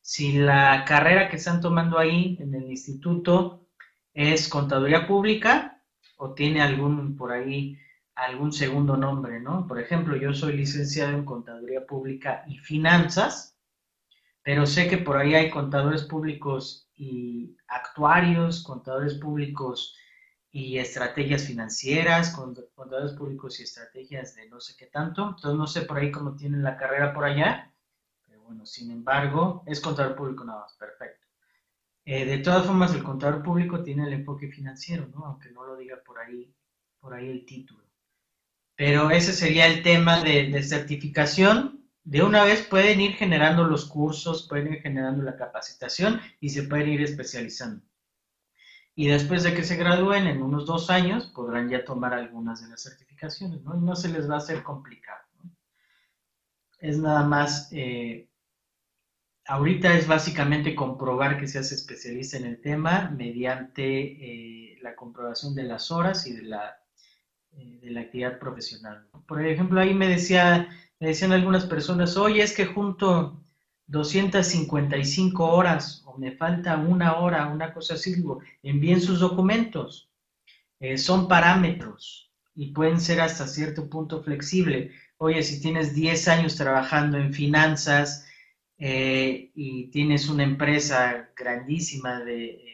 si 0.01 0.33
la 0.33 0.85
carrera 0.85 1.29
que 1.29 1.37
están 1.37 1.61
tomando 1.61 1.97
ahí 1.97 2.37
en 2.39 2.53
el 2.55 2.69
instituto 2.69 3.67
es 4.13 4.49
contaduría 4.49 5.07
pública 5.07 5.81
o 6.17 6.33
tiene 6.33 6.61
algún 6.61 7.15
por 7.15 7.31
ahí 7.31 7.77
algún 8.15 8.51
segundo 8.51 8.97
nombre, 8.97 9.39
¿no? 9.39 9.67
Por 9.67 9.79
ejemplo, 9.79 10.15
yo 10.15 10.33
soy 10.33 10.57
licenciado 10.57 11.13
en 11.13 11.25
contaduría 11.25 11.85
pública 11.85 12.43
y 12.47 12.57
finanzas, 12.57 13.57
pero 14.43 14.65
sé 14.65 14.87
que 14.87 14.97
por 14.97 15.17
ahí 15.17 15.35
hay 15.35 15.49
contadores 15.49 16.03
públicos 16.03 16.89
y 16.95 17.57
actuarios, 17.67 18.63
contadores 18.63 19.15
públicos 19.15 19.95
y 20.51 20.77
estrategias 20.77 21.43
financieras, 21.45 22.29
contadores 22.75 23.13
públicos 23.13 23.59
y 23.59 23.63
estrategias 23.63 24.35
de 24.35 24.47
no 24.49 24.59
sé 24.59 24.75
qué 24.77 24.85
tanto. 24.85 25.29
Entonces 25.29 25.57
no 25.57 25.67
sé 25.67 25.81
por 25.81 25.97
ahí 25.97 26.11
cómo 26.11 26.35
tienen 26.35 26.63
la 26.63 26.77
carrera 26.77 27.13
por 27.13 27.25
allá, 27.25 27.73
pero 28.27 28.43
bueno, 28.43 28.65
sin 28.65 28.91
embargo, 28.91 29.63
es 29.65 29.79
contador 29.81 30.15
público 30.15 30.43
nada 30.43 30.61
más, 30.61 30.73
perfecto. 30.73 31.25
Eh, 32.05 32.25
de 32.25 32.37
todas 32.39 32.65
formas, 32.65 32.93
el 32.93 33.03
contador 33.03 33.41
público 33.41 33.81
tiene 33.81 34.05
el 34.05 34.13
enfoque 34.13 34.49
financiero, 34.49 35.07
¿no? 35.07 35.25
Aunque 35.25 35.51
no 35.51 35.65
lo 35.65 35.77
diga 35.77 35.97
por 36.05 36.19
ahí, 36.19 36.53
por 36.99 37.13
ahí 37.13 37.29
el 37.29 37.45
título. 37.45 37.82
Pero 38.85 39.11
ese 39.11 39.31
sería 39.31 39.67
el 39.67 39.81
tema 39.81 40.21
de, 40.21 40.61
certificación. 40.61 41.87
De 42.03 42.21
una 42.21 42.43
vez 42.43 42.63
pueden 42.63 42.99
ir 42.99 43.13
generando 43.13 43.63
los 43.63 43.85
cursos, 43.85 44.45
pueden 44.49 44.73
ir 44.73 44.81
generando 44.81 45.23
la 45.23 45.37
capacitación 45.37 46.19
y 46.41 46.49
se 46.49 46.63
pueden 46.63 46.89
ir 46.89 47.01
especializando. 47.01 47.81
Y 48.93 49.07
después 49.07 49.43
de 49.43 49.53
que 49.53 49.63
se 49.63 49.77
gradúen, 49.77 50.27
en 50.27 50.41
unos 50.41 50.65
dos 50.65 50.89
años, 50.89 51.27
podrán 51.27 51.69
ya 51.69 51.85
tomar 51.85 52.13
algunas 52.13 52.61
de 52.61 52.71
las 52.71 52.83
certificaciones, 52.83 53.61
¿no? 53.61 53.75
No 53.75 53.95
se 53.95 54.09
les 54.09 54.29
va 54.29 54.35
a 54.35 54.39
hacer 54.39 54.63
complicado. 54.63 55.23
Es 56.77 56.97
nada 56.97 57.23
más, 57.23 57.69
eh, 57.71 58.27
ahorita 59.45 59.93
es 59.93 60.07
básicamente 60.07 60.75
comprobar 60.75 61.39
que 61.39 61.47
se 61.47 61.59
hace 61.59 61.75
especialista 61.75 62.35
en 62.35 62.47
el 62.47 62.59
tema 62.59 63.09
mediante 63.17 64.73
eh, 64.73 64.79
la 64.81 64.93
comprobación 64.93 65.55
de 65.55 65.63
las 65.63 65.89
horas 65.89 66.27
y 66.27 66.33
de 66.33 66.43
la 66.43 66.82
eh, 67.57 67.79
de 67.81 67.91
la 67.91 68.01
actividad 68.01 68.39
profesional. 68.39 69.07
Por 69.27 69.45
ejemplo, 69.45 69.79
ahí 69.79 69.93
me, 69.93 70.07
decía, 70.07 70.69
me 70.99 71.07
decían 71.07 71.31
algunas 71.31 71.65
personas, 71.65 72.17
oye, 72.17 72.43
es 72.43 72.55
que 72.55 72.65
junto 72.65 73.43
255 73.87 75.45
horas 75.45 76.03
o 76.05 76.17
me 76.17 76.31
falta 76.31 76.77
una 76.77 77.17
hora, 77.17 77.47
una 77.47 77.73
cosa 77.73 77.95
así, 77.95 78.15
digo, 78.15 78.39
envíen 78.63 79.01
sus 79.01 79.19
documentos. 79.19 80.09
Eh, 80.79 80.97
son 80.97 81.27
parámetros 81.27 82.31
y 82.55 82.71
pueden 82.71 82.99
ser 82.99 83.21
hasta 83.21 83.47
cierto 83.47 83.89
punto 83.89 84.21
flexible. 84.23 84.91
Oye, 85.17 85.43
si 85.43 85.61
tienes 85.61 85.93
10 85.93 86.27
años 86.27 86.55
trabajando 86.55 87.17
en 87.17 87.33
finanzas 87.33 88.27
eh, 88.77 89.51
y 89.55 89.87
tienes 89.87 90.27
una 90.27 90.43
empresa 90.43 91.29
grandísima 91.35 92.19
de, 92.19 92.73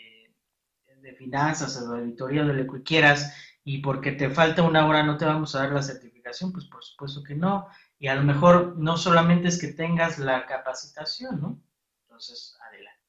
de 1.02 1.14
finanzas 1.14 1.78
o 1.78 1.92
de 1.92 2.00
auditoría, 2.00 2.44
de 2.44 2.54
lo 2.54 2.72
que 2.72 2.84
quieras, 2.84 3.34
y 3.72 3.78
porque 3.78 4.14
te 4.14 4.32
falta 4.32 4.64
una 4.64 4.88
hora 4.88 5.04
no 5.04 5.16
te 5.16 5.26
vamos 5.26 5.54
a 5.54 5.60
dar 5.60 5.74
la 5.74 5.84
certificación, 5.84 6.52
pues 6.52 6.66
por 6.66 6.84
supuesto 6.84 7.22
que 7.22 7.36
no. 7.36 7.68
Y 8.00 8.08
a 8.08 8.16
lo 8.16 8.24
mejor 8.24 8.76
no 8.78 8.98
solamente 8.98 9.48
es 9.48 9.60
que 9.60 9.68
tengas 9.68 10.18
la 10.18 10.48
capacitación, 10.48 11.40
¿no? 11.40 11.62
Entonces, 12.02 12.58
adelante. 12.68 13.00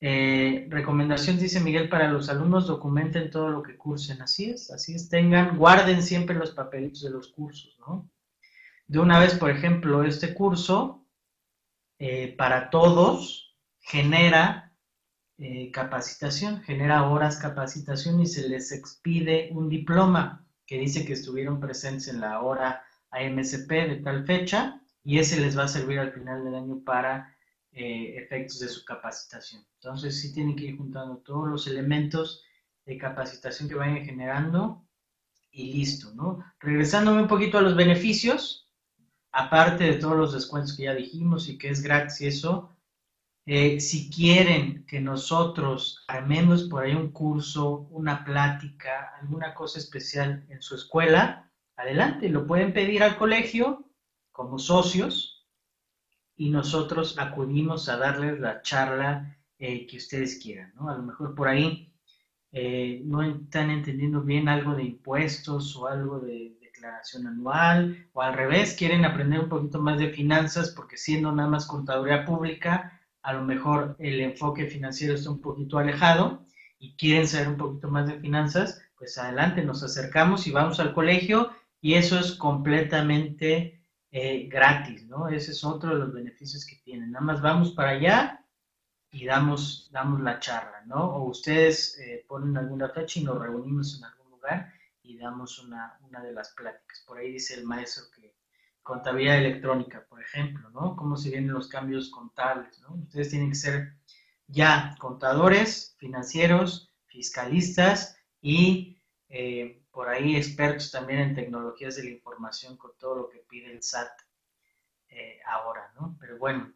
Eh, 0.00 0.66
recomendación, 0.68 1.38
dice 1.38 1.60
Miguel, 1.60 1.88
para 1.88 2.10
los 2.10 2.28
alumnos, 2.28 2.66
documenten 2.66 3.30
todo 3.30 3.50
lo 3.50 3.62
que 3.62 3.76
cursen. 3.76 4.20
Así 4.20 4.50
es, 4.50 4.72
así 4.72 4.96
es. 4.96 5.08
Tengan, 5.08 5.56
guarden 5.56 6.02
siempre 6.02 6.34
los 6.34 6.50
papelitos 6.50 7.02
de 7.02 7.10
los 7.10 7.28
cursos, 7.28 7.78
¿no? 7.78 8.10
De 8.88 8.98
una 8.98 9.20
vez, 9.20 9.36
por 9.36 9.50
ejemplo, 9.52 10.02
este 10.02 10.34
curso, 10.34 11.06
eh, 12.00 12.34
para 12.36 12.68
todos, 12.68 13.56
genera 13.78 14.65
eh, 15.38 15.70
capacitación, 15.70 16.62
genera 16.62 17.08
horas 17.08 17.36
capacitación 17.36 18.20
y 18.20 18.26
se 18.26 18.48
les 18.48 18.72
expide 18.72 19.50
un 19.52 19.68
diploma 19.68 20.46
que 20.66 20.78
dice 20.78 21.04
que 21.04 21.12
estuvieron 21.12 21.60
presentes 21.60 22.08
en 22.08 22.20
la 22.20 22.40
hora 22.40 22.82
AMSP 23.10 23.70
de 23.70 24.00
tal 24.02 24.24
fecha 24.24 24.80
y 25.04 25.18
ese 25.18 25.40
les 25.40 25.56
va 25.56 25.64
a 25.64 25.68
servir 25.68 25.98
al 25.98 26.12
final 26.12 26.44
del 26.44 26.54
año 26.54 26.80
para 26.84 27.36
eh, 27.72 28.14
efectos 28.16 28.60
de 28.60 28.68
su 28.68 28.84
capacitación. 28.84 29.64
Entonces 29.74 30.20
sí 30.20 30.32
tienen 30.32 30.56
que 30.56 30.64
ir 30.64 30.78
juntando 30.78 31.18
todos 31.18 31.48
los 31.48 31.66
elementos 31.66 32.42
de 32.86 32.96
capacitación 32.96 33.68
que 33.68 33.74
vayan 33.74 34.04
generando 34.04 34.86
y 35.50 35.74
listo, 35.74 36.12
¿no? 36.14 36.44
Regresándome 36.60 37.22
un 37.22 37.28
poquito 37.28 37.58
a 37.58 37.62
los 37.62 37.76
beneficios, 37.76 38.70
aparte 39.32 39.84
de 39.84 39.94
todos 39.94 40.16
los 40.16 40.32
descuentos 40.32 40.76
que 40.76 40.84
ya 40.84 40.94
dijimos 40.94 41.48
y 41.48 41.58
que 41.58 41.68
es 41.68 41.82
gratis 41.82 42.22
eso, 42.22 42.75
eh, 43.48 43.78
si 43.78 44.10
quieren 44.10 44.84
que 44.86 45.00
nosotros 45.00 46.04
armemos 46.08 46.64
por 46.64 46.82
ahí 46.82 46.94
un 46.94 47.12
curso, 47.12 47.86
una 47.90 48.24
plática, 48.24 49.12
alguna 49.20 49.54
cosa 49.54 49.78
especial 49.78 50.44
en 50.48 50.60
su 50.60 50.74
escuela, 50.74 51.48
adelante, 51.76 52.28
lo 52.28 52.44
pueden 52.44 52.72
pedir 52.72 53.04
al 53.04 53.16
colegio 53.16 53.88
como 54.32 54.58
socios 54.58 55.46
y 56.36 56.50
nosotros 56.50 57.18
acudimos 57.18 57.88
a 57.88 57.96
darles 57.96 58.40
la 58.40 58.62
charla 58.62 59.38
eh, 59.58 59.86
que 59.86 59.98
ustedes 59.98 60.40
quieran, 60.42 60.72
¿no? 60.74 60.90
A 60.90 60.96
lo 60.96 61.04
mejor 61.04 61.36
por 61.36 61.46
ahí 61.46 61.94
eh, 62.50 63.00
no 63.04 63.22
están 63.22 63.70
entendiendo 63.70 64.22
bien 64.22 64.48
algo 64.48 64.74
de 64.74 64.82
impuestos 64.82 65.76
o 65.76 65.86
algo 65.86 66.18
de 66.18 66.56
declaración 66.60 67.28
anual, 67.28 68.08
o 68.12 68.22
al 68.22 68.34
revés, 68.34 68.74
quieren 68.76 69.04
aprender 69.04 69.38
un 69.38 69.48
poquito 69.48 69.80
más 69.80 69.98
de 69.98 70.10
finanzas 70.10 70.70
porque 70.70 70.96
siendo 70.96 71.30
nada 71.30 71.48
más 71.48 71.66
contaduría 71.66 72.24
pública, 72.24 72.95
a 73.26 73.32
lo 73.32 73.42
mejor 73.42 73.96
el 73.98 74.20
enfoque 74.20 74.66
financiero 74.66 75.14
está 75.14 75.30
un 75.30 75.40
poquito 75.40 75.78
alejado 75.78 76.46
y 76.78 76.94
quieren 76.94 77.26
saber 77.26 77.48
un 77.48 77.56
poquito 77.56 77.88
más 77.88 78.06
de 78.06 78.20
finanzas, 78.20 78.80
pues 78.96 79.18
adelante, 79.18 79.64
nos 79.64 79.82
acercamos 79.82 80.46
y 80.46 80.52
vamos 80.52 80.78
al 80.78 80.94
colegio 80.94 81.50
y 81.80 81.94
eso 81.94 82.20
es 82.20 82.34
completamente 82.36 83.82
eh, 84.12 84.46
gratis, 84.48 85.06
¿no? 85.08 85.26
Ese 85.26 85.50
es 85.50 85.64
otro 85.64 85.90
de 85.90 85.96
los 85.96 86.12
beneficios 86.12 86.64
que 86.64 86.76
tienen. 86.76 87.10
Nada 87.10 87.24
más 87.24 87.42
vamos 87.42 87.72
para 87.72 87.90
allá 87.90 88.44
y 89.10 89.26
damos, 89.26 89.90
damos 89.90 90.20
la 90.20 90.38
charla, 90.38 90.82
¿no? 90.86 91.16
O 91.16 91.24
ustedes 91.24 91.98
eh, 91.98 92.24
ponen 92.28 92.56
alguna 92.56 92.90
fecha 92.90 93.18
y 93.18 93.24
nos 93.24 93.40
reunimos 93.40 93.98
en 93.98 94.04
algún 94.04 94.30
lugar 94.30 94.72
y 95.02 95.18
damos 95.18 95.58
una, 95.58 95.98
una 96.02 96.22
de 96.22 96.32
las 96.32 96.50
pláticas. 96.54 97.02
Por 97.04 97.18
ahí 97.18 97.32
dice 97.32 97.54
el 97.54 97.64
maestro 97.64 98.04
que 98.14 98.35
contabilidad 98.86 99.38
electrónica, 99.38 100.06
por 100.08 100.22
ejemplo, 100.22 100.70
¿no? 100.70 100.94
Cómo 100.94 101.16
se 101.16 101.30
vienen 101.30 101.52
los 101.52 101.66
cambios 101.66 102.08
contables, 102.08 102.80
¿no? 102.82 102.94
Ustedes 102.94 103.30
tienen 103.30 103.48
que 103.48 103.56
ser 103.56 103.96
ya 104.46 104.94
contadores, 105.00 105.96
financieros, 105.98 106.92
fiscalistas 107.06 108.16
y 108.40 109.02
eh, 109.28 109.82
por 109.90 110.08
ahí 110.08 110.36
expertos 110.36 110.92
también 110.92 111.18
en 111.18 111.34
tecnologías 111.34 111.96
de 111.96 112.04
la 112.04 112.10
información 112.10 112.76
con 112.76 112.92
todo 112.96 113.16
lo 113.16 113.28
que 113.28 113.40
pide 113.48 113.72
el 113.72 113.82
SAT 113.82 114.08
eh, 115.08 115.40
ahora, 115.44 115.92
¿no? 115.98 116.16
Pero 116.20 116.38
bueno, 116.38 116.72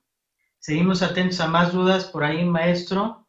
seguimos 0.58 1.02
atentos 1.02 1.38
a 1.38 1.46
más 1.46 1.72
dudas 1.72 2.06
por 2.06 2.24
ahí, 2.24 2.44
maestro. 2.44 3.28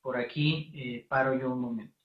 Por 0.00 0.16
aquí 0.16 0.72
eh, 0.74 1.06
paro 1.08 1.38
yo 1.38 1.52
un 1.52 1.60
momento. 1.60 1.99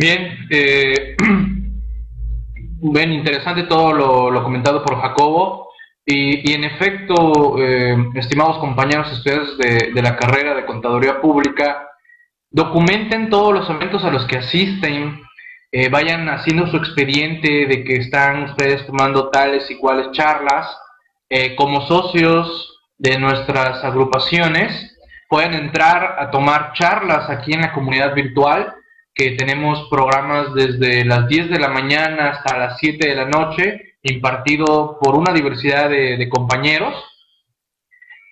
Bien, 0.00 0.46
eh, 0.48 1.16
bien, 2.80 3.12
interesante 3.12 3.64
todo 3.64 4.30
lo, 4.30 4.44
comentado 4.44 4.84
por 4.84 5.00
Jacobo. 5.00 5.72
Y, 6.06 6.52
en 6.52 6.62
efecto, 6.62 7.56
eh, 7.58 7.96
estimados 8.14 8.58
compañeros 8.58 9.10
estudiantes 9.10 9.58
de, 9.92 10.00
la 10.00 10.16
carrera 10.16 10.54
de 10.54 10.64
Contaduría 10.64 11.20
Pública, 11.20 11.88
documenten 12.48 13.28
todos 13.28 13.52
los 13.52 13.68
eventos 13.68 14.04
a 14.04 14.12
los 14.12 14.24
que 14.26 14.38
asisten, 14.38 15.20
eh, 15.72 15.88
vayan 15.88 16.28
haciendo 16.28 16.68
su 16.68 16.76
expediente 16.76 17.66
de 17.66 17.82
que 17.82 17.96
están 17.96 18.44
ustedes 18.44 18.86
tomando 18.86 19.30
tales 19.30 19.68
y 19.68 19.78
cuales 19.78 20.12
charlas. 20.12 20.78
como 21.56 21.80
socios 21.88 22.78
de 22.96 23.18
nuestras 23.18 23.84
agrupaciones, 23.84 24.96
pueden 25.28 25.54
entrar 25.54 26.16
a 26.20 26.30
tomar 26.30 26.72
charlas 26.74 27.28
aquí 27.28 27.52
en 27.52 27.62
la 27.62 27.72
comunidad 27.72 28.14
virtual 28.14 28.77
que 29.18 29.32
tenemos 29.32 29.88
programas 29.90 30.54
desde 30.54 31.04
las 31.04 31.26
10 31.26 31.50
de 31.50 31.58
la 31.58 31.70
mañana 31.70 32.30
hasta 32.30 32.56
las 32.56 32.78
7 32.78 33.08
de 33.08 33.16
la 33.16 33.24
noche 33.24 33.96
impartido 34.02 34.96
por 35.00 35.16
una 35.16 35.32
diversidad 35.32 35.90
de, 35.90 36.28
compañeros 36.28 36.94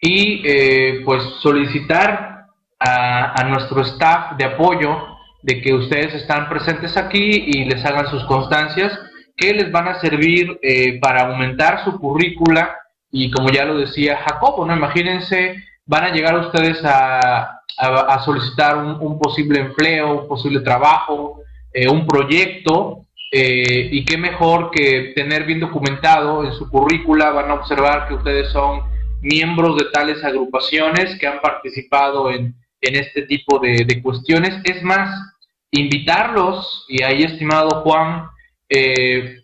y 0.00 0.42
eh, 0.44 1.02
pues 1.04 1.24
solicitar 1.42 2.46
a, 2.78 3.42
nuestro 3.48 3.80
staff 3.82 4.36
de 4.36 4.44
apoyo 4.44 4.96
de 5.42 5.60
que 5.60 5.74
ustedes 5.74 6.14
están 6.14 6.48
presentes 6.48 6.96
aquí 6.96 7.44
y 7.46 7.64
les 7.64 7.84
hagan 7.84 8.08
sus 8.08 8.24
constancias 8.26 8.96
que 9.36 9.54
les 9.54 9.72
van 9.72 9.88
a 9.88 10.00
servir 10.00 10.56
eh, 10.62 11.00
para 11.00 11.22
aumentar 11.22 11.82
su 11.84 11.98
currícula 11.98 12.76
y 13.10 13.32
como 13.32 13.50
ya 13.50 13.64
lo 13.64 13.76
decía 13.76 14.18
Jacobo, 14.24 14.64
¿no? 14.64 14.76
Imagínense, 14.76 15.56
van 15.86 16.04
a 16.04 16.12
llegar 16.12 16.36
ustedes 16.38 16.84
a, 16.84 17.62
a, 17.78 18.24
solicitar 18.24 18.76
un, 18.76 19.18
posible 19.18 19.60
empleo, 19.60 20.22
un 20.22 20.28
posible 20.28 20.60
trabajo, 20.60 21.40
eh, 21.72 21.88
un 21.88 22.06
proyecto, 22.06 23.06
eh, 23.30 23.88
y 23.92 24.04
qué 24.04 24.16
mejor 24.18 24.70
que 24.70 25.12
tener 25.14 25.44
bien 25.44 25.60
documentado 25.60 26.44
en 26.44 26.52
su 26.52 26.68
currícula, 26.68 27.30
van 27.30 27.50
a 27.50 27.54
observar 27.54 28.08
que 28.08 28.14
ustedes 28.14 28.50
son 28.50 28.82
miembros 29.20 29.76
de 29.76 29.86
tales 29.92 30.22
agrupaciones 30.24 31.18
que 31.18 31.26
han 31.26 31.40
participado 31.40 32.30
en, 32.30 32.54
en 32.80 32.96
este 32.96 33.22
tipo 33.22 33.58
de, 33.58 33.84
de, 33.84 34.02
cuestiones. 34.02 34.58
Es 34.64 34.82
más, 34.82 35.10
invitarlos, 35.70 36.84
y 36.88 37.02
ahí 37.02 37.22
estimado 37.22 37.82
Juan, 37.82 38.26
eh, 38.68 39.40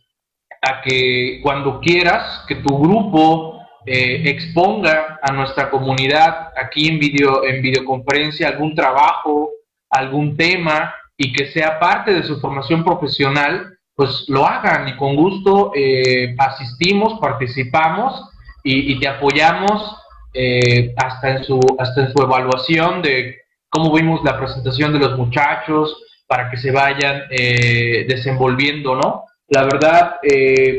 a 0.61 0.81
que 0.83 1.41
cuando 1.43 1.81
quieras 1.81 2.45
que 2.47 2.57
tu 2.57 2.79
grupo 2.79 3.52
eh, 3.85 4.23
exponga 4.27 5.19
a 5.21 5.33
nuestra 5.33 5.69
comunidad 5.69 6.53
aquí 6.57 6.87
en, 6.87 7.01
video, 7.01 7.45
en 7.45 7.61
videoconferencia 7.61 8.49
algún 8.49 8.77
trabajo, 8.77 9.51
algún 9.91 10.37
tema 10.37 10.95
y 11.17 11.33
que 11.33 11.51
sea 11.51 11.81
parte 11.81 12.15
de 12.15 12.23
su 12.23 12.41
formación 12.41 12.85
profesional, 12.85 13.77
pues 13.97 14.25
lo 14.29 14.47
hagan 14.47 14.87
y 14.87 14.97
con 14.97 15.17
gusto 15.17 15.73
eh, 15.75 16.35
asistimos, 16.39 17.19
participamos 17.21 18.31
y, 18.63 19.01
te 19.01 19.09
apoyamos 19.09 19.97
eh, 20.33 20.95
hasta, 20.97 21.31
en 21.31 21.45
su, 21.45 21.59
hasta 21.79 22.03
en 22.03 22.13
su 22.13 22.23
evaluación 22.23 23.03
de 23.03 23.39
cómo 23.69 23.93
vimos 23.93 24.23
la 24.23 24.39
presentación 24.39 24.93
de 24.93 25.01
los 25.01 25.19
muchachos 25.19 26.01
para 26.29 26.51
que 26.51 26.57
se 26.57 26.71
vayan 26.71 27.23
desenvolviendo, 27.29 28.95
¿no? 28.95 29.25
La 29.49 29.65
verdad, 29.65 30.17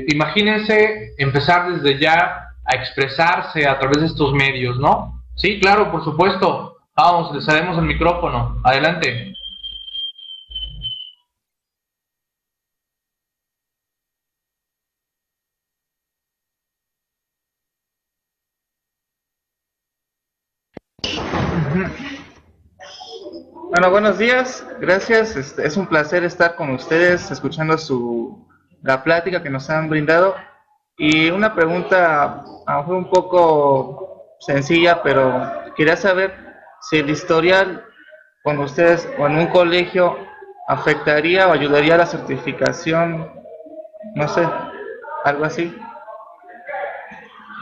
imagínense 0.08 1.14
empezar 1.18 1.74
desde 1.74 1.99
ya 1.99 2.53
a 2.66 2.76
expresarse 2.76 3.68
a 3.68 3.78
través 3.80 3.99
de 3.99 4.05
estos 4.07 4.34
medios, 4.34 4.78
¿no? 4.80 5.24
Sí, 5.36 5.59
claro, 5.59 5.91
por 5.91 6.03
supuesto. 6.03 6.78
Vamos, 6.95 7.36
les 7.36 7.47
haremos 7.49 7.78
el 7.78 7.86
micrófono. 7.86 8.61
Adelante. 8.64 9.34
Bueno, 23.72 23.89
buenos 23.89 24.20
días, 24.20 24.68
gracias. 24.80 25.36
Este, 25.36 25.66
es 25.66 25.78
un 25.78 25.88
placer 25.88 26.24
estar 26.24 26.55
con 26.55 26.70
ustedes, 26.70 27.32
escuchando 27.32 27.76
su 27.80 28.47
la 28.84 29.03
plática 29.03 29.41
que 29.41 29.49
nos 29.49 29.68
han 29.72 29.89
brindado. 29.89 30.36
Y 30.98 31.30
una 31.32 31.56
pregunta, 31.56 32.44
a 32.68 32.82
lo 32.82 32.96
un 32.98 33.10
poco 33.10 34.36
sencilla, 34.39 35.02
pero 35.02 35.74
quería 35.76 35.96
saber 35.96 36.34
si 36.82 36.98
el 36.98 37.10
historial 37.10 37.84
con 38.44 38.60
ustedes 38.60 39.10
o 39.18 39.26
en 39.26 39.38
un 39.38 39.48
colegio 39.48 40.18
afectaría 40.68 41.48
o 41.48 41.54
ayudaría 41.54 41.96
a 41.96 42.00
la 42.00 42.06
certificación, 42.06 43.32
no 44.16 44.28
sé, 44.28 44.48
algo 45.24 45.46
así. 45.46 45.76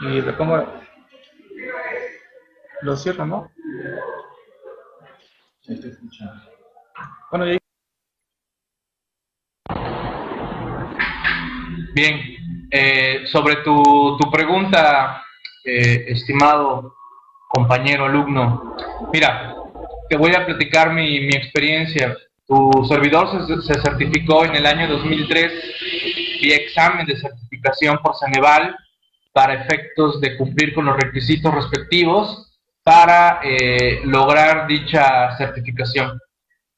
Y 0.02 0.20
lo 0.20 0.36
pongo, 0.36 0.64
lo 2.82 2.96
cierro, 2.96 3.24
¿no? 3.24 3.50
Bueno, 7.30 7.46
Bien, 11.94 12.31
eh, 12.74 13.24
sobre 13.26 13.56
tu, 13.56 14.16
tu 14.18 14.30
pregunta, 14.30 15.22
eh, 15.62 16.06
estimado 16.08 16.94
compañero 17.46 18.06
alumno, 18.06 18.74
mira, 19.12 19.54
te 20.08 20.16
voy 20.16 20.34
a 20.34 20.46
platicar 20.46 20.94
mi, 20.94 21.20
mi 21.20 21.34
experiencia. 21.34 22.16
Tu 22.46 22.86
servidor 22.88 23.28
se, 23.46 23.60
se, 23.60 23.78
certificó 23.78 24.46
en 24.46 24.56
el 24.56 24.64
año 24.64 24.88
2003 24.88 25.52
vía 26.40 26.56
examen 26.56 27.04
de 27.04 27.20
certificación 27.20 27.98
por 27.98 28.14
Ceneval 28.16 28.74
para 29.34 29.64
efectos 29.64 30.18
de 30.22 30.38
cumplir 30.38 30.72
con 30.72 30.86
los 30.86 30.96
requisitos 30.96 31.54
respectivos 31.54 32.58
para 32.82 33.40
eh, 33.44 34.00
lograr 34.04 34.66
dicha 34.66 35.36
certificación. 35.36 36.18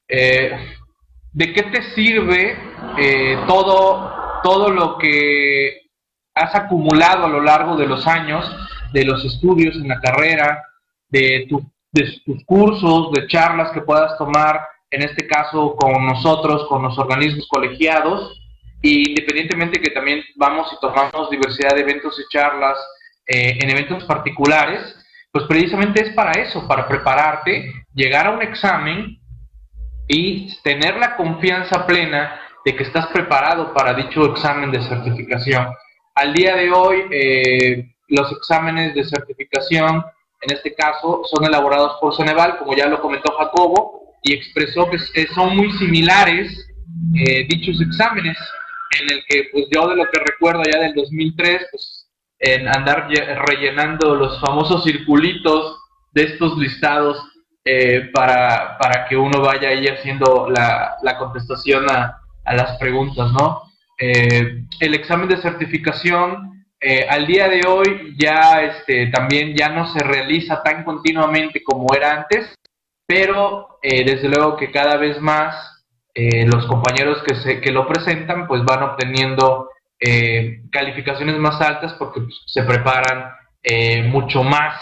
¿De 0.07 1.53
qué 1.53 1.63
te 1.63 1.81
sirve 1.93 2.57
todo, 3.47 4.41
todo 4.43 4.69
lo 4.71 4.97
que 4.97 5.84
has 6.35 6.53
acumulado 6.53 7.25
a 7.25 7.29
lo 7.29 7.41
largo 7.41 7.77
de 7.77 7.87
los 7.87 8.05
años, 8.05 8.45
de 8.91 9.05
los 9.05 9.23
estudios 9.23 9.75
en 9.75 9.87
la 9.87 9.99
carrera, 9.99 10.63
de, 11.09 11.47
tus 11.47 12.43
cursos, 12.45 13.11
de 13.13 13.25
charlas 13.27 13.71
que 13.71 13.81
puedas 13.81 14.17
tomar, 14.17 14.67
en 14.91 15.01
este 15.03 15.25
caso 15.27 15.75
con 15.75 16.05
nosotros, 16.05 16.67
con 16.67 16.83
los 16.83 16.97
organismos 16.99 17.47
colegiados, 17.47 18.41
y 18.81 19.09
independientemente 19.09 19.81
que 19.81 19.91
también 19.91 20.21
vamos 20.35 20.71
y 20.73 20.79
tomamos 20.79 21.29
diversidad 21.29 21.73
de 21.73 21.81
eventos 21.81 22.19
y 22.19 22.29
charlas 22.29 22.77
eh, 23.25 23.57
en 23.61 23.69
eventos 23.69 24.03
particulares, 24.03 24.95
pues 25.31 25.45
precisamente 25.45 26.03
es 26.03 26.13
para 26.13 26.33
eso, 26.33 26.67
para 26.67 26.87
prepararte, 26.87 27.73
llegar 27.93 28.27
a 28.27 28.31
un 28.31 28.41
examen 28.41 29.19
y 30.07 30.53
tener 30.61 30.97
la 30.97 31.15
confianza 31.15 31.85
plena 31.87 32.41
de 32.63 32.75
que 32.75 32.83
estás 32.83 33.07
preparado 33.07 33.73
para 33.73 33.93
dicho 33.93 34.25
examen 34.31 34.71
de 34.71 34.81
certificación. 34.81 35.67
Al 36.15 36.33
día 36.33 36.55
de 36.55 36.71
hoy, 36.71 37.03
eh, 37.11 37.93
los 38.07 38.31
exámenes 38.31 38.95
de 38.95 39.03
certificación, 39.03 40.03
en 40.41 40.55
este 40.55 40.73
caso, 40.73 41.23
son 41.25 41.45
elaborados 41.45 41.97
por 41.99 42.15
Ceneval, 42.15 42.57
como 42.57 42.75
ya 42.75 42.87
lo 42.87 43.01
comentó 43.01 43.33
Jacobo, 43.37 44.13
y 44.23 44.33
expresó 44.33 44.89
que 44.89 45.27
son 45.27 45.55
muy 45.55 45.71
similares 45.73 46.67
eh, 47.15 47.45
dichos 47.49 47.81
exámenes, 47.81 48.37
en 49.01 49.11
el 49.11 49.23
que, 49.27 49.49
pues 49.51 49.65
yo 49.73 49.87
de 49.89 49.97
lo 49.97 50.05
que 50.05 50.19
recuerdo 50.19 50.63
ya 50.71 50.79
del 50.79 50.93
2003, 50.95 51.67
pues 51.69 52.07
en 52.39 52.67
andar 52.67 53.07
rellenando 53.47 54.15
los 54.15 54.39
famosos 54.39 54.83
circulitos 54.83 55.77
de 56.13 56.23
estos 56.23 56.57
listados 56.57 57.17
eh, 57.65 58.09
para, 58.13 58.77
para, 58.77 59.07
que 59.07 59.17
uno 59.17 59.41
vaya 59.41 59.69
ahí 59.69 59.87
haciendo 59.87 60.49
la, 60.49 60.95
la 61.01 61.17
contestación 61.17 61.89
a, 61.89 62.21
a, 62.43 62.55
las 62.55 62.77
preguntas, 62.77 63.31
¿no? 63.31 63.63
Eh, 63.97 64.65
el 64.81 64.93
examen 64.93 65.29
de 65.29 65.37
certificación 65.37 66.65
eh, 66.81 67.07
al 67.09 67.25
día 67.25 67.47
de 67.47 67.61
hoy 67.65 68.13
ya 68.17 68.61
este, 68.61 69.07
también 69.07 69.55
ya 69.55 69.69
no 69.69 69.87
se 69.87 70.03
realiza 70.03 70.61
tan 70.61 70.83
continuamente 70.83 71.63
como 71.63 71.87
era 71.95 72.11
antes, 72.11 72.53
pero 73.07 73.79
eh, 73.81 74.03
desde 74.03 74.27
luego 74.27 74.57
que 74.57 74.71
cada 74.71 74.97
vez 74.97 75.19
más 75.21 75.71
los 76.17 76.65
compañeros 76.67 77.21
que, 77.27 77.35
se, 77.35 77.59
que 77.59 77.73
lo 77.73 77.85
presentan 77.89 78.47
pues 78.47 78.63
van 78.63 78.83
obteniendo 78.83 79.67
calificaciones 80.71 81.37
más 81.37 81.59
altas 81.59 81.91
porque 81.95 82.21
pues, 82.21 82.41
se 82.45 82.63
preparan 82.63 83.33
mucho 84.05 84.41
más, 84.41 84.79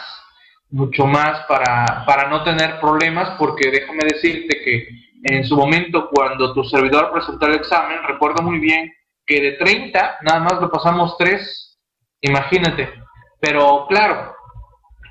mucho 0.69 1.07
más 1.07 1.39
para, 1.47 2.05
para 2.05 2.29
no 2.29 2.43
tener 2.43 2.79
problemas 2.79 3.31
porque 3.39 3.71
déjame 3.71 4.03
decirte 4.03 4.61
que 4.63 4.87
en 5.23 5.43
su 5.43 5.57
momento 5.57 6.07
cuando 6.13 6.53
tu 6.53 6.63
servidor 6.65 7.11
presentó 7.11 7.47
el 7.47 7.55
examen, 7.55 8.03
recuerdo 8.07 8.43
muy 8.43 8.59
bien 8.59 8.93
que 9.25 9.41
de 9.41 9.51
30 9.53 10.17
nada 10.21 10.39
más 10.39 10.53
lo 10.61 10.69
pasamos 10.69 11.17
3, 11.17 11.79
imagínate. 12.21 12.93
Pero 13.39 13.85
claro, 13.87 14.35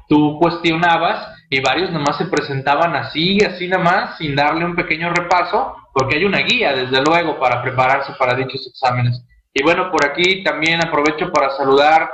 tú 0.09 0.39
cuestionabas 0.41 1.35
y 1.51 1.61
varios 1.61 1.91
nada 1.91 2.05
más 2.05 2.17
se 2.17 2.27
presentaban 2.27 2.95
así, 2.97 3.39
así 3.45 3.69
nada 3.69 3.83
más, 3.83 4.19
sin 4.19 4.35
darle 4.35 4.65
un 4.65 4.75
pequeño 4.75 5.11
repaso, 5.11 5.77
porque 5.93 6.17
hay 6.17 6.25
una 6.25 6.39
guía, 6.39 6.73
desde 6.73 7.03
luego, 7.03 7.39
para 7.39 7.63
prepararse 7.63 8.13
para 8.19 8.35
dichos 8.35 8.67
exámenes. 8.67 9.23
Y 9.53 9.63
bueno, 9.63 9.91
por 9.91 10.07
aquí 10.07 10.43
también 10.43 10.81
aprovecho 10.83 11.31
para 11.31 11.51
saludar 11.51 12.11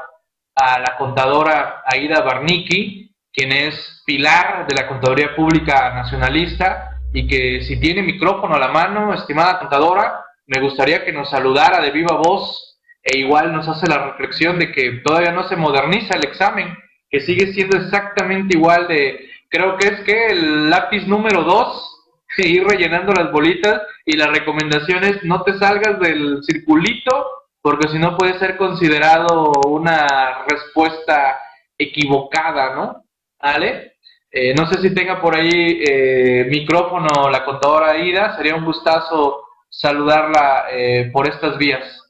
a 0.57 0.81
la 0.81 0.97
contadora 0.99 1.83
Aida 1.87 2.21
Barnicki, 2.23 3.15
quien 3.33 3.53
es 3.53 4.03
pilar 4.05 4.67
de 4.67 4.75
la 4.75 4.89
Contaduría 4.89 5.37
Pública 5.37 5.95
Nacionalista 5.95 7.01
y 7.13 7.29
que 7.29 7.63
si 7.63 7.79
tiene 7.79 8.03
micrófono 8.03 8.57
a 8.57 8.59
la 8.59 8.69
mano, 8.69 9.15
estimada 9.15 9.61
contadora, 9.61 10.25
me 10.49 10.61
gustaría 10.61 11.05
que 11.05 11.13
nos 11.13 11.31
saludara 11.31 11.81
de 11.81 11.91
viva 11.91 12.17
voz 12.17 12.79
e 13.03 13.19
igual 13.19 13.53
nos 13.53 13.69
hace 13.69 13.87
la 13.87 13.99
reflexión 14.07 14.59
de 14.59 14.73
que 14.73 15.01
todavía 15.05 15.31
no 15.31 15.47
se 15.47 15.57
moderniza 15.57 16.17
el 16.17 16.25
examen, 16.25 16.77
que 17.11 17.21
sigue 17.21 17.53
siendo 17.53 17.77
exactamente 17.77 18.57
igual 18.57 18.89
de, 18.89 19.31
creo 19.49 19.77
que 19.77 19.89
es 19.89 20.01
que 20.01 20.27
el 20.29 20.71
lápiz 20.71 21.07
número 21.07 21.43
2, 21.45 21.95
ir 22.39 22.65
rellenando 22.65 23.13
las 23.13 23.31
bolitas 23.31 23.83
y 24.05 24.17
la 24.17 24.27
recomendación 24.27 25.05
es 25.05 25.23
no 25.23 25.43
te 25.43 25.59
salgas 25.59 26.01
del 26.01 26.43
circulito 26.43 27.27
porque 27.61 27.89
si 27.89 27.99
no 27.99 28.17
puede 28.17 28.39
ser 28.39 28.57
considerado 28.57 29.53
una 29.67 30.47
respuesta 30.49 31.39
equivocada, 31.77 32.75
¿no? 32.75 33.05
¿Vale? 33.41 33.97
Eh, 34.31 34.55
no 34.55 34.67
sé 34.67 34.81
si 34.81 34.95
tenga 34.95 35.21
por 35.21 35.37
ahí 35.37 35.83
eh, 35.87 36.47
micrófono 36.49 37.29
la 37.31 37.45
contadora 37.45 37.99
Ida, 37.99 38.37
sería 38.37 38.55
un 38.55 38.65
gustazo 38.65 39.48
saludarla 39.71 40.67
eh, 40.71 41.11
por 41.13 41.29
estas 41.29 41.59
vías. 41.59 42.03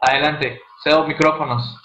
Adelante, 0.00 0.60
cedo 0.82 1.06
micrófonos. 1.06 1.82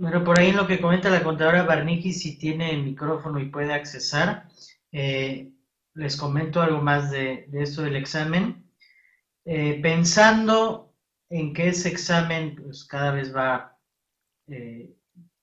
Bueno, 0.00 0.24
por 0.24 0.38
ahí 0.38 0.48
en 0.48 0.56
lo 0.56 0.66
que 0.66 0.80
comenta 0.80 1.10
la 1.10 1.22
contadora 1.22 1.62
Barniki, 1.62 2.12
si 2.14 2.38
tiene 2.38 2.70
el 2.72 2.82
micrófono 2.84 3.38
y 3.38 3.50
puede 3.50 3.74
accesar, 3.74 4.48
eh, 4.92 5.52
les 5.94 6.16
comento 6.16 6.60
algo 6.62 6.80
más 6.80 7.10
de, 7.10 7.48
esto 7.52 7.82
del 7.82 7.96
examen. 7.96 8.70
Eh, 9.44 9.80
pensando 9.82 10.94
en 11.28 11.52
que 11.52 11.68
ese 11.68 11.88
examen 11.88 12.56
pues, 12.56 12.84
cada 12.84 13.12
vez 13.12 13.34
va, 13.34 13.78
eh, 14.48 14.94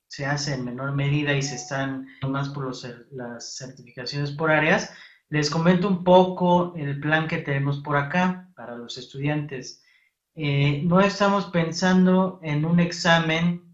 se 0.07 0.25
hace 0.25 0.53
en 0.53 0.65
menor 0.65 0.93
medida 0.93 1.33
y 1.33 1.41
se 1.41 1.55
están 1.55 2.07
más 2.27 2.49
por 2.49 2.71
las 3.11 3.57
certificaciones 3.57 4.31
por 4.31 4.51
áreas, 4.51 4.91
les 5.29 5.49
comento 5.49 5.87
un 5.87 6.03
poco 6.03 6.73
el 6.75 6.99
plan 6.99 7.27
que 7.27 7.39
tenemos 7.39 7.79
por 7.79 7.97
acá 7.97 8.49
para 8.55 8.77
los 8.77 8.97
estudiantes. 8.97 9.83
no 10.35 11.01
estamos 11.01 11.45
pensando 11.45 12.39
en 12.43 12.63
un 12.63 12.79
examen 12.79 13.67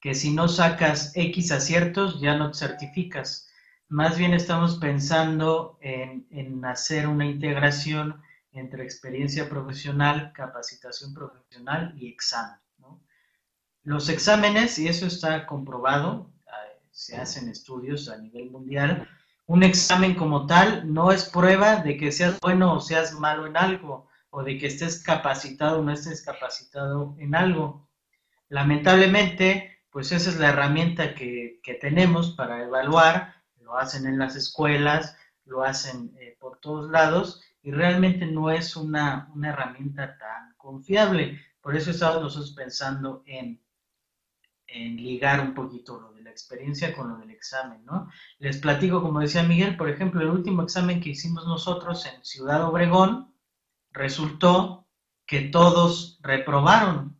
que 0.00 0.14
si 0.14 0.32
no 0.32 0.48
sacas 0.48 1.12
X 1.14 1.52
aciertos 1.52 2.20
ya 2.20 2.36
no 2.36 2.50
te 2.50 2.58
certificas. 2.58 3.49
Más 3.90 4.16
bien 4.16 4.34
estamos 4.34 4.76
pensando 4.76 5.76
en, 5.80 6.64
hacer 6.64 7.08
una 7.08 7.26
integración 7.26 8.22
entre 8.52 8.84
experiencia 8.84 9.48
profesional, 9.48 10.32
capacitación 10.32 11.12
profesional 11.12 11.92
y 11.98 12.06
examen. 12.06 12.60
Los 13.82 14.08
exámenes, 14.08 14.78
y 14.78 14.86
eso 14.86 15.06
está 15.06 15.44
comprobado, 15.44 16.30
eh, 16.46 16.80
se 16.92 17.16
hacen 17.16 17.48
estudios 17.48 18.08
a 18.08 18.16
nivel 18.18 18.48
mundial, 18.52 19.08
un 19.46 19.64
examen 19.64 20.14
como 20.14 20.46
tal 20.46 20.92
no 20.94 21.10
es 21.10 21.24
prueba 21.24 21.82
de 21.82 21.96
que 21.96 22.12
seas 22.12 22.38
bueno 22.38 22.74
o 22.74 22.80
seas 22.80 23.12
malo 23.14 23.44
en 23.48 23.56
algo, 23.56 24.06
o 24.30 24.44
de 24.44 24.56
que 24.56 24.68
estés 24.68 25.02
capacitado 25.02 25.80
o 25.80 25.82
no 25.82 25.90
estés 25.90 26.22
capacitado 26.22 27.16
en 27.18 27.34
algo. 27.34 27.88
Lamentablemente, 28.48 29.80
pues 29.90 30.12
esa 30.12 30.30
es 30.30 30.38
la 30.38 30.50
herramienta 30.50 31.16
que, 31.16 31.58
tenemos 31.80 32.36
para 32.36 32.62
evaluar, 32.62 33.39
lo 33.70 33.78
hacen 33.78 34.04
en 34.06 34.18
las 34.18 34.34
escuelas, 34.34 35.16
lo 35.44 35.62
hacen 35.62 36.12
eh, 36.18 36.36
por 36.40 36.58
todos 36.58 36.90
lados 36.90 37.40
y 37.62 37.70
realmente 37.70 38.26
no 38.26 38.50
es 38.50 38.74
una, 38.74 39.30
herramienta 39.44 40.18
tan 40.18 40.54
confiable. 40.56 41.40
Por 41.60 41.76
eso 41.76 41.92
estamos 41.92 42.20
nosotros 42.20 42.52
pensando 42.52 43.22
en, 43.26 43.60
en 44.66 44.96
ligar 44.96 45.40
un 45.40 45.54
poquito 45.54 46.00
lo 46.00 46.12
de 46.12 46.22
la 46.22 46.30
experiencia 46.30 46.96
con 46.96 47.10
lo 47.10 47.18
del 47.18 47.30
examen, 47.30 47.84
¿no? 47.84 48.10
Les 48.40 48.58
platico, 48.58 49.02
como 49.02 49.20
decía 49.20 49.44
Miguel, 49.44 49.76
por 49.76 49.88
ejemplo, 49.88 50.20
el 50.20 50.30
último 50.30 50.62
examen 50.62 51.00
que 51.00 51.10
hicimos 51.10 51.46
nosotros 51.46 52.04
en 52.06 52.24
Ciudad 52.24 52.64
Obregón, 52.64 53.32
resultó 53.92 54.88
que 55.26 55.42
todos 55.42 56.18
reprobaron 56.22 57.19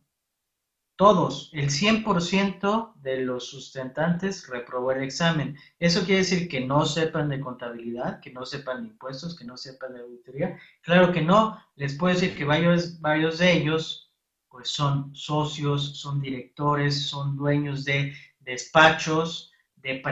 todos, 1.01 1.49
el 1.53 1.71
100% 1.71 2.93
de 2.97 3.21
los 3.21 3.47
sustentantes 3.47 4.47
reprobó 4.47 4.91
el 4.91 5.01
examen. 5.01 5.57
Eso 5.79 6.05
quiere 6.05 6.19
decir 6.19 6.47
que 6.47 6.61
no 6.61 6.85
sepan 6.85 7.27
de 7.27 7.39
contabilidad, 7.39 8.19
que 8.19 8.29
no 8.29 8.45
sepan 8.45 8.83
de 8.83 8.89
impuestos, 8.89 9.35
que 9.35 9.43
no 9.43 9.57
sepan 9.57 9.95
de 9.95 10.01
auditoría. 10.01 10.59
Claro 10.83 11.11
que 11.11 11.23
no, 11.23 11.59
les 11.75 11.95
puedo 11.95 12.13
decir 12.13 12.37
que 12.37 12.45
varios, 12.45 13.01
varios 13.01 13.39
de 13.39 13.51
ellos 13.51 14.13
pues 14.47 14.69
son 14.69 15.15
socios, 15.15 15.97
son 15.97 16.21
directores, 16.21 17.07
son 17.07 17.35
dueños 17.35 17.83
de 17.83 18.13
despachos, 18.39 19.51
de, 19.77 20.03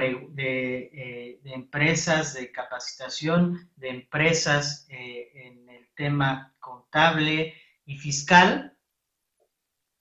eh, 0.92 1.40
empresas 1.44 2.34
de 2.34 2.52
capacitación, 2.52 3.70
de 3.76 3.90
empresas 3.90 4.88
eh, 4.90 5.30
en 5.36 5.70
el 5.70 5.88
tema 5.96 6.56
contable 6.60 7.54
y 7.86 7.96
fiscal, 7.96 8.76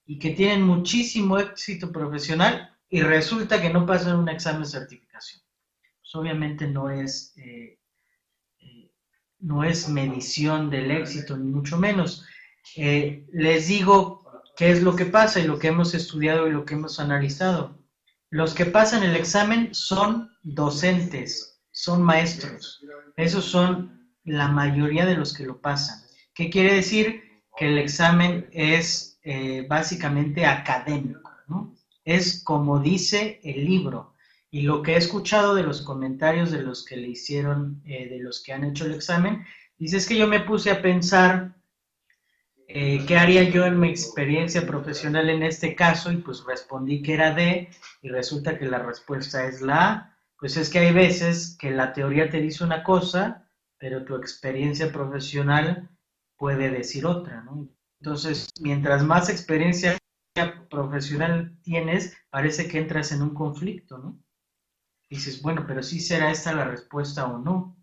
y 0.08 0.18
que 0.18 0.30
tienen 0.30 0.62
muchísimo 0.62 1.38
éxito 1.38 1.92
profesional 1.92 2.74
y 2.88 3.02
resulta 3.02 3.60
que 3.60 3.68
no 3.68 3.84
pasan 3.84 4.18
un 4.18 4.30
examen 4.30 4.62
de 4.62 4.68
certificación. 4.68 5.42
Pues 6.00 6.14
obviamente 6.14 6.66
no 6.66 6.90
es, 6.90 7.34
eh, 7.36 7.78
eh, 8.58 8.90
no 9.40 9.64
es 9.64 9.86
medición 9.90 10.70
del 10.70 10.90
éxito, 10.90 11.36
ni 11.36 11.50
mucho 11.50 11.76
menos. 11.76 12.24
Eh, 12.74 13.26
les 13.32 13.68
digo 13.68 14.24
qué 14.56 14.70
es 14.70 14.82
lo 14.82 14.96
que 14.96 15.04
pasa 15.04 15.40
y 15.40 15.46
lo 15.46 15.58
que 15.58 15.68
hemos 15.68 15.92
estudiado 15.92 16.48
y 16.48 16.52
lo 16.52 16.64
que 16.64 16.72
hemos 16.72 16.98
analizado. 16.98 17.78
Los 18.30 18.54
que 18.54 18.64
pasan 18.64 19.02
el 19.02 19.14
examen 19.14 19.74
son 19.74 20.30
docentes, 20.42 21.60
son 21.70 22.02
maestros. 22.02 22.82
Esos 23.16 23.44
son 23.44 24.10
la 24.24 24.48
mayoría 24.48 25.04
de 25.04 25.18
los 25.18 25.34
que 25.34 25.44
lo 25.44 25.60
pasan. 25.60 26.00
¿Qué 26.32 26.48
quiere 26.48 26.72
decir? 26.72 27.22
Que 27.58 27.66
el 27.66 27.76
examen 27.76 28.48
es 28.52 29.17
eh, 29.30 29.66
básicamente 29.68 30.46
académico, 30.46 31.30
¿no? 31.48 31.74
Es 32.02 32.42
como 32.42 32.78
dice 32.80 33.40
el 33.44 33.62
libro. 33.62 34.14
Y 34.50 34.62
lo 34.62 34.80
que 34.80 34.94
he 34.94 34.96
escuchado 34.96 35.54
de 35.54 35.64
los 35.64 35.82
comentarios 35.82 36.50
de 36.50 36.62
los 36.62 36.82
que 36.82 36.96
le 36.96 37.08
hicieron, 37.08 37.82
eh, 37.84 38.08
de 38.08 38.20
los 38.20 38.42
que 38.42 38.54
han 38.54 38.64
hecho 38.64 38.86
el 38.86 38.94
examen, 38.94 39.44
dice 39.76 39.98
es 39.98 40.08
que 40.08 40.16
yo 40.16 40.26
me 40.28 40.40
puse 40.40 40.70
a 40.70 40.80
pensar 40.80 41.54
eh, 42.68 43.04
qué 43.06 43.18
haría 43.18 43.42
yo 43.42 43.66
en 43.66 43.78
mi 43.78 43.90
experiencia 43.90 44.66
profesional 44.66 45.28
en 45.28 45.42
este 45.42 45.74
caso 45.74 46.10
y 46.10 46.16
pues 46.16 46.42
respondí 46.46 47.02
que 47.02 47.12
era 47.12 47.34
D 47.34 47.68
y 48.00 48.08
resulta 48.08 48.58
que 48.58 48.64
la 48.64 48.78
respuesta 48.78 49.46
es 49.46 49.60
la 49.60 49.92
A. 49.92 50.16
Pues 50.38 50.56
es 50.56 50.70
que 50.70 50.78
hay 50.78 50.94
veces 50.94 51.54
que 51.60 51.70
la 51.70 51.92
teoría 51.92 52.30
te 52.30 52.40
dice 52.40 52.64
una 52.64 52.82
cosa, 52.82 53.46
pero 53.76 54.06
tu 54.06 54.16
experiencia 54.16 54.90
profesional 54.90 55.90
puede 56.38 56.70
decir 56.70 57.04
otra, 57.04 57.42
¿no? 57.42 57.68
Entonces, 58.00 58.48
mientras 58.60 59.04
más 59.04 59.28
experiencia 59.28 59.98
profesional 60.70 61.58
tienes, 61.62 62.16
parece 62.30 62.68
que 62.68 62.78
entras 62.78 63.12
en 63.12 63.22
un 63.22 63.34
conflicto, 63.34 63.98
¿no? 63.98 64.18
dices, 65.08 65.40
bueno, 65.42 65.64
pero 65.66 65.82
sí 65.82 66.00
será 66.00 66.30
esta 66.30 66.52
la 66.52 66.64
respuesta 66.64 67.26
o 67.26 67.38
no. 67.38 67.76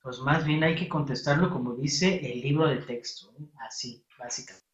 Pues 0.00 0.18
más 0.20 0.44
bien 0.44 0.62
hay 0.62 0.74
que 0.74 0.88
contestarlo 0.88 1.50
como 1.50 1.74
dice 1.74 2.20
el 2.30 2.42
libro 2.42 2.68
de 2.68 2.76
texto, 2.76 3.34
así, 3.60 4.04
básicamente, 4.18 4.64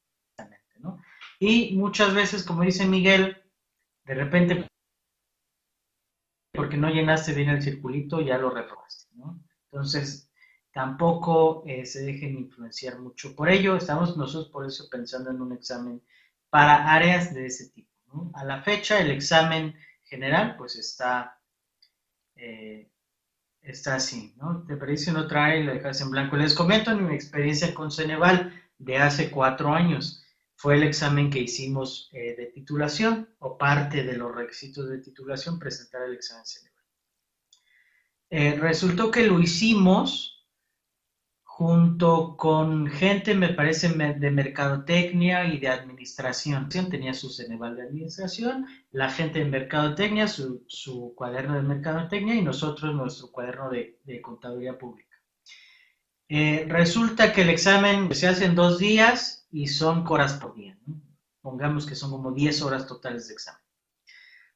¿no? 0.78 1.00
Y 1.38 1.76
muchas 1.76 2.14
veces, 2.14 2.42
como 2.44 2.62
dice 2.62 2.84
Miguel, 2.84 3.40
de 4.04 4.14
repente, 4.14 4.66
porque 6.52 6.76
no 6.76 6.90
llenaste 6.90 7.32
bien 7.32 7.48
el 7.48 7.62
circulito, 7.62 8.20
ya 8.20 8.38
lo 8.38 8.50
reprobaste, 8.50 9.08
¿no? 9.14 9.40
Entonces, 9.70 10.29
tampoco 10.72 11.64
eh, 11.66 11.84
se 11.84 12.02
dejen 12.02 12.36
influenciar 12.38 12.98
mucho 12.98 13.34
por 13.34 13.50
ello. 13.50 13.76
Estamos 13.76 14.16
nosotros 14.16 14.50
por 14.50 14.66
eso 14.66 14.88
pensando 14.90 15.30
en 15.30 15.40
un 15.40 15.52
examen 15.52 16.02
para 16.48 16.92
áreas 16.92 17.34
de 17.34 17.46
ese 17.46 17.70
tipo. 17.70 17.90
A 18.34 18.44
la 18.44 18.62
fecha 18.62 19.00
el 19.00 19.10
examen 19.10 19.74
general 20.02 20.56
pues 20.56 20.76
está, 20.76 21.40
eh, 22.36 22.90
está 23.62 23.96
así, 23.96 24.34
¿no? 24.36 24.64
Te 24.64 24.76
parece 24.76 25.10
en 25.10 25.16
otra 25.16 25.46
área 25.46 25.60
y 25.60 25.64
lo 25.64 25.72
dejas 25.74 26.00
en 26.00 26.10
blanco. 26.10 26.36
Les 26.36 26.54
comento 26.54 26.90
en 26.90 27.06
mi 27.06 27.14
experiencia 27.14 27.74
con 27.74 27.90
Ceneval 27.90 28.52
de 28.78 28.96
hace 28.98 29.30
cuatro 29.30 29.72
años. 29.72 30.24
Fue 30.56 30.74
el 30.76 30.82
examen 30.82 31.30
que 31.30 31.40
hicimos 31.40 32.10
eh, 32.12 32.34
de 32.36 32.46
titulación 32.46 33.28
o 33.38 33.56
parte 33.56 34.04
de 34.04 34.16
los 34.16 34.34
requisitos 34.34 34.88
de 34.88 34.98
titulación 34.98 35.58
presentar 35.58 36.02
el 36.02 36.14
examen 36.14 36.44
Ceneval. 36.44 36.70
resultó 38.60 39.10
que 39.10 39.26
lo 39.26 39.40
hicimos 39.40 40.39
junto 41.60 42.38
con 42.38 42.86
gente, 42.86 43.34
me 43.34 43.50
parece, 43.50 43.90
de 43.90 44.30
mercadotecnia 44.30 45.44
y 45.44 45.58
de 45.58 45.68
administración. 45.68 46.70
Tenía 46.70 47.12
su 47.12 47.28
Ceneval 47.28 47.76
de 47.76 47.82
administración, 47.82 48.66
la 48.92 49.10
gente 49.10 49.40
de 49.40 49.44
mercadotecnia, 49.44 50.26
su, 50.26 50.64
su 50.68 51.12
cuaderno 51.14 51.56
de 51.56 51.62
mercadotecnia 51.62 52.34
y 52.34 52.40
nosotros 52.40 52.94
nuestro 52.94 53.30
cuaderno 53.30 53.68
de, 53.68 53.98
contaduría 54.22 54.78
pública. 54.78 55.14
Eh, 56.30 56.64
resulta 56.66 57.30
que 57.34 57.42
el 57.42 57.50
examen 57.50 58.14
se 58.14 58.26
hace 58.26 58.46
en 58.46 58.54
dos 58.54 58.78
días 58.78 59.46
y 59.52 59.66
son 59.66 60.06
horas 60.08 60.32
por 60.32 60.54
día. 60.54 60.78
Pongamos 61.42 61.84
que 61.84 61.94
son 61.94 62.10
como 62.10 62.32
10 62.32 62.62
horas 62.62 62.86
totales 62.86 63.28
de 63.28 63.34
examen. 63.34 63.60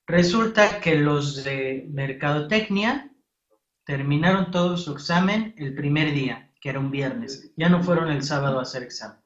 Resulta 0.07 0.81
que 0.81 0.95
los 0.95 1.45
de 1.45 1.87
mercadotecnia 1.91 3.13
terminaron 3.85 4.51
todo 4.51 4.79
su 4.79 4.93
examen 4.93 5.55
el 5.59 5.75
primer 5.75 6.15
día 6.15 6.44
que 6.65 6.71
era 6.71 6.81
un 6.81 6.91
viernes. 6.91 7.53
Ya 7.59 7.69
no 7.69 7.83
fueron 7.83 8.11
el 8.11 8.23
sábado 8.23 8.59
a 8.59 8.62
hacer 8.62 8.83
examen. 8.83 9.19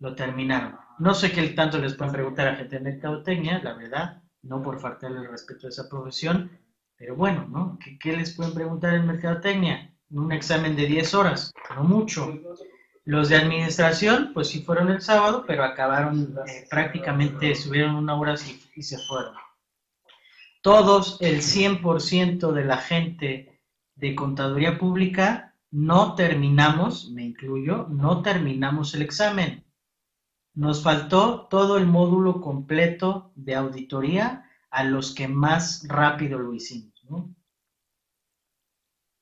Lo 0.00 0.16
terminaron. 0.16 0.76
No 0.98 1.14
sé 1.14 1.30
qué 1.30 1.46
tanto 1.50 1.78
les 1.78 1.94
pueden 1.94 2.12
preguntar 2.12 2.48
a 2.48 2.56
gente 2.56 2.76
de 2.76 2.82
mercadotecnia, 2.82 3.60
la 3.62 3.74
verdad, 3.74 4.24
no 4.42 4.60
por 4.60 4.80
faltarle 4.80 5.20
el 5.20 5.30
respeto 5.30 5.68
a 5.68 5.70
esa 5.70 5.88
profesión, 5.88 6.50
pero 6.96 7.14
bueno, 7.14 7.46
¿no? 7.48 7.78
¿Qué, 7.78 7.96
qué 7.96 8.16
les 8.16 8.34
pueden 8.34 8.54
preguntar 8.54 8.94
en 8.94 9.06
mercadotecnia? 9.06 9.94
Un 10.10 10.32
examen 10.32 10.74
de 10.74 10.86
10 10.86 11.14
horas, 11.14 11.52
no 11.76 11.84
mucho. 11.84 12.36
Los 13.04 13.28
de 13.28 13.36
administración, 13.36 14.32
pues 14.34 14.48
sí 14.48 14.62
fueron 14.62 14.90
el 14.90 15.00
sábado, 15.00 15.44
pero 15.46 15.62
acabaron 15.62 16.34
eh, 16.48 16.66
prácticamente, 16.68 17.54
subieron 17.54 17.94
una 17.94 18.18
hora 18.18 18.34
y, 18.34 18.80
y 18.80 18.82
se 18.82 18.98
fueron. 18.98 19.34
Todos, 20.62 21.18
el 21.20 21.36
100% 21.36 22.50
de 22.50 22.64
la 22.64 22.78
gente 22.78 23.62
de 23.94 24.16
contaduría 24.16 24.76
pública, 24.76 25.47
no 25.70 26.14
terminamos, 26.14 27.10
me 27.10 27.24
incluyo, 27.24 27.86
no 27.90 28.22
terminamos 28.22 28.94
el 28.94 29.02
examen. 29.02 29.64
Nos 30.54 30.82
faltó 30.82 31.46
todo 31.48 31.78
el 31.78 31.86
módulo 31.86 32.40
completo 32.40 33.32
de 33.34 33.54
auditoría 33.54 34.44
a 34.70 34.84
los 34.84 35.14
que 35.14 35.28
más 35.28 35.86
rápido 35.88 36.38
lo 36.38 36.54
hicimos. 36.54 37.04
¿no? 37.08 37.34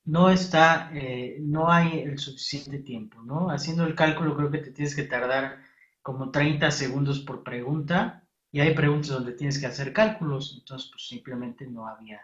no 0.07 0.29
está, 0.29 0.89
eh, 0.93 1.37
no 1.41 1.69
hay 1.69 1.99
el 1.99 2.17
suficiente 2.17 2.79
tiempo, 2.79 3.21
¿no? 3.23 3.49
Haciendo 3.49 3.85
el 3.85 3.93
cálculo 3.93 4.37
creo 4.37 4.49
que 4.49 4.59
te 4.59 4.71
tienes 4.71 4.95
que 4.95 5.03
tardar 5.03 5.59
como 6.01 6.31
30 6.31 6.71
segundos 6.71 7.19
por 7.19 7.43
pregunta 7.43 8.23
y 8.49 8.61
hay 8.61 8.73
preguntas 8.73 9.09
donde 9.09 9.33
tienes 9.33 9.59
que 9.59 9.65
hacer 9.65 9.91
cálculos, 9.91 10.55
entonces 10.57 10.89
pues 10.89 11.07
simplemente 11.07 11.67
no 11.67 11.87
había, 11.87 12.21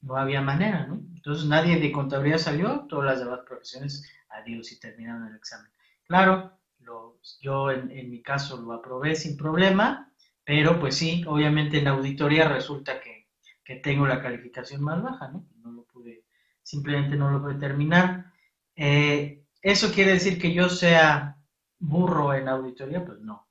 no 0.00 0.16
había 0.16 0.40
manera, 0.40 0.86
¿no? 0.86 0.94
Entonces 1.14 1.46
nadie 1.46 1.78
de 1.78 1.92
contabilidad 1.92 2.38
salió, 2.38 2.86
todas 2.88 3.06
las 3.06 3.20
demás 3.20 3.40
profesiones, 3.46 4.08
adiós 4.30 4.72
y 4.72 4.80
terminaron 4.80 5.28
el 5.28 5.36
examen. 5.36 5.70
Claro, 6.06 6.58
lo, 6.80 7.20
yo 7.40 7.70
en, 7.70 8.10
mi 8.10 8.22
caso 8.22 8.60
lo 8.60 8.72
aprobé 8.72 9.14
sin 9.16 9.36
problema, 9.36 10.12
pero 10.44 10.78
pues 10.80 10.96
sí, 10.96 11.24
obviamente 11.26 11.78
en 11.78 11.88
auditoría 11.88 12.48
resulta 12.48 13.00
que, 13.00 13.28
que 13.64 13.76
tengo 13.76 14.06
la 14.06 14.22
calificación 14.22 14.82
más 14.82 15.02
baja, 15.02 15.28
¿no? 15.28 15.46
No 15.62 15.72
lo 15.72 15.84
pude 15.84 16.24
simplemente 16.68 17.16
no 17.16 17.30
lo 17.30 17.40
puede 17.40 17.58
terminar. 17.58 18.30
Eh, 18.76 19.46
¿Eso 19.62 19.90
quiere 19.90 20.12
decir 20.12 20.38
que 20.38 20.52
yo 20.52 20.68
sea 20.68 21.38
burro 21.78 22.34
en 22.34 22.46
auditoría? 22.46 23.04
Pues 23.04 23.20
no. 23.20 23.48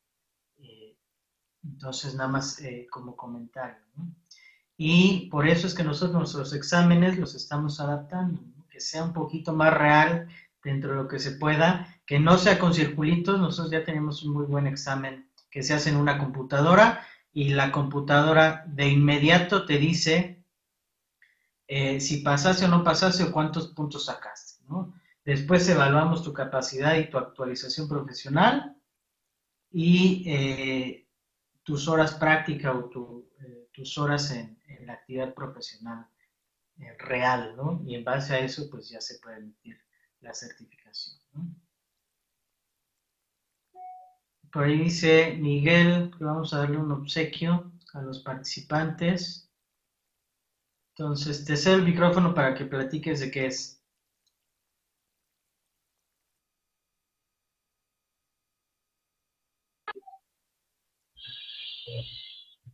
Eh, 0.59 0.95
entonces, 1.63 2.13
nada 2.13 2.29
más 2.29 2.61
eh, 2.61 2.87
como 2.91 3.15
comentario. 3.15 3.83
Y 4.78 5.28
por 5.32 5.47
eso 5.47 5.65
es 5.65 5.73
que 5.73 5.84
nosotros 5.84 6.13
nuestros 6.15 6.53
exámenes 6.53 7.17
los 7.17 7.34
estamos 7.34 7.80
adaptando, 7.80 8.39
que 8.69 8.80
sea 8.80 9.03
un 9.03 9.11
poquito 9.11 9.51
más 9.53 9.73
real 9.73 10.28
dentro 10.63 10.91
de 10.91 10.97
lo 10.97 11.07
que 11.07 11.17
se 11.17 11.32
pueda, 11.32 11.99
que 12.05 12.19
no 12.19 12.38
sea 12.38 12.59
con 12.59 12.75
circulitos. 12.75 13.39
Nosotros 13.39 13.71
ya 13.71 13.84
tenemos 13.84 14.23
un 14.23 14.34
muy 14.34 14.45
buen 14.45 14.67
examen 14.67 15.30
que 15.49 15.63
se 15.63 15.73
hace 15.73 15.89
en 15.89 15.97
una 15.97 16.19
computadora 16.19 17.03
y 17.34 17.49
la 17.49 17.71
computadora 17.71 18.63
de 18.67 18.89
inmediato 18.89 19.65
te 19.65 19.78
dice 19.78 20.43
eh, 21.67 21.99
si 21.99 22.17
pasaste 22.17 22.65
o 22.65 22.67
no 22.67 22.84
pasaste 22.84 23.23
o 23.23 23.32
cuántos 23.32 23.69
puntos 23.69 24.05
sacaste. 24.05 24.63
Después 25.25 25.67
evaluamos 25.67 26.23
tu 26.23 26.32
capacidad 26.32 26.95
y 26.95 27.09
tu 27.09 27.17
actualización 27.17 27.89
profesional 27.89 28.78
y 29.71 30.23
eh, 30.28 31.07
tus 31.63 31.88
horas 31.88 32.13
prácticas 32.13 32.73
o 32.75 33.25
eh, 33.41 33.67
tus 33.73 33.97
horas 33.97 34.32
en, 34.32 34.56
la 34.88 34.93
actividad 34.93 35.33
profesional 35.33 36.07
real, 36.99 37.55
¿no? 37.55 37.81
Y 37.85 37.95
en 37.95 38.03
base 38.03 38.33
a 38.33 38.39
eso, 38.39 38.69
pues 38.69 38.89
ya 38.89 39.01
se 39.01 39.19
puede 39.19 39.38
emitir 39.38 39.79
la 40.21 40.33
certificación. 40.33 41.17
Por 44.51 44.63
ahí 44.63 44.77
dice 44.77 45.35
Miguel 45.38 46.11
que 46.17 46.23
vamos 46.23 46.53
a 46.53 46.59
darle 46.59 46.77
un 46.77 46.91
obsequio 46.91 47.71
a 47.93 48.01
los 48.01 48.23
participantes. 48.23 49.51
Entonces, 50.95 51.45
te 51.45 51.55
cedo 51.55 51.75
el 51.75 51.83
micrófono 51.83 52.33
para 52.33 52.55
que 52.55 52.65
platiques 52.65 53.19
de 53.19 53.31
qué 53.31 53.45
es. 53.47 53.77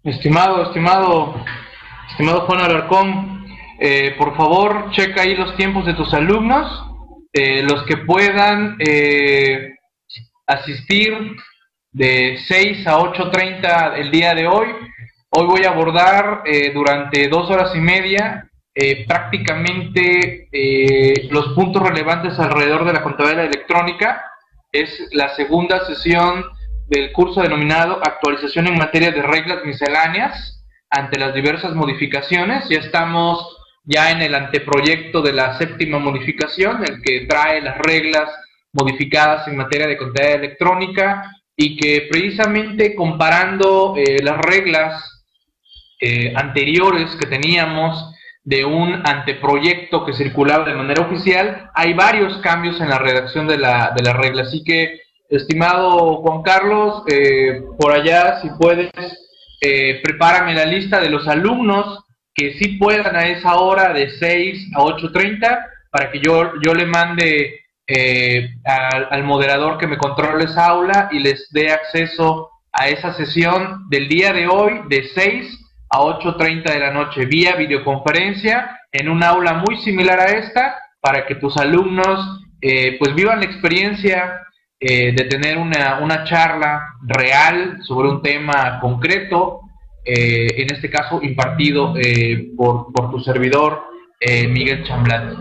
Estimado, 0.04 0.64
estimado, 0.64 1.34
estimado 2.10 2.42
Juan 2.42 2.62
Alarcón, 2.62 3.46
eh, 3.80 4.16
por 4.18 4.36
favor, 4.38 4.92
checa 4.92 5.22
ahí 5.22 5.36
los 5.36 5.56
tiempos 5.56 5.86
de 5.86 5.94
tus 5.94 6.14
alumnos, 6.14 6.86
eh, 7.34 7.64
los 7.64 7.84
que 7.84 7.98
puedan 7.98 8.78
eh, 8.80 9.76
asistir 10.48 11.14
de 11.92 12.38
6 12.48 12.88
a 12.88 12.98
8.30 13.00 13.98
el 13.98 14.12
día 14.12 14.34
de 14.34 14.48
hoy, 14.48 14.68
Hoy 15.36 15.48
voy 15.48 15.64
a 15.64 15.72
abordar 15.72 16.44
durante 16.76 17.28
dos 17.28 17.50
horas 17.50 17.76
y 17.76 17.80
media 17.80 18.48
prácticamente 19.08 20.48
los 21.32 21.56
puntos 21.56 21.82
relevantes 21.82 22.38
alrededor 22.38 22.86
de 22.86 22.94
la 22.94 23.02
contabilidad 23.02 23.46
electrónica. 23.46 24.24
Es 24.72 25.10
la 25.12 25.30
segunda 25.30 25.88
sesión 25.88 26.46
del 26.86 27.12
curso 27.14 27.42
denominado 27.42 28.00
Actualización 28.04 28.68
en 28.68 28.78
materia 28.78 29.10
de 29.10 29.24
reglas 29.24 29.66
misceláneas 29.66 30.63
ante 30.94 31.20
las 31.20 31.34
diversas 31.34 31.74
modificaciones. 31.74 32.70
Ya 32.70 32.80
estamos 32.80 33.58
ya 33.84 34.12
en 34.12 34.22
el 34.22 34.36
anteproyecto 34.36 35.22
de 35.22 35.34
la 35.34 35.58
séptima 35.58 36.00
modificación, 36.00 36.84
el 36.84 37.02
que 37.02 37.26
trae 37.26 37.62
las 37.62 37.78
reglas 37.80 38.30
modificadas 38.72 39.48
en 39.48 39.58
materia 39.58 39.88
de 39.88 39.98
contabilidad 39.98 40.44
electrónica 40.44 41.32
y 41.56 41.76
que 41.76 42.08
precisamente 42.10 42.96
comparando 42.96 43.96
las 44.22 44.38
reglas 44.40 45.14
eh, 46.00 46.34
anteriores 46.36 47.16
que 47.16 47.28
teníamos 47.28 48.14
de 48.44 48.66
un 48.66 49.02
anteproyecto 49.06 50.06
que 50.06 50.14
circulaba 50.14 50.66
de 50.66 50.76
manera 50.76 51.04
oficial, 51.04 51.70
hay 51.74 51.94
varios 51.94 52.38
cambios 52.40 52.82
en 52.82 52.90
la 52.90 53.00
redacción 53.00 53.48
de 53.48 53.58
la, 53.58 53.94
de 53.96 54.04
la 54.04 54.14
regla. 54.14 54.44
Así 54.44 54.64
que, 54.64 55.00
estimado 55.30 56.18
Juan 56.18 56.42
Carlos, 56.42 57.04
eh, 57.10 57.62
por 57.80 57.94
allá, 57.94 58.42
si 58.42 58.50
puedes, 58.60 58.92
eh, 59.64 60.02
prepárame 60.04 60.54
la 60.54 60.66
lista 60.66 61.00
de 61.00 61.10
los 61.10 61.28
alumnos 61.28 62.04
que 62.36 62.54
sí 62.54 62.78
puedan 62.78 63.16
a 63.16 63.28
esa 63.28 63.56
hora 63.56 63.94
de 63.94 64.10
6 64.10 64.72
a 64.76 64.80
8.30 64.80 65.66
para 65.90 66.12
que 66.12 66.20
yo, 66.20 66.54
yo 66.62 66.74
le 66.74 66.86
mande 66.86 67.60
al, 68.66 69.08
al 69.12 69.24
moderador 69.24 69.78
que 69.78 69.88
me 69.88 69.98
controle 69.98 70.46
esa 70.46 70.66
aula 70.66 71.10
y 71.12 71.20
les 71.20 71.50
dé 71.52 71.72
acceso 71.72 72.50
a 72.72 72.90
esa 72.90 73.14
sesión 73.14 73.88
del 73.90 74.10
día 74.10 74.34
de 74.34 74.48
hoy 74.48 74.82
de 74.90 75.08
6 75.14 75.60
a 75.92 76.00
8.30 76.00 76.64
de 76.64 76.80
la 76.80 76.92
noche 76.92 77.26
vía 77.26 77.56
videoconferencia 77.56 78.80
en 78.92 79.10
un 79.10 79.24
aula 79.24 79.54
muy 79.54 79.78
similar 79.78 80.20
a 80.20 80.32
esta 80.32 80.76
para 81.00 81.26
que 81.26 81.36
tus 81.36 81.56
alumnos 81.58 82.42
eh, 82.62 82.98
pues 82.98 83.14
vivan 83.14 83.40
la 83.40 83.46
experiencia 83.46 84.42
eh, 84.86 85.14
de 85.14 85.24
tener 85.26 85.58
una, 85.58 86.00
una, 86.02 86.26
charla 86.26 86.96
real 87.02 87.80
sobre 87.84 88.10
un 88.10 88.22
tema 88.22 88.80
concreto, 88.82 89.62
eh, 90.04 90.48
en 90.58 90.74
este 90.74 90.90
caso 90.90 91.22
impartido 91.22 91.94
por, 92.58 92.92
por, 92.92 93.12
tu 93.12 93.20
servidor 93.20 93.84
Miguel 94.50 94.84
Chamblat. 94.84 95.34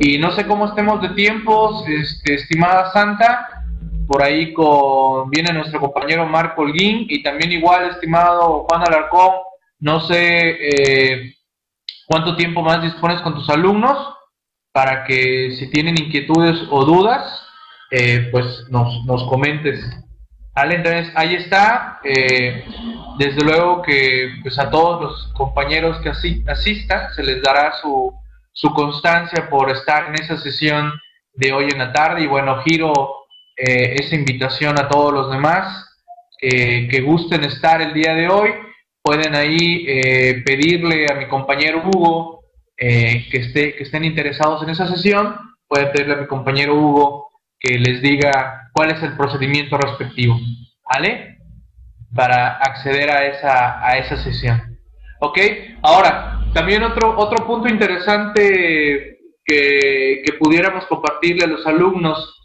Y 0.00 0.18
no 0.18 0.32
sé 0.32 0.46
cómo 0.46 0.66
estemos 0.66 1.00
de 1.00 1.10
tiempos, 1.10 1.84
este, 1.88 2.34
estimada 2.34 2.92
Santa, 2.92 3.62
por 4.06 4.22
ahí 4.22 4.52
con, 4.52 5.30
viene 5.30 5.52
nuestro 5.52 5.80
compañero 5.80 6.26
Marco 6.26 6.60
Holguín 6.60 7.06
y 7.08 7.22
también 7.22 7.50
igual, 7.52 7.90
estimado 7.90 8.66
Juan 8.68 8.82
Alarcón, 8.82 9.30
no 9.80 10.00
sé 10.00 10.56
eh, 10.60 11.34
cuánto 12.06 12.36
tiempo 12.36 12.62
más 12.62 12.82
dispones 12.82 13.20
con 13.22 13.34
tus 13.34 13.48
alumnos 13.48 13.96
para 14.70 15.04
que 15.04 15.56
si 15.58 15.70
tienen 15.70 15.98
inquietudes 15.98 16.56
o 16.70 16.84
dudas, 16.84 17.24
eh, 17.92 18.28
pues 18.32 18.64
nos, 18.70 19.04
nos, 19.04 19.22
comentes. 19.28 19.78
¿Vale? 20.54 20.76
Entonces, 20.76 21.12
ahí 21.14 21.34
está. 21.34 22.00
Eh, 22.02 22.64
desde 23.18 23.44
luego 23.44 23.82
que 23.82 24.30
pues 24.42 24.58
a 24.58 24.70
todos 24.70 25.02
los 25.02 25.32
compañeros 25.34 26.00
que 26.00 26.08
asistan 26.08 27.14
se 27.14 27.22
les 27.22 27.42
dará 27.42 27.74
su, 27.80 28.12
su 28.52 28.72
constancia 28.74 29.48
por 29.48 29.70
estar 29.70 30.08
en 30.08 30.14
esa 30.14 30.36
sesión 30.38 30.92
de 31.34 31.52
hoy 31.52 31.68
en 31.70 31.78
la 31.78 31.92
tarde. 31.92 32.22
Y 32.22 32.26
bueno, 32.26 32.62
giro 32.62 32.92
esa 33.54 34.16
invitación 34.16 34.80
a 34.80 34.88
todos 34.88 35.12
los 35.12 35.30
demás 35.30 35.88
que 36.40 37.04
gusten 37.06 37.44
estar 37.44 37.80
el 37.80 37.92
día 37.92 38.14
de 38.14 38.28
hoy 38.28 38.50
pueden 39.02 39.34
ahí 39.34 39.84
eh, 39.88 40.42
pedirle 40.46 41.06
a 41.10 41.16
mi 41.16 41.26
compañero 41.26 41.82
Hugo 41.84 42.44
eh, 42.76 43.26
que, 43.30 43.38
esté, 43.38 43.74
que 43.74 43.82
estén 43.82 44.04
interesados 44.04 44.62
en 44.62 44.70
esa 44.70 44.86
sesión, 44.86 45.36
pueden 45.66 45.90
pedirle 45.92 46.14
a 46.14 46.18
mi 46.18 46.26
compañero 46.26 46.76
Hugo 46.76 47.31
que 47.62 47.78
les 47.78 48.02
diga 48.02 48.70
cuál 48.72 48.90
es 48.90 49.02
el 49.02 49.16
procedimiento 49.16 49.78
respectivo, 49.78 50.38
¿vale? 50.92 51.38
Para 52.14 52.56
acceder 52.56 53.10
a 53.10 53.26
esa, 53.26 53.86
a 53.86 53.98
esa 53.98 54.16
sesión. 54.16 54.78
¿Ok? 55.20 55.38
Ahora, 55.82 56.40
también 56.52 56.82
otro, 56.82 57.16
otro 57.16 57.46
punto 57.46 57.68
interesante, 57.68 59.12
que, 59.44 60.24
pudiéramos 60.38 60.86
compartirle 60.86 61.44
a 61.44 61.48
los 61.48 61.66
alumnos. 61.66 62.40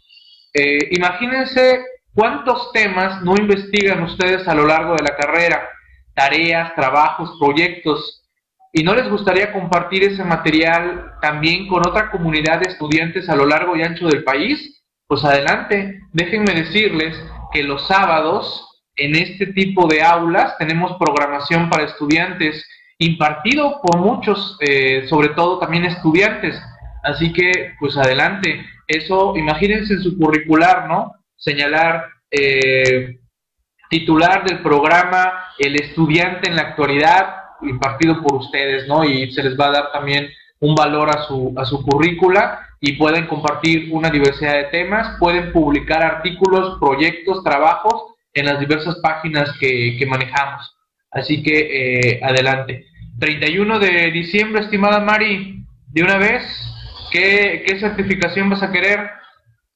Eh, 0.54 0.88
imagínense 0.92 1.84
cuántos 2.14 2.72
temas 2.72 3.22
no 3.22 3.34
investigan 3.36 4.02
ustedes 4.02 4.46
a 4.46 4.54
lo 4.54 4.66
largo 4.66 4.94
de 4.94 5.02
la 5.02 5.16
carrera, 5.16 5.68
tareas, 6.14 6.74
trabajos, 6.74 7.36
proyectos, 7.40 8.24
y 8.72 8.82
no 8.82 8.94
les 8.94 9.08
gustaría 9.08 9.52
compartir 9.52 10.04
ese 10.04 10.24
material 10.24 11.12
también 11.20 11.66
con 11.68 11.86
otra 11.86 12.10
comunidad 12.10 12.60
de 12.60 12.70
estudiantes 12.70 13.28
a 13.28 13.36
lo 13.36 13.46
largo 13.46 13.76
y 13.76 13.82
ancho 13.82 14.06
del 14.06 14.24
país, 14.24 14.77
pues 15.08 15.24
adelante, 15.24 16.02
déjenme 16.12 16.52
decirles 16.52 17.18
que 17.52 17.62
los 17.62 17.86
sábados 17.88 18.82
en 18.94 19.16
este 19.16 19.46
tipo 19.46 19.86
de 19.86 20.02
aulas 20.02 20.56
tenemos 20.58 20.96
programación 20.98 21.70
para 21.70 21.84
estudiantes 21.84 22.68
impartido 22.98 23.80
por 23.82 23.98
muchos, 24.00 24.58
eh, 24.60 25.06
sobre 25.08 25.30
todo 25.30 25.58
también 25.58 25.84
estudiantes. 25.84 26.60
Así 27.02 27.32
que, 27.32 27.74
pues 27.80 27.96
adelante. 27.96 28.64
Eso, 28.86 29.34
imagínense 29.36 29.94
en 29.94 30.02
su 30.02 30.18
curricular, 30.18 30.88
¿no? 30.88 31.14
Señalar 31.36 32.06
eh, 32.30 33.18
titular 33.88 34.44
del 34.44 34.60
programa, 34.60 35.44
el 35.58 35.80
estudiante 35.80 36.50
en 36.50 36.56
la 36.56 36.62
actualidad, 36.62 37.34
impartido 37.62 38.20
por 38.22 38.34
ustedes, 38.34 38.86
¿no? 38.88 39.04
Y 39.04 39.30
se 39.32 39.42
les 39.42 39.58
va 39.58 39.66
a 39.66 39.72
dar 39.72 39.92
también 39.92 40.28
un 40.60 40.74
valor 40.74 41.08
a 41.08 41.22
su, 41.22 41.54
a 41.56 41.64
su 41.64 41.82
currícula 41.82 42.67
y 42.80 42.92
pueden 42.92 43.26
compartir 43.26 43.88
una 43.92 44.10
diversidad 44.10 44.54
de 44.54 44.64
temas, 44.64 45.18
pueden 45.18 45.52
publicar 45.52 46.04
artículos, 46.04 46.78
proyectos, 46.78 47.42
trabajos 47.42 48.14
en 48.32 48.46
las 48.46 48.60
diversas 48.60 48.96
páginas 49.02 49.52
que, 49.58 50.04
manejamos. 50.08 50.76
Así 51.10 51.42
que 51.42 51.58
eh, 51.58 52.20
adelante. 52.22 52.86
31 53.18 53.78
de 53.80 54.10
diciembre, 54.12 54.62
estimada 54.62 55.00
Mari, 55.00 55.64
de 55.88 56.02
una 56.02 56.18
vez, 56.18 56.44
¿qué, 57.10 57.76
certificación 57.80 58.48
vas 58.48 58.62
a 58.62 58.70
querer? 58.70 59.10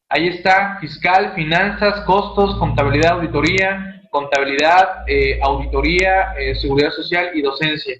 Ahí 0.09 0.29
está, 0.29 0.79
fiscal, 0.81 1.33
finanzas, 1.35 2.05
costos, 2.05 2.57
contabilidad, 2.59 3.12
auditoría, 3.12 4.03
contabilidad, 4.11 5.09
eh, 5.09 5.41
auditoría, 5.43 6.35
eh, 6.39 6.55
seguridad 6.55 6.91
social 6.91 7.31
y 7.35 7.43
docencia. 7.43 7.97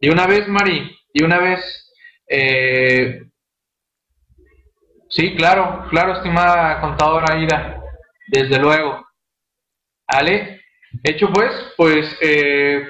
De 0.00 0.10
una 0.10 0.26
vez, 0.26 0.48
Mari, 0.48 0.96
de 1.14 1.24
una 1.24 1.38
vez. 1.38 1.78
Sí, 5.12 5.36
claro, 5.36 5.86
claro, 5.90 6.14
estimada 6.14 6.80
contadora 6.80 7.38
Ida, 7.38 7.80
desde 8.28 8.58
luego. 8.58 9.06
¿Vale? 10.12 10.60
Hecho 11.04 11.30
pues, 11.32 11.50
pues, 11.76 12.18
eh, 12.20 12.86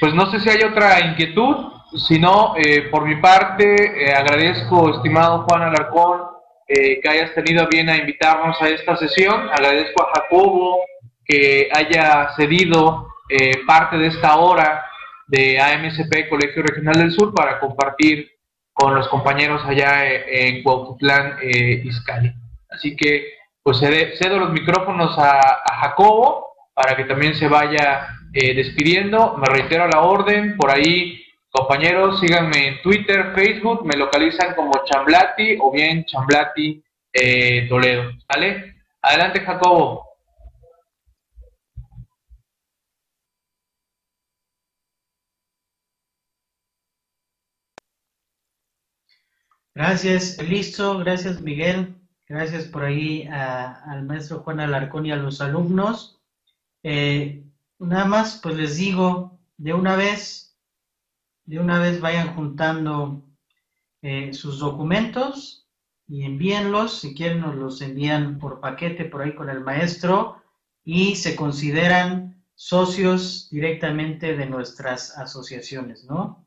pues 0.00 0.14
no 0.14 0.30
sé 0.30 0.40
si 0.40 0.48
hay 0.48 0.62
otra 0.62 1.00
inquietud, 1.00 1.72
si 2.06 2.18
no, 2.18 2.54
eh, 2.56 2.88
por 2.90 3.04
mi 3.04 3.16
parte, 3.16 3.74
eh, 3.74 4.14
agradezco, 4.14 4.94
estimado 4.94 5.42
Juan 5.42 5.62
Alarcón, 5.62 6.22
que 6.66 7.00
hayas 7.06 7.34
tenido 7.34 7.68
bien 7.68 7.90
a 7.90 7.96
invitarnos 7.96 8.60
a 8.62 8.68
esta 8.70 8.96
sesión, 8.96 9.50
agradezco 9.50 10.02
a 10.02 10.12
Jacobo 10.14 10.80
que 11.26 11.68
haya 11.70 12.30
cedido 12.36 13.06
parte 13.66 13.98
de 13.98 14.06
esta 14.06 14.36
hora 14.36 14.82
de 15.26 15.60
AMSP 15.60 16.28
Colegio 16.30 16.62
Regional 16.62 16.94
del 16.94 17.12
Sur 17.12 17.34
para 17.34 17.60
compartir 17.60 18.33
con 18.74 18.94
los 18.94 19.08
compañeros 19.08 19.62
allá 19.64 20.04
en 20.06 20.62
Cuautitlán, 20.62 21.38
Izcalli. 21.42 22.32
Así 22.68 22.94
que, 22.96 23.32
pues 23.62 23.78
cedo 23.78 24.38
los 24.38 24.50
micrófonos 24.50 25.16
a, 25.18 25.38
a 25.38 25.76
Jacobo 25.80 26.48
para 26.74 26.96
que 26.96 27.04
también 27.04 27.34
se 27.34 27.48
vaya 27.48 28.08
eh, 28.32 28.54
despidiendo. 28.54 29.36
Me 29.38 29.46
reitero 29.46 29.86
la 29.86 30.00
orden, 30.00 30.56
por 30.56 30.70
ahí, 30.70 31.24
compañeros, 31.50 32.18
síganme 32.18 32.66
en 32.66 32.82
Twitter, 32.82 33.32
Facebook, 33.34 33.86
me 33.86 33.96
localizan 33.96 34.54
como 34.54 34.72
Chamblati 34.84 35.56
o 35.60 35.70
bien 35.70 36.04
Chamblati 36.04 36.82
eh, 37.12 37.66
Toledo. 37.68 38.10
¿Vale? 38.28 38.74
Adelante, 39.00 39.40
Jacobo. 39.40 40.03
Gracias, 49.74 50.40
listo, 50.40 50.98
gracias 50.98 51.40
Miguel, 51.40 51.96
gracias 52.28 52.66
por 52.66 52.84
ahí 52.84 53.26
al 53.26 54.04
maestro 54.04 54.38
Juan 54.38 54.60
Alarcón 54.60 55.04
y 55.04 55.10
a 55.10 55.16
los 55.16 55.40
alumnos. 55.40 56.20
Eh, 56.84 57.44
nada 57.80 58.04
más, 58.04 58.38
pues 58.40 58.54
les 58.54 58.76
digo, 58.76 59.40
de 59.56 59.74
una 59.74 59.96
vez, 59.96 60.56
de 61.44 61.58
una 61.58 61.80
vez 61.80 62.00
vayan 62.00 62.36
juntando 62.36 63.24
eh, 64.00 64.32
sus 64.32 64.60
documentos 64.60 65.68
y 66.06 66.22
envíenlos, 66.22 67.00
si 67.00 67.12
quieren 67.12 67.40
nos 67.40 67.56
los 67.56 67.80
envían 67.80 68.38
por 68.38 68.60
paquete 68.60 69.06
por 69.06 69.22
ahí 69.22 69.34
con 69.34 69.50
el 69.50 69.60
maestro 69.60 70.40
y 70.84 71.16
se 71.16 71.34
consideran 71.34 72.44
socios 72.54 73.48
directamente 73.50 74.36
de 74.36 74.46
nuestras 74.46 75.18
asociaciones, 75.18 76.04
¿no? 76.04 76.43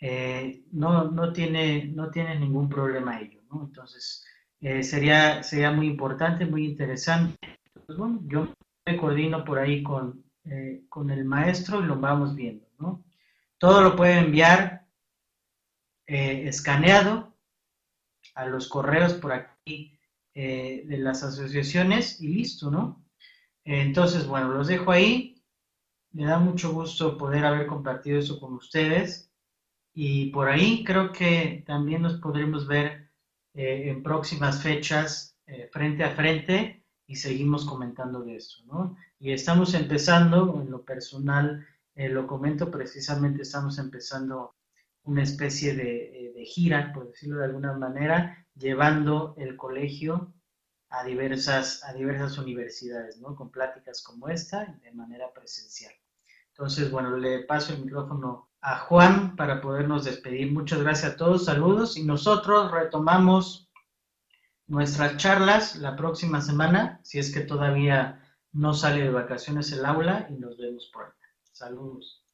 Eh, 0.00 0.64
no, 0.72 1.10
no, 1.10 1.32
tiene, 1.32 1.86
no 1.86 2.10
ningún 2.10 2.68
problema 2.68 3.20
ello, 3.20 3.42
¿no? 3.50 3.64
Entonces, 3.64 4.24
sería, 4.60 5.42
sería 5.42 5.70
muy 5.70 5.86
importante, 5.86 6.46
muy 6.46 6.66
interesante. 6.66 7.36
Pues, 7.86 7.98
yo 8.26 8.48
me 8.86 8.96
coordino 8.96 9.44
por 9.44 9.58
ahí 9.58 9.82
con, 9.82 10.24
eh, 10.44 10.84
con 10.88 11.10
el 11.10 11.24
maestro 11.24 11.80
y 11.80 11.86
lo 11.86 11.96
vamos 11.96 12.34
viendo, 12.34 12.66
¿no? 12.78 13.04
Todo 13.58 13.82
lo 13.82 13.94
puede 13.94 14.18
enviar 14.18 14.86
eh, 16.06 16.48
escaneado 16.48 17.36
a 18.34 18.46
los 18.46 18.68
correos 18.68 19.14
por 19.14 19.32
aquí 19.32 19.98
eh, 20.34 20.84
de 20.86 20.98
las 20.98 21.22
asociaciones 21.22 22.20
y 22.20 22.28
listo, 22.28 22.70
¿no? 22.70 23.04
Entonces, 23.64 24.26
bueno, 24.26 24.48
los 24.48 24.68
dejo 24.68 24.90
ahí. 24.90 25.42
Me 26.12 26.24
da 26.24 26.38
mucho 26.38 26.72
gusto 26.72 27.18
poder 27.18 27.44
haber 27.44 27.66
compartido 27.66 28.18
eso 28.18 28.40
con 28.40 28.54
ustedes. 28.54 29.29
Y 30.02 30.30
por 30.30 30.48
ahí 30.48 30.82
creo 30.82 31.12
que 31.12 31.62
también 31.66 32.00
nos 32.00 32.14
podremos 32.14 32.66
ver 32.66 33.10
en 33.52 34.02
próximas 34.02 34.62
fechas 34.62 35.36
frente 35.70 36.04
a 36.04 36.16
frente 36.16 36.86
y 37.06 37.16
seguimos 37.16 37.66
comentando 37.66 38.22
de 38.22 38.36
eso, 38.36 38.64
¿no? 38.64 38.96
Y 39.18 39.32
estamos 39.32 39.74
empezando, 39.74 40.58
en 40.62 40.70
lo 40.70 40.86
personal, 40.86 41.66
eh, 41.94 42.08
lo 42.08 42.26
comento 42.26 42.70
precisamente, 42.70 43.42
estamos 43.42 43.78
empezando 43.78 44.54
una 45.02 45.22
especie 45.22 45.74
de, 45.74 46.30
eh, 46.40 46.44
gira, 46.46 46.94
por 46.94 47.08
decirlo 47.08 47.40
de 47.40 47.44
alguna 47.44 47.74
manera, 47.74 48.46
llevando 48.54 49.34
el 49.36 49.54
colegio 49.58 50.32
a 50.88 51.04
diversas, 51.04 51.84
a 51.84 51.92
diversas 51.92 52.38
universidades, 52.38 53.18
¿no? 53.20 53.36
Con 53.36 53.50
pláticas 53.50 54.02
como 54.02 54.30
esta, 54.30 54.78
de 54.82 54.92
manera 54.92 55.30
presencial. 55.34 55.92
Entonces, 56.52 56.90
bueno, 56.90 57.18
le 57.18 57.40
paso 57.40 57.74
el 57.74 57.84
micrófono 57.84 58.49
a 58.62 58.78
Juan 58.78 59.36
para 59.36 59.60
podernos 59.60 60.04
despedir. 60.04 60.52
Muchas 60.52 60.82
gracias 60.82 61.12
a 61.12 61.16
todos, 61.16 61.44
saludos 61.44 61.96
y 61.96 62.04
nosotros 62.04 62.70
retomamos 62.70 63.70
nuestras 64.66 65.16
charlas 65.16 65.76
la 65.76 65.96
próxima 65.96 66.40
semana, 66.40 67.00
si 67.02 67.18
es 67.18 67.32
que 67.32 67.40
todavía 67.40 68.22
no 68.52 68.74
sale 68.74 69.02
de 69.02 69.10
vacaciones 69.10 69.72
el 69.72 69.84
aula 69.84 70.26
y 70.30 70.34
nos 70.34 70.56
vemos 70.58 70.90
acá. 70.94 71.16
Saludos. 71.52 72.24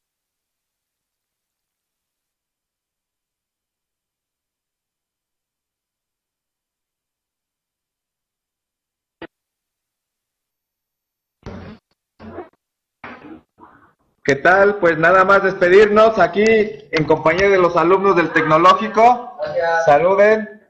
¿Qué 14.27 14.35
tal? 14.35 14.75
Pues 14.75 14.97
nada 14.97 15.23
más 15.23 15.41
despedirnos 15.41 16.19
aquí 16.19 16.43
en 16.43 17.05
compañía 17.05 17.47
de 17.47 17.57
los 17.57 17.77
alumnos 17.77 18.17
del 18.17 18.33
tecnológico. 18.33 19.39
Saluden. 19.85 20.67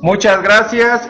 Muchas 0.00 0.42
gracias 0.42 1.06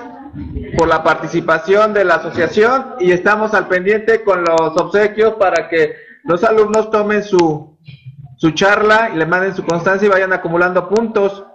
por 0.77 0.89
la 0.89 1.05
participación 1.05 1.95
de 1.95 2.05
la 2.07 2.17
asociación 2.17 2.97
y 2.99 3.13
estamos 3.13 3.55
al 3.55 3.69
pendiente 3.69 4.25
con 4.25 4.43
los 4.43 4.77
obsequios 4.77 5.35
para 5.35 5.69
que 5.69 5.95
los 6.25 6.43
alumnos 6.43 6.91
tomen 6.91 7.23
su, 7.23 7.79
su 8.37 8.51
charla 8.51 9.11
y 9.15 9.17
le 9.17 9.25
manden 9.25 9.55
su 9.55 9.65
constancia 9.65 10.07
y 10.07 10.11
vayan 10.11 10.33
acumulando 10.33 10.89
puntos. 10.89 11.47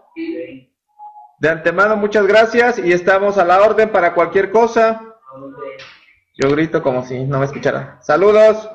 De 1.39 1.49
antemano, 1.49 1.97
muchas 1.97 2.25
gracias 2.25 2.79
y 2.79 2.93
estamos 2.93 3.37
a 3.37 3.43
la 3.43 3.61
orden 3.61 3.91
para 3.91 4.13
cualquier 4.13 4.49
cosa. 4.49 5.01
Yo 6.37 6.49
grito 6.51 6.81
como 6.81 7.03
si 7.03 7.25
no 7.25 7.39
me 7.39 7.45
escuchara. 7.45 7.97
Saludos. 8.01 8.69